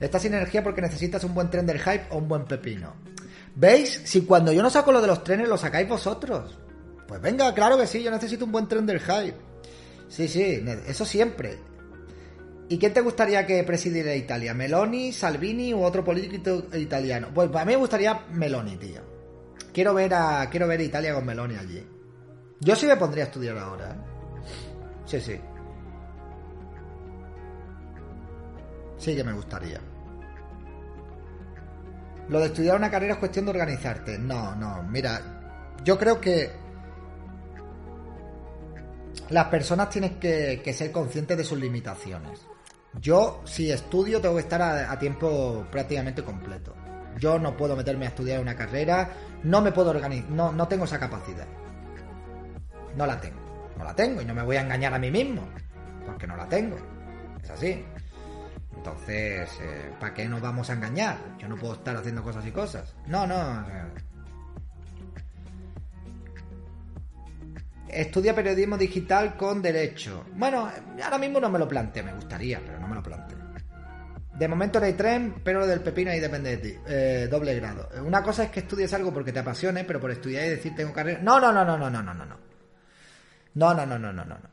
[0.03, 2.93] Esta sinergia porque necesitas un buen tren del hype o un buen pepino.
[3.55, 4.01] ¿Veis?
[4.03, 6.59] Si cuando yo no saco lo de los trenes, lo sacáis vosotros.
[7.07, 9.37] Pues venga, claro que sí, yo necesito un buen tren del hype.
[10.09, 11.57] Sí, sí, eso siempre.
[12.67, 14.53] ¿Y quién te gustaría que presidiera Italia?
[14.53, 17.29] ¿Meloni, Salvini u otro político italiano?
[17.33, 19.01] Pues a mí me gustaría Meloni, tío.
[19.71, 21.81] Quiero ver a quiero ver Italia con Meloni allí.
[22.59, 23.97] Yo sí me pondría a estudiar ahora, ¿eh?
[25.05, 25.39] Sí, sí.
[28.97, 29.92] Sí que me gustaría.
[32.29, 34.17] Lo de estudiar una carrera es cuestión de organizarte.
[34.17, 35.21] No, no, mira,
[35.83, 36.51] yo creo que
[39.29, 42.41] las personas tienen que, ser conscientes de sus limitaciones.
[42.99, 46.73] Yo, si estudio, tengo que estar a, a tiempo prácticamente completo.
[47.19, 49.11] Yo no puedo meterme a estudiar una carrera,
[49.43, 51.47] no me puedo organizar, no, no tengo esa capacidad.
[52.95, 53.39] No la tengo,
[53.77, 55.47] no la tengo y no me voy a engañar a mí mismo,
[56.05, 56.77] porque no la tengo.
[57.43, 57.83] Es así.
[58.85, 61.15] Entonces, eh, ¿para qué nos vamos a engañar?
[61.39, 62.93] Yo no puedo estar haciendo cosas y cosas.
[63.07, 63.61] No, no.
[63.61, 63.85] eh.
[67.87, 70.25] Estudia periodismo digital con derecho.
[70.33, 70.69] Bueno,
[71.01, 73.37] ahora mismo no me lo planteo, me gustaría, pero no me lo planteo.
[74.33, 76.77] De momento no hay tren, pero lo del pepino ahí depende de ti.
[76.85, 77.87] Eh, doble grado.
[78.03, 80.91] Una cosa es que estudies algo porque te apasione, pero por estudiar y decir tengo
[80.91, 81.21] carrera.
[81.23, 82.25] No, no, no, no, no, no, no.
[83.53, 84.25] No, no, no, no, no, no.
[84.25, 84.52] no.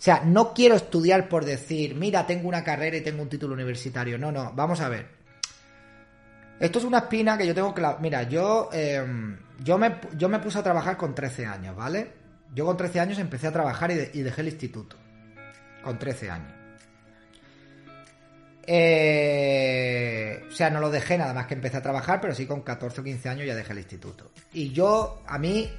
[0.00, 3.52] O sea, no quiero estudiar por decir, mira, tengo una carrera y tengo un título
[3.52, 4.16] universitario.
[4.16, 5.06] No, no, vamos a ver.
[6.58, 7.98] Esto es una espina que yo tengo claro.
[8.00, 9.04] Mira, yo, eh,
[9.62, 12.12] yo, me, yo me puse a trabajar con 13 años, ¿vale?
[12.54, 14.96] Yo con 13 años empecé a trabajar y dejé el instituto.
[15.84, 16.52] Con 13 años.
[18.66, 22.62] Eh, o sea, no lo dejé nada más que empecé a trabajar, pero sí con
[22.62, 24.30] 14 o 15 años ya dejé el instituto.
[24.54, 25.70] Y yo, a mí,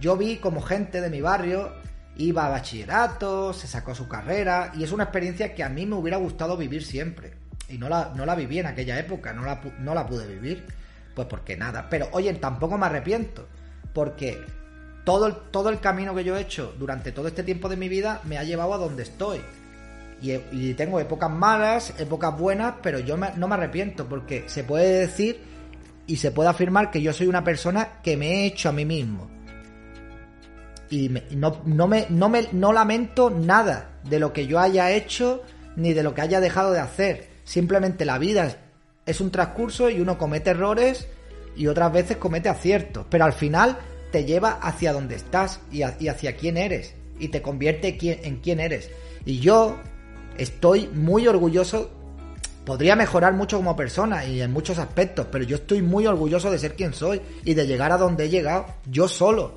[0.00, 1.70] yo vi como gente de mi barrio
[2.18, 5.94] iba a bachillerato, se sacó su carrera, y es una experiencia que a mí me
[5.94, 7.32] hubiera gustado vivir siempre.
[7.68, 10.64] Y no la, no la viví en aquella época, no la, no la pude vivir.
[11.14, 11.88] Pues porque nada.
[11.88, 13.46] Pero oye, tampoco me arrepiento.
[13.92, 14.40] Porque
[15.04, 17.88] todo el, todo el camino que yo he hecho durante todo este tiempo de mi
[17.88, 19.40] vida me ha llevado a donde estoy.
[20.20, 25.40] Y, tengo épocas malas, épocas buenas, pero yo no me arrepiento porque se puede decir
[26.08, 28.84] y se puede afirmar que yo soy una persona que me he hecho a mí
[28.84, 29.30] mismo.
[30.90, 34.90] Y me- no, no, me, no, me, no lamento nada de lo que yo haya
[34.92, 35.42] hecho
[35.76, 37.28] ni de lo que haya dejado de hacer.
[37.44, 38.56] Simplemente la vida
[39.06, 41.08] es, un transcurso y uno comete errores
[41.56, 43.06] y otras veces comete aciertos.
[43.10, 43.78] Pero al final
[44.12, 46.94] te lleva hacia donde estás y, hacia quién eres.
[47.18, 48.90] Y te convierte en quién eres.
[49.24, 49.76] Y yo
[50.36, 51.90] estoy muy orgulloso
[52.68, 56.58] podría mejorar mucho como persona y en muchos aspectos, pero yo estoy muy orgulloso de
[56.58, 59.54] ser quien soy y de llegar a donde he llegado yo solo.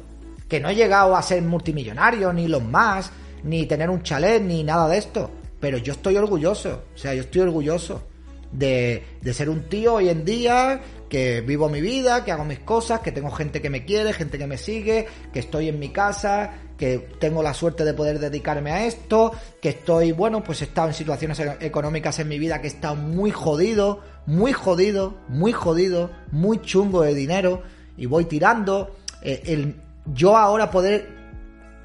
[0.51, 3.09] Que no he llegado a ser multimillonario, ni los más,
[3.41, 5.31] ni tener un chalet, ni nada de esto.
[5.61, 8.03] Pero yo estoy orgulloso, o sea, yo estoy orgulloso
[8.51, 12.59] de, de ser un tío hoy en día, que vivo mi vida, que hago mis
[12.59, 15.87] cosas, que tengo gente que me quiere, gente que me sigue, que estoy en mi
[15.87, 20.65] casa, que tengo la suerte de poder dedicarme a esto, que estoy, bueno, pues he
[20.65, 25.15] estado en situaciones e- económicas en mi vida que he estado muy jodido, muy jodido,
[25.29, 27.63] muy jodido, muy chungo de dinero,
[27.95, 28.97] y voy tirando.
[29.21, 29.75] Eh, el,
[30.05, 31.09] yo ahora poder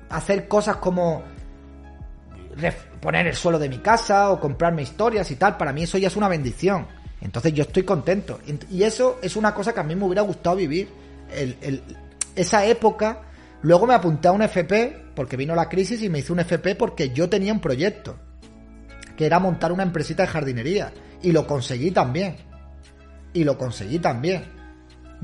[0.08, 1.22] hacer cosas como
[3.00, 6.08] poner el suelo de mi casa o comprarme historias y tal, para mí eso ya
[6.08, 6.86] es una bendición.
[7.20, 8.40] Entonces yo estoy contento.
[8.46, 10.88] Ent- Y eso es una cosa que a mí me hubiera gustado vivir.
[12.34, 13.22] Esa época.
[13.62, 16.74] Luego me apunté a un FP porque vino la crisis y me hice un FP
[16.76, 18.16] porque yo tenía un proyecto.
[19.16, 20.92] Que era montar una empresita de jardinería.
[21.22, 22.36] Y lo conseguí también.
[23.32, 24.44] Y lo conseguí también.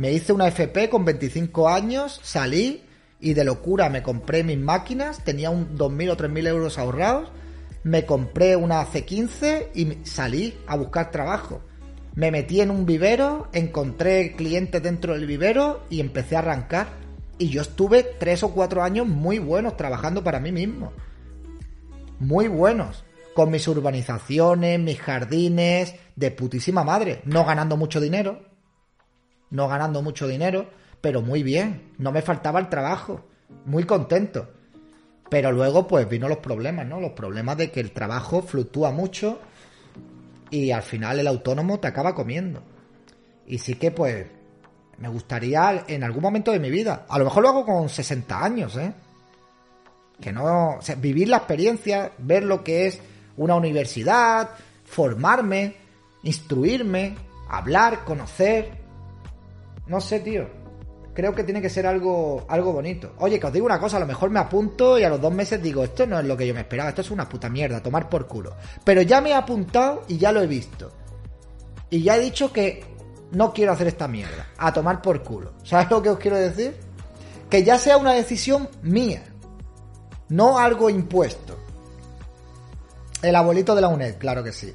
[0.02, 2.82] Me hice una FP con 25 años, salí
[3.20, 7.30] y de locura me compré mis máquinas, tenía un 2.000 o 3.000 euros ahorrados,
[7.84, 11.60] me compré una C15 y salí a buscar trabajo.
[12.16, 16.88] Me metí en un vivero, encontré clientes dentro del vivero y empecé a arrancar.
[17.38, 20.92] Y yo estuve tres o cuatro años muy buenos trabajando para mí mismo.
[22.18, 23.04] Muy buenos.
[23.36, 27.22] Con mis urbanizaciones, mis jardines, de putísima madre.
[27.24, 28.51] No ganando mucho dinero,
[29.52, 30.66] no ganando mucho dinero,
[31.00, 33.24] pero muy bien, no me faltaba el trabajo,
[33.66, 34.48] muy contento.
[35.30, 37.00] Pero luego pues vino los problemas, ¿no?
[37.00, 39.38] Los problemas de que el trabajo fluctúa mucho
[40.50, 42.62] y al final el autónomo te acaba comiendo.
[43.46, 44.26] Y sí que pues
[44.98, 48.44] me gustaría en algún momento de mi vida, a lo mejor lo hago con 60
[48.44, 48.92] años, ¿eh?
[50.20, 53.00] Que no, o sea, vivir la experiencia, ver lo que es
[53.36, 54.50] una universidad,
[54.84, 55.74] formarme,
[56.22, 57.16] instruirme,
[57.48, 58.81] hablar, conocer,
[59.92, 60.48] no sé, tío.
[61.12, 63.12] Creo que tiene que ser algo, algo bonito.
[63.18, 65.34] Oye, que os digo una cosa, a lo mejor me apunto y a los dos
[65.34, 67.82] meses digo, esto no es lo que yo me esperaba, esto es una puta mierda,
[67.82, 68.56] tomar por culo.
[68.84, 70.90] Pero ya me he apuntado y ya lo he visto.
[71.90, 72.82] Y ya he dicho que
[73.32, 75.52] no quiero hacer esta mierda, a tomar por culo.
[75.62, 76.74] ¿Sabes lo que os quiero decir?
[77.50, 79.24] Que ya sea una decisión mía,
[80.30, 81.58] no algo impuesto.
[83.20, 84.72] El abuelito de la UNED, claro que sí.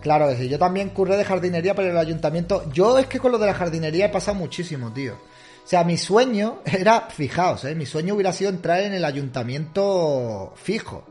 [0.00, 2.70] Claro que sí, yo también curré de jardinería para el ayuntamiento.
[2.72, 5.14] Yo es que con lo de la jardinería he pasado muchísimo, tío.
[5.14, 7.74] O sea, mi sueño era, fijaos, ¿eh?
[7.74, 11.04] mi sueño hubiera sido entrar en el ayuntamiento fijo.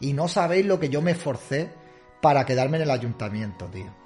[0.00, 1.70] Y no sabéis lo que yo me esforcé
[2.22, 4.00] para quedarme en el ayuntamiento, tío.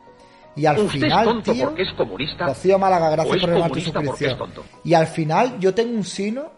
[0.56, 2.46] Y al Usted final, es tonto tío, porque es comunista.
[2.46, 4.38] Rocío Málaga, o gracias por renovar tu suscripción.
[4.84, 6.50] Y al final yo tengo un sino,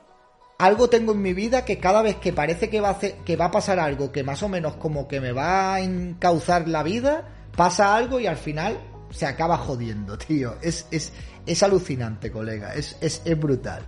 [0.59, 3.37] algo tengo en mi vida que cada vez que parece que va a hacer, que
[3.37, 6.83] va a pasar algo que más o menos como que me va a encauzar la
[6.83, 8.79] vida, pasa algo y al final
[9.11, 10.57] se acaba jodiendo, tío.
[10.61, 11.13] Es, es,
[11.45, 12.75] es alucinante, colega.
[12.75, 13.83] Es, es, es brutal.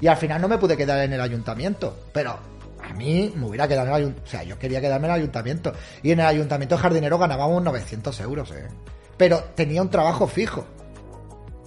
[0.00, 2.38] Y al final no me pude quedar en el ayuntamiento, pero
[2.82, 4.28] a mí me hubiera quedado en el ayuntamiento.
[4.28, 5.72] O sea, yo quería quedarme en el ayuntamiento.
[6.02, 8.68] Y en el ayuntamiento jardinero ganábamos 900 euros, eh.
[9.16, 10.66] Pero tenía un trabajo fijo.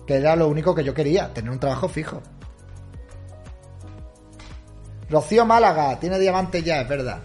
[0.05, 2.21] Que era lo único que yo quería, tener un trabajo fijo.
[5.09, 7.21] Rocío Málaga, tiene diamante ya, es verdad.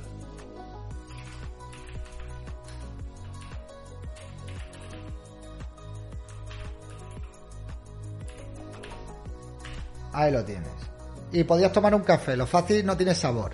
[10.12, 10.70] Ahí lo tienes.
[11.32, 13.52] Y podías tomar un café, lo fácil no tiene sabor.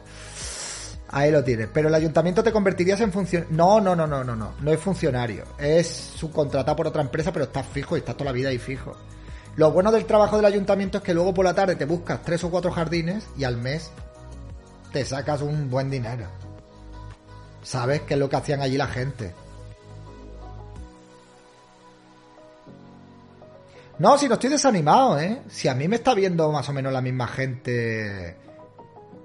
[1.10, 1.68] Ahí lo tienes.
[1.72, 3.56] Pero el ayuntamiento te convertirías en funcionario.
[3.56, 4.52] No, no, no, no, no, no.
[4.60, 5.44] No es funcionario.
[5.58, 8.94] Es subcontratado por otra empresa, pero estás fijo y estás toda la vida ahí fijo.
[9.56, 12.44] Lo bueno del trabajo del ayuntamiento es que luego por la tarde te buscas tres
[12.44, 13.90] o cuatro jardines y al mes
[14.92, 16.26] te sacas un buen dinero.
[17.62, 19.34] ¿Sabes qué es lo que hacían allí la gente?
[23.98, 25.42] No, si no estoy desanimado, ¿eh?
[25.48, 28.36] Si a mí me está viendo más o menos la misma gente.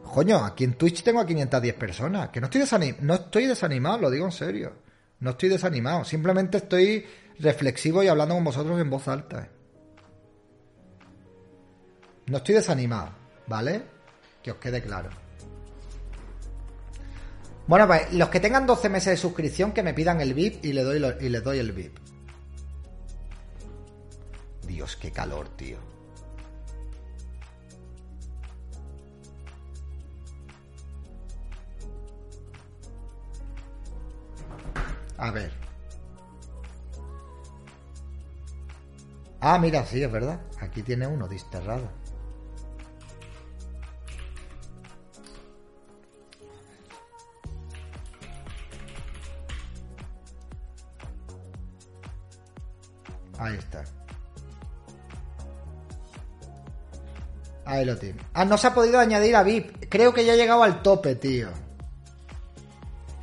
[0.03, 2.29] Coño, aquí en Twitch tengo a 510 personas.
[2.29, 4.73] Que no estoy, desanim no estoy desanimado, lo digo en serio.
[5.19, 6.03] No estoy desanimado.
[6.03, 7.05] Simplemente estoy
[7.39, 9.43] reflexivo y hablando con vosotros en voz alta.
[9.43, 9.49] ¿eh?
[12.27, 13.11] No estoy desanimado,
[13.45, 13.83] ¿vale?
[14.41, 15.09] Que os quede claro.
[17.67, 20.73] Bueno, pues los que tengan 12 meses de suscripción que me pidan el VIP y
[20.73, 22.02] le doy, y les doy el VIP.
[24.73, 25.77] Dios, qué calor, tío.
[35.15, 35.53] A ver.
[39.39, 40.41] Ah, mira, sí, es verdad.
[40.59, 41.87] Aquí tiene uno desterrado.
[53.37, 54.02] Ahí está.
[57.65, 58.19] Ahí lo tiene.
[58.33, 59.87] Ah, no se ha podido añadir a VIP.
[59.89, 61.49] Creo que ya he llegado al tope, tío.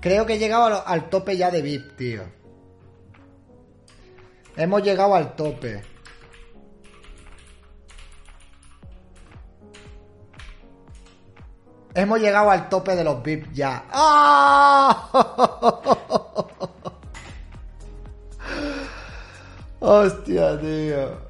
[0.01, 2.23] Creo que he llegado al, tope ya de VIP, tío.
[4.57, 5.83] Hemos llegado al tope.
[11.93, 13.85] Hemos llegado al tope de los VIP ya.
[13.91, 15.11] ¡Ah!
[19.81, 21.30] Hostia, tío.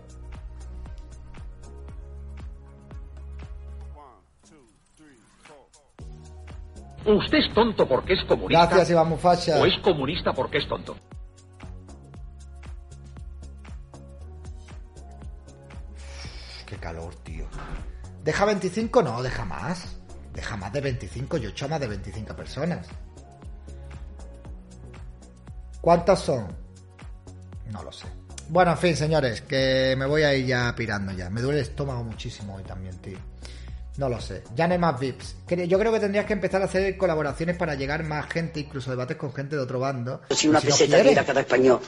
[7.06, 8.66] Usted es tonto porque es comunista.
[8.66, 9.60] Gracias, Iván Mufacha.
[9.60, 10.96] O es comunista porque es tonto.
[16.66, 17.46] Qué calor, tío.
[18.22, 19.02] ¿Deja 25?
[19.02, 19.96] No, deja más.
[20.34, 21.38] Deja más de 25.
[21.38, 22.86] Yo he hecho más de 25 personas.
[25.80, 26.46] ¿Cuántas son?
[27.72, 28.06] No lo sé.
[28.50, 31.30] Bueno, en fin, señores, que me voy a ir ya pirando ya.
[31.30, 33.18] Me duele el estómago muchísimo hoy también, tío.
[33.96, 34.42] No lo sé.
[34.54, 35.36] Ya no hay más VIPs.
[35.68, 39.16] Yo creo que tendrías que empezar a hacer colaboraciones para llegar más gente, incluso debates
[39.16, 40.22] con gente de otro bando.
[40.30, 41.80] Si una no peseta diera cada español.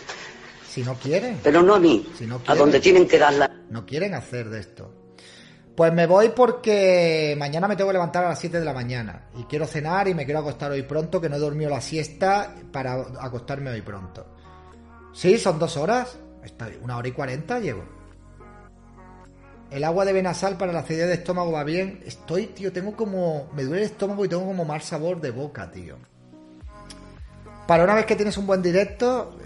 [0.68, 1.38] Si no quieren.
[1.42, 2.10] Pero no a mí.
[2.18, 2.58] Si no a quieren.
[2.58, 3.50] donde tienen que darla.
[3.70, 4.94] No quieren hacer de esto.
[5.76, 9.28] Pues me voy porque mañana me tengo que levantar a las 7 de la mañana.
[9.38, 12.54] Y quiero cenar y me quiero acostar hoy pronto, que no he dormido la siesta
[12.70, 14.26] para acostarme hoy pronto.
[15.14, 16.18] Sí, son dos horas.
[16.82, 18.01] Una hora y cuarenta llevo.
[19.72, 22.02] El agua de Benasal para la acidez de estómago va bien.
[22.04, 23.50] Estoy, tío, tengo como...
[23.54, 25.96] Me duele el estómago y tengo como mal sabor de boca, tío.
[27.66, 29.38] Para una vez que tienes un buen directo,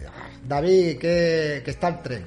[0.42, 2.26] David, que, está el tren.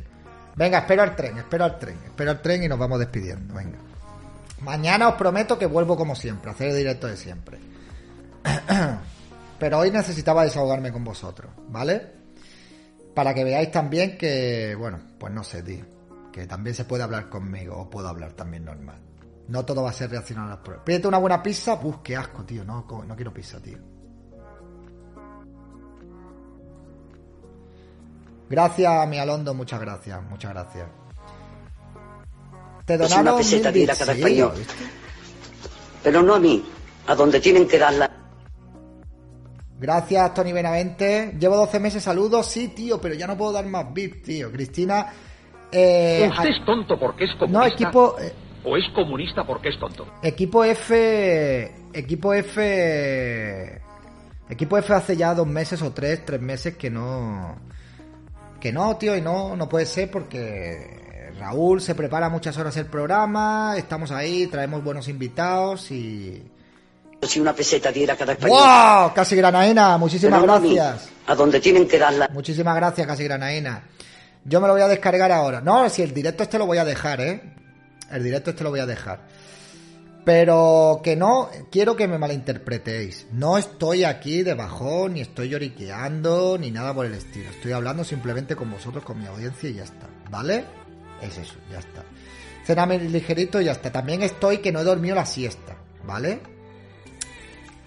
[0.55, 3.53] Venga, espero al tren, espero al tren, espero al tren y nos vamos despidiendo.
[3.53, 3.77] Venga.
[4.61, 7.59] Mañana os prometo que vuelvo como siempre, a hacer el directo de siempre.
[9.59, 12.01] Pero hoy necesitaba desahogarme con vosotros, ¿vale?
[13.13, 15.98] Para que veáis también que, bueno, pues no sé, tío.
[16.31, 19.01] Que también se puede hablar conmigo o puedo hablar también normal.
[19.47, 20.85] No todo va a ser reaccionar a las pruebas.
[20.85, 22.63] Pídete una buena pizza, uf, qué asco, tío.
[22.63, 23.79] No, no quiero pizza, tío.
[28.49, 30.87] Gracias, mi Alondo, muchas gracias, muchas gracias.
[32.85, 33.89] Te Si una donaron peseta mil.
[36.03, 36.63] Pero no a mí.
[37.07, 38.09] A donde tienen que darla.
[39.79, 41.35] Gracias, Tony Benavente.
[41.39, 42.47] Llevo 12 meses, saludos.
[42.47, 44.51] Sí, tío, pero ya no puedo dar más bits, tío.
[44.51, 45.07] Cristina.
[45.71, 47.67] Eh, Usted es tonto porque es no, comunista.
[47.67, 48.15] equipo.
[48.19, 48.33] eh,
[48.63, 50.05] ¿O es comunista porque es tonto?
[50.21, 51.71] Equipo F.
[51.93, 53.81] Equipo F.
[54.49, 57.55] Equipo F hace ya dos meses o tres, tres meses que no.
[58.59, 62.87] Que no, tío, y no, no puede ser porque Raúl se prepara muchas horas el
[62.87, 66.43] programa, estamos ahí, traemos buenos invitados y.
[67.21, 68.57] Si una peseta diera cada español.
[68.59, 69.13] ¡Wow!
[69.13, 71.09] Casi Granaína, muchísimas Pero no a mí, gracias.
[71.27, 72.29] A donde tienen que darla.
[72.33, 73.83] Muchísimas gracias, Casi Granaína.
[74.49, 75.61] Yo me lo voy a descargar ahora.
[75.61, 77.41] No, si el directo este lo voy a dejar, ¿eh?
[78.11, 79.21] El directo este lo voy a dejar.
[80.25, 83.27] Pero que no, quiero que me malinterpretéis.
[83.31, 87.49] No estoy aquí de bajón, ni estoy lloriqueando, ni nada por el estilo.
[87.51, 90.07] Estoy hablando simplemente con vosotros, con mi audiencia y ya está.
[90.31, 90.65] ¿Vale?
[91.21, 92.03] Es eso, ya está.
[92.65, 93.91] Cename ligerito y ya está.
[93.91, 96.39] También estoy que no he dormido la siesta, ¿vale?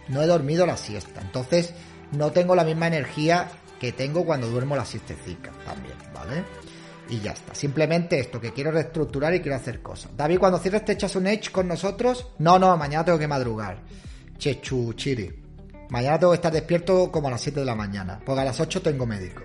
[0.09, 1.21] No he dormido la siesta.
[1.21, 1.75] Entonces,
[2.13, 3.49] no tengo la misma energía
[3.83, 6.45] que tengo cuando duermo la siestecica también, ¿vale?
[7.09, 7.53] Y ya está.
[7.53, 10.13] Simplemente esto, que quiero reestructurar y quiero hacer cosas.
[10.17, 12.29] David, cuando cierres te echas un edge con nosotros.
[12.39, 13.83] No, no, mañana tengo que madrugar.
[14.39, 15.35] Chechu, chiri.
[15.91, 18.21] Mañana tengo que estar despierto como a las 7 de la mañana.
[18.25, 19.43] Porque a las 8 tengo médico.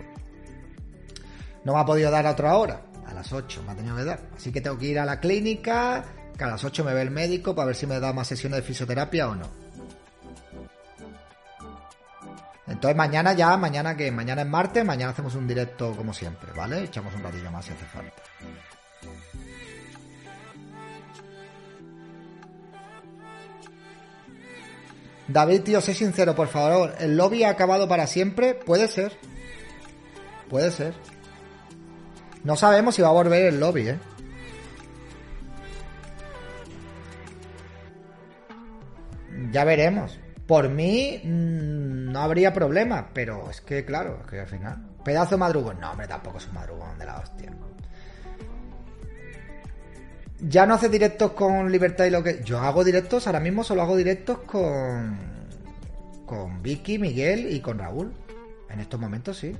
[1.63, 2.79] No me ha podido dar a otra hora.
[3.07, 4.19] A las 8 me ha tenido que dar.
[4.35, 6.05] Así que tengo que ir a la clínica.
[6.37, 8.57] Que a las 8 me ve el médico para ver si me da más sesiones
[8.57, 9.66] de fisioterapia o no.
[12.67, 16.83] Entonces mañana ya, mañana que mañana es martes, mañana hacemos un directo como siempre, ¿vale?
[16.83, 18.21] Echamos un ratillo más si hace falta.
[25.27, 26.95] David, tío, sé sincero, por favor.
[26.99, 28.53] ¿El lobby ha acabado para siempre?
[28.53, 29.17] Puede ser.
[30.49, 30.93] Puede ser.
[32.43, 33.99] No sabemos si va a volver el lobby, ¿eh?
[39.51, 40.17] Ya veremos.
[40.47, 44.87] Por mí mm, no habría problema, pero es que, claro, es que al final.
[45.03, 45.79] Pedazo de madrugón.
[45.79, 47.51] No, hombre, tampoco es un madrugón de la hostia.
[50.39, 52.41] Ya no hace directos con Libertad y lo que.
[52.43, 55.37] Yo hago directos, ahora mismo solo hago directos con.
[56.25, 58.13] Con Vicky, Miguel y con Raúl.
[58.69, 59.53] En estos momentos sí.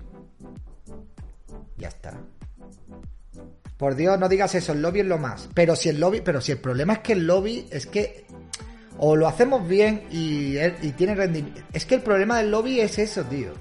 [1.77, 2.13] Ya está.
[3.77, 5.49] Por Dios, no digas eso, el lobby es lo más.
[5.53, 8.25] Pero si el lobby, pero si el problema es que el lobby es que
[8.99, 10.57] o lo hacemos bien y,
[10.93, 11.61] tiene rendimiento.
[11.73, 13.51] Es que el problema del lobby es eso, tío.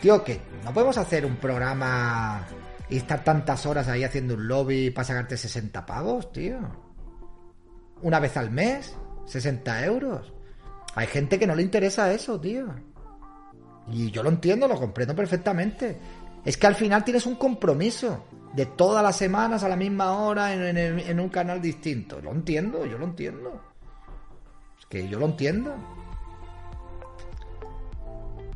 [0.00, 2.46] Tío, que no podemos hacer un programa
[2.88, 6.58] y estar tantas horas ahí haciendo un lobby para sacarte 60 pavos, tío.
[8.02, 8.94] Una vez al mes,
[9.26, 10.32] 60 euros.
[10.94, 12.66] Hay gente que no le interesa eso, tío.
[13.92, 15.98] Y yo lo entiendo, lo comprendo perfectamente.
[16.44, 18.24] Es que al final tienes un compromiso
[18.54, 22.20] de todas las semanas a la misma hora en un canal distinto.
[22.20, 23.69] Lo entiendo, yo lo entiendo.
[24.90, 25.74] Es que yo lo entiendo.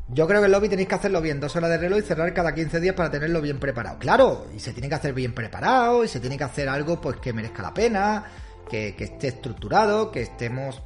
[0.09, 2.31] Yo creo que el lobby tenéis que hacerlo bien, dos horas de reloj y cerrar
[2.33, 3.97] cada 15 días para tenerlo bien preparado.
[3.97, 7.17] Claro, y se tiene que hacer bien preparado, y se tiene que hacer algo pues
[7.17, 8.25] que merezca la pena,
[8.69, 10.81] que, que esté estructurado, que estemos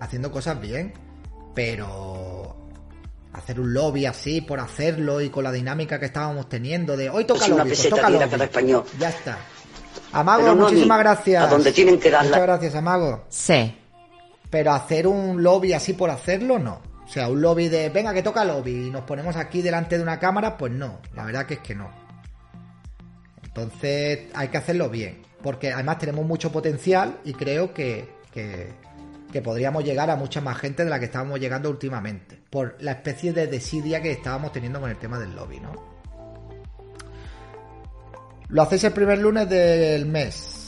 [0.00, 0.94] haciendo cosas bien.
[1.54, 2.56] Pero
[3.32, 7.24] hacer un lobby así por hacerlo y con la dinámica que estábamos teniendo de hoy
[7.24, 8.30] toca una lobby, pues toca diera lobby.
[8.30, 8.84] cada español.
[8.98, 9.38] Ya está.
[10.12, 11.44] Amago, no muchísimas gracias.
[11.44, 12.28] a donde tienen que darla.
[12.28, 13.24] Muchas gracias, Amago.
[13.28, 13.81] C.
[14.52, 16.82] Pero hacer un lobby así por hacerlo, no.
[17.06, 20.02] O sea, un lobby de, venga, que toca lobby y nos ponemos aquí delante de
[20.02, 21.00] una cámara, pues no.
[21.14, 21.90] La verdad que es que no.
[23.42, 25.22] Entonces hay que hacerlo bien.
[25.42, 30.84] Porque además tenemos mucho potencial y creo que, que, podríamos llegar a mucha más gente
[30.84, 32.38] de la que estábamos llegando últimamente.
[32.50, 35.72] Por la especie de desidia que estábamos teniendo con el tema del lobby, ¿no?
[38.50, 40.61] Lo hacéis el primer lunes del mes.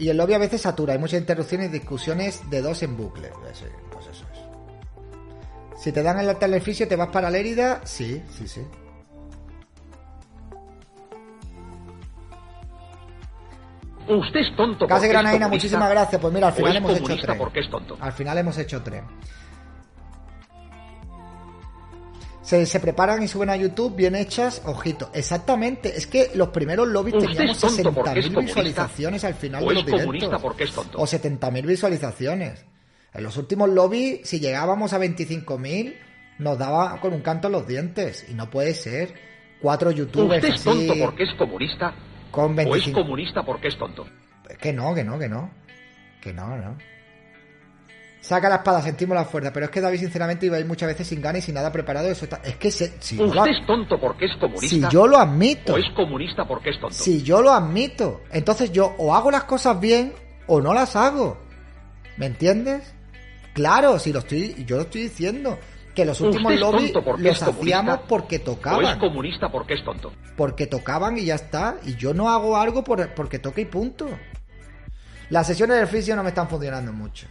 [0.00, 0.94] Y el lobby a veces satura.
[0.94, 3.30] Hay muchas interrupciones y discusiones de dos en bucle.
[3.38, 5.80] Pues sí, pues eso es.
[5.80, 7.82] Si te dan el telefisio, ¿te vas para Lérida?
[7.84, 8.62] Sí, sí, sí.
[14.08, 16.20] Usted es tonto Casi comunista, muchísimas gracias.
[16.20, 17.36] Pues mira, al final hemos hecho tres.
[17.36, 17.96] porque es tonto.
[18.00, 19.02] Al final hemos hecho tres.
[22.50, 25.08] Se, se preparan y suben a YouTube bien hechas, ojito.
[25.14, 29.24] Exactamente, es que los primeros lobbies Usted teníamos es tonto porque es 60.000 comunista, visualizaciones
[29.24, 30.44] al final de los directos.
[30.94, 32.66] O 70.000 visualizaciones.
[33.14, 35.94] En los últimos lobbies, si llegábamos a 25.000,
[36.40, 38.26] nos daba con un canto en los dientes.
[38.28, 39.14] Y no puede ser.
[39.62, 41.94] Cuatro youtubers Usted es tonto así, porque es comunista
[42.32, 43.00] con o es 25...
[43.00, 44.06] comunista porque es tonto.
[44.60, 45.52] Que no, que no, que no.
[46.20, 46.76] Que no, no.
[48.20, 49.52] Saca la espada, sentimos la fuerza.
[49.52, 51.72] Pero es que David, sinceramente, iba a ir muchas veces sin ganas y sin nada
[51.72, 52.08] preparado.
[52.08, 52.40] Eso está...
[52.44, 53.00] Es que se...
[53.00, 55.74] si, yo lo, Usted es tonto porque es si comunista yo lo admito.
[55.74, 56.94] o es comunista porque es tonto.
[56.94, 58.20] Si yo lo admito.
[58.30, 60.12] Entonces yo o hago las cosas bien
[60.46, 61.38] o no las hago.
[62.18, 62.94] ¿Me entiendes?
[63.54, 65.58] Claro, si lo estoy, yo lo estoy diciendo.
[65.94, 68.98] Que los últimos Usted es lobbies los hacíamos porque o es tocaban.
[68.98, 70.12] comunista porque es tonto.
[70.36, 71.78] Porque tocaban y ya está.
[71.84, 74.06] Y yo no hago algo por, porque toque y punto.
[75.30, 77.26] Las sesiones del fisio no me están funcionando mucho.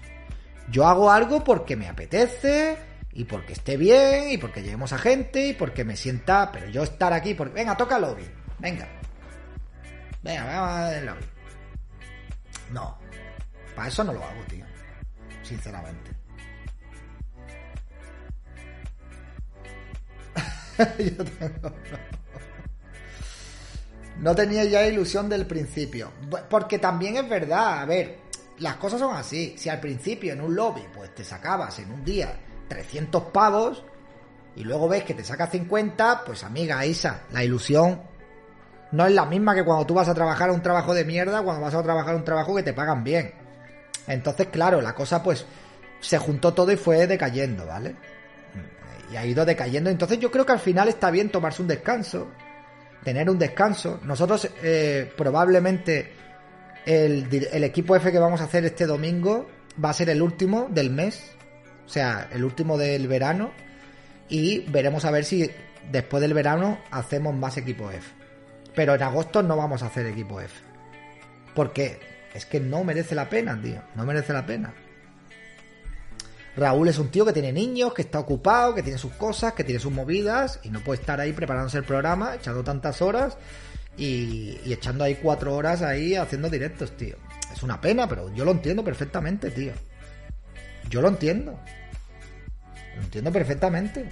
[0.72, 2.78] Yo hago algo porque me apetece
[3.12, 6.52] y porque esté bien y porque lleguemos a gente y porque me sienta.
[6.52, 7.54] Pero yo estar aquí, porque.
[7.56, 8.24] Venga, toca lobby.
[8.60, 8.88] Venga.
[10.22, 11.26] Venga, vamos al lobby.
[12.72, 12.98] No.
[13.76, 14.66] Para eso no lo hago, tío.
[15.44, 16.12] Sinceramente.
[21.00, 21.74] Yo tengo-
[24.20, 26.12] No tenía ya ilusión del principio.
[26.50, 28.18] Porque también es verdad, a ver,
[28.60, 29.56] las cosas son así.
[29.58, 32.34] Si al principio en un lobby, pues te sacabas en un día
[32.68, 33.84] 300 pavos
[34.56, 38.02] y luego ves que te sacas 50, pues amiga Isa, la ilusión
[38.92, 41.62] no es la misma que cuando tú vas a trabajar un trabajo de mierda, cuando
[41.62, 43.34] vas a trabajar un trabajo que te pagan bien.
[44.08, 45.46] Entonces, claro, la cosa pues
[46.00, 47.96] se juntó todo y fue decayendo, ¿vale?
[49.12, 49.90] Y ha ido decayendo.
[49.90, 52.28] Entonces yo creo que al final está bien tomarse un descanso,
[53.04, 54.00] tener un descanso.
[54.04, 56.12] Nosotros eh, probablemente
[56.86, 59.48] el, equipo F que vamos a hacer este domingo
[59.84, 61.32] va a ser el último del mes,
[61.86, 63.52] o sea, el último del verano.
[64.28, 65.50] Y veremos a ver si
[65.92, 68.12] después del verano hacemos más equipo F.
[68.76, 70.54] Pero en agosto no vamos a hacer equipo F.
[71.56, 72.00] Porque
[72.34, 73.82] es que no merece la pena, tío.
[73.96, 74.74] No merece la pena.
[76.56, 79.64] Raúl es un tío que tiene niños, que está ocupado, que tiene sus cosas, que
[79.64, 83.38] tiene sus movidas y no puede estar ahí preparándose el programa, echando tantas horas
[84.00, 87.18] y, echando ahí cuatro horas ahí haciendo directos, tío.
[87.54, 89.74] Es una pena, pero yo lo entiendo perfectamente, tío.
[90.90, 91.60] Yo lo entiendo.
[92.96, 94.06] Lo entiendo perfectamente.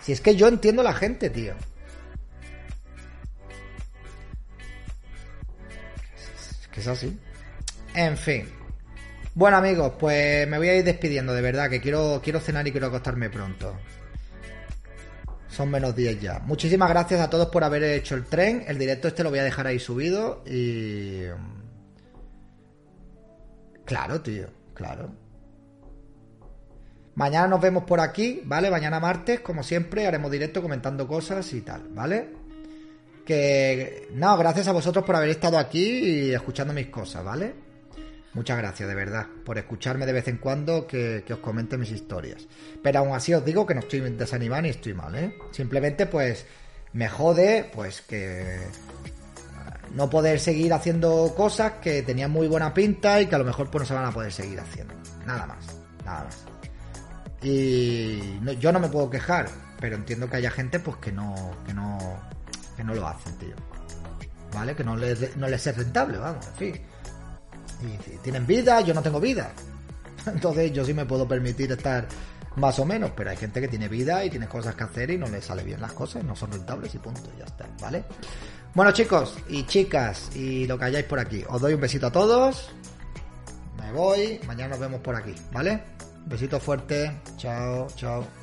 [0.00, 1.54] Si es que yo entiendo a la gente, tío.
[6.72, 7.16] Que es así.
[7.94, 8.48] En fin.
[9.34, 12.72] Bueno amigos, pues me voy a ir despidiendo, de verdad, que quiero, quiero cenar y
[12.72, 13.76] quiero acostarme pronto.
[15.50, 16.38] Son menos 10 ya.
[16.40, 18.64] Muchísimas gracias a todos por haber hecho el tren.
[18.68, 21.24] El directo este lo voy a dejar ahí subido y...
[23.84, 25.10] Claro, tío, claro.
[27.16, 28.70] Mañana nos vemos por aquí, ¿vale?
[28.70, 32.28] Mañana martes, como siempre, haremos directo comentando cosas y tal, ¿vale?
[33.26, 34.08] Que...
[34.14, 37.69] No, gracias a vosotros por haber estado aquí y escuchando mis cosas, ¿vale?
[38.32, 41.90] Muchas gracias, de verdad, por escucharme de vez en cuando que, que os comente mis
[41.90, 42.46] historias.
[42.82, 45.36] Pero aún así os digo que no estoy desanimado ni estoy mal, ¿eh?
[45.50, 46.46] Simplemente, pues,
[46.92, 48.60] me jode, pues, que
[49.94, 53.68] no poder seguir haciendo cosas que tenían muy buena pinta y que a lo mejor
[53.70, 54.94] pues no se van a poder seguir haciendo.
[55.26, 55.66] Nada más,
[56.04, 56.44] nada más.
[57.42, 59.48] Y no- yo no me puedo quejar,
[59.80, 61.34] pero entiendo que haya gente pues que no,
[61.66, 61.98] que no,
[62.76, 63.56] que no lo hacen, tío.
[64.54, 64.74] ¿Vale?
[64.76, 66.80] Que no les, no les es rentable, vamos, en fin.
[67.82, 69.52] Y tienen vida, yo no tengo vida.
[70.26, 72.06] Entonces yo sí me puedo permitir estar
[72.56, 75.18] más o menos, pero hay gente que tiene vida y tiene cosas que hacer y
[75.18, 78.04] no le sale bien las cosas, no son rentables y punto, ya está, ¿vale?
[78.74, 82.12] Bueno chicos y chicas y lo que hayáis por aquí, os doy un besito a
[82.12, 82.70] todos,
[83.78, 85.82] me voy, mañana nos vemos por aquí, ¿vale?
[86.26, 88.39] Besito fuerte, chao, chao.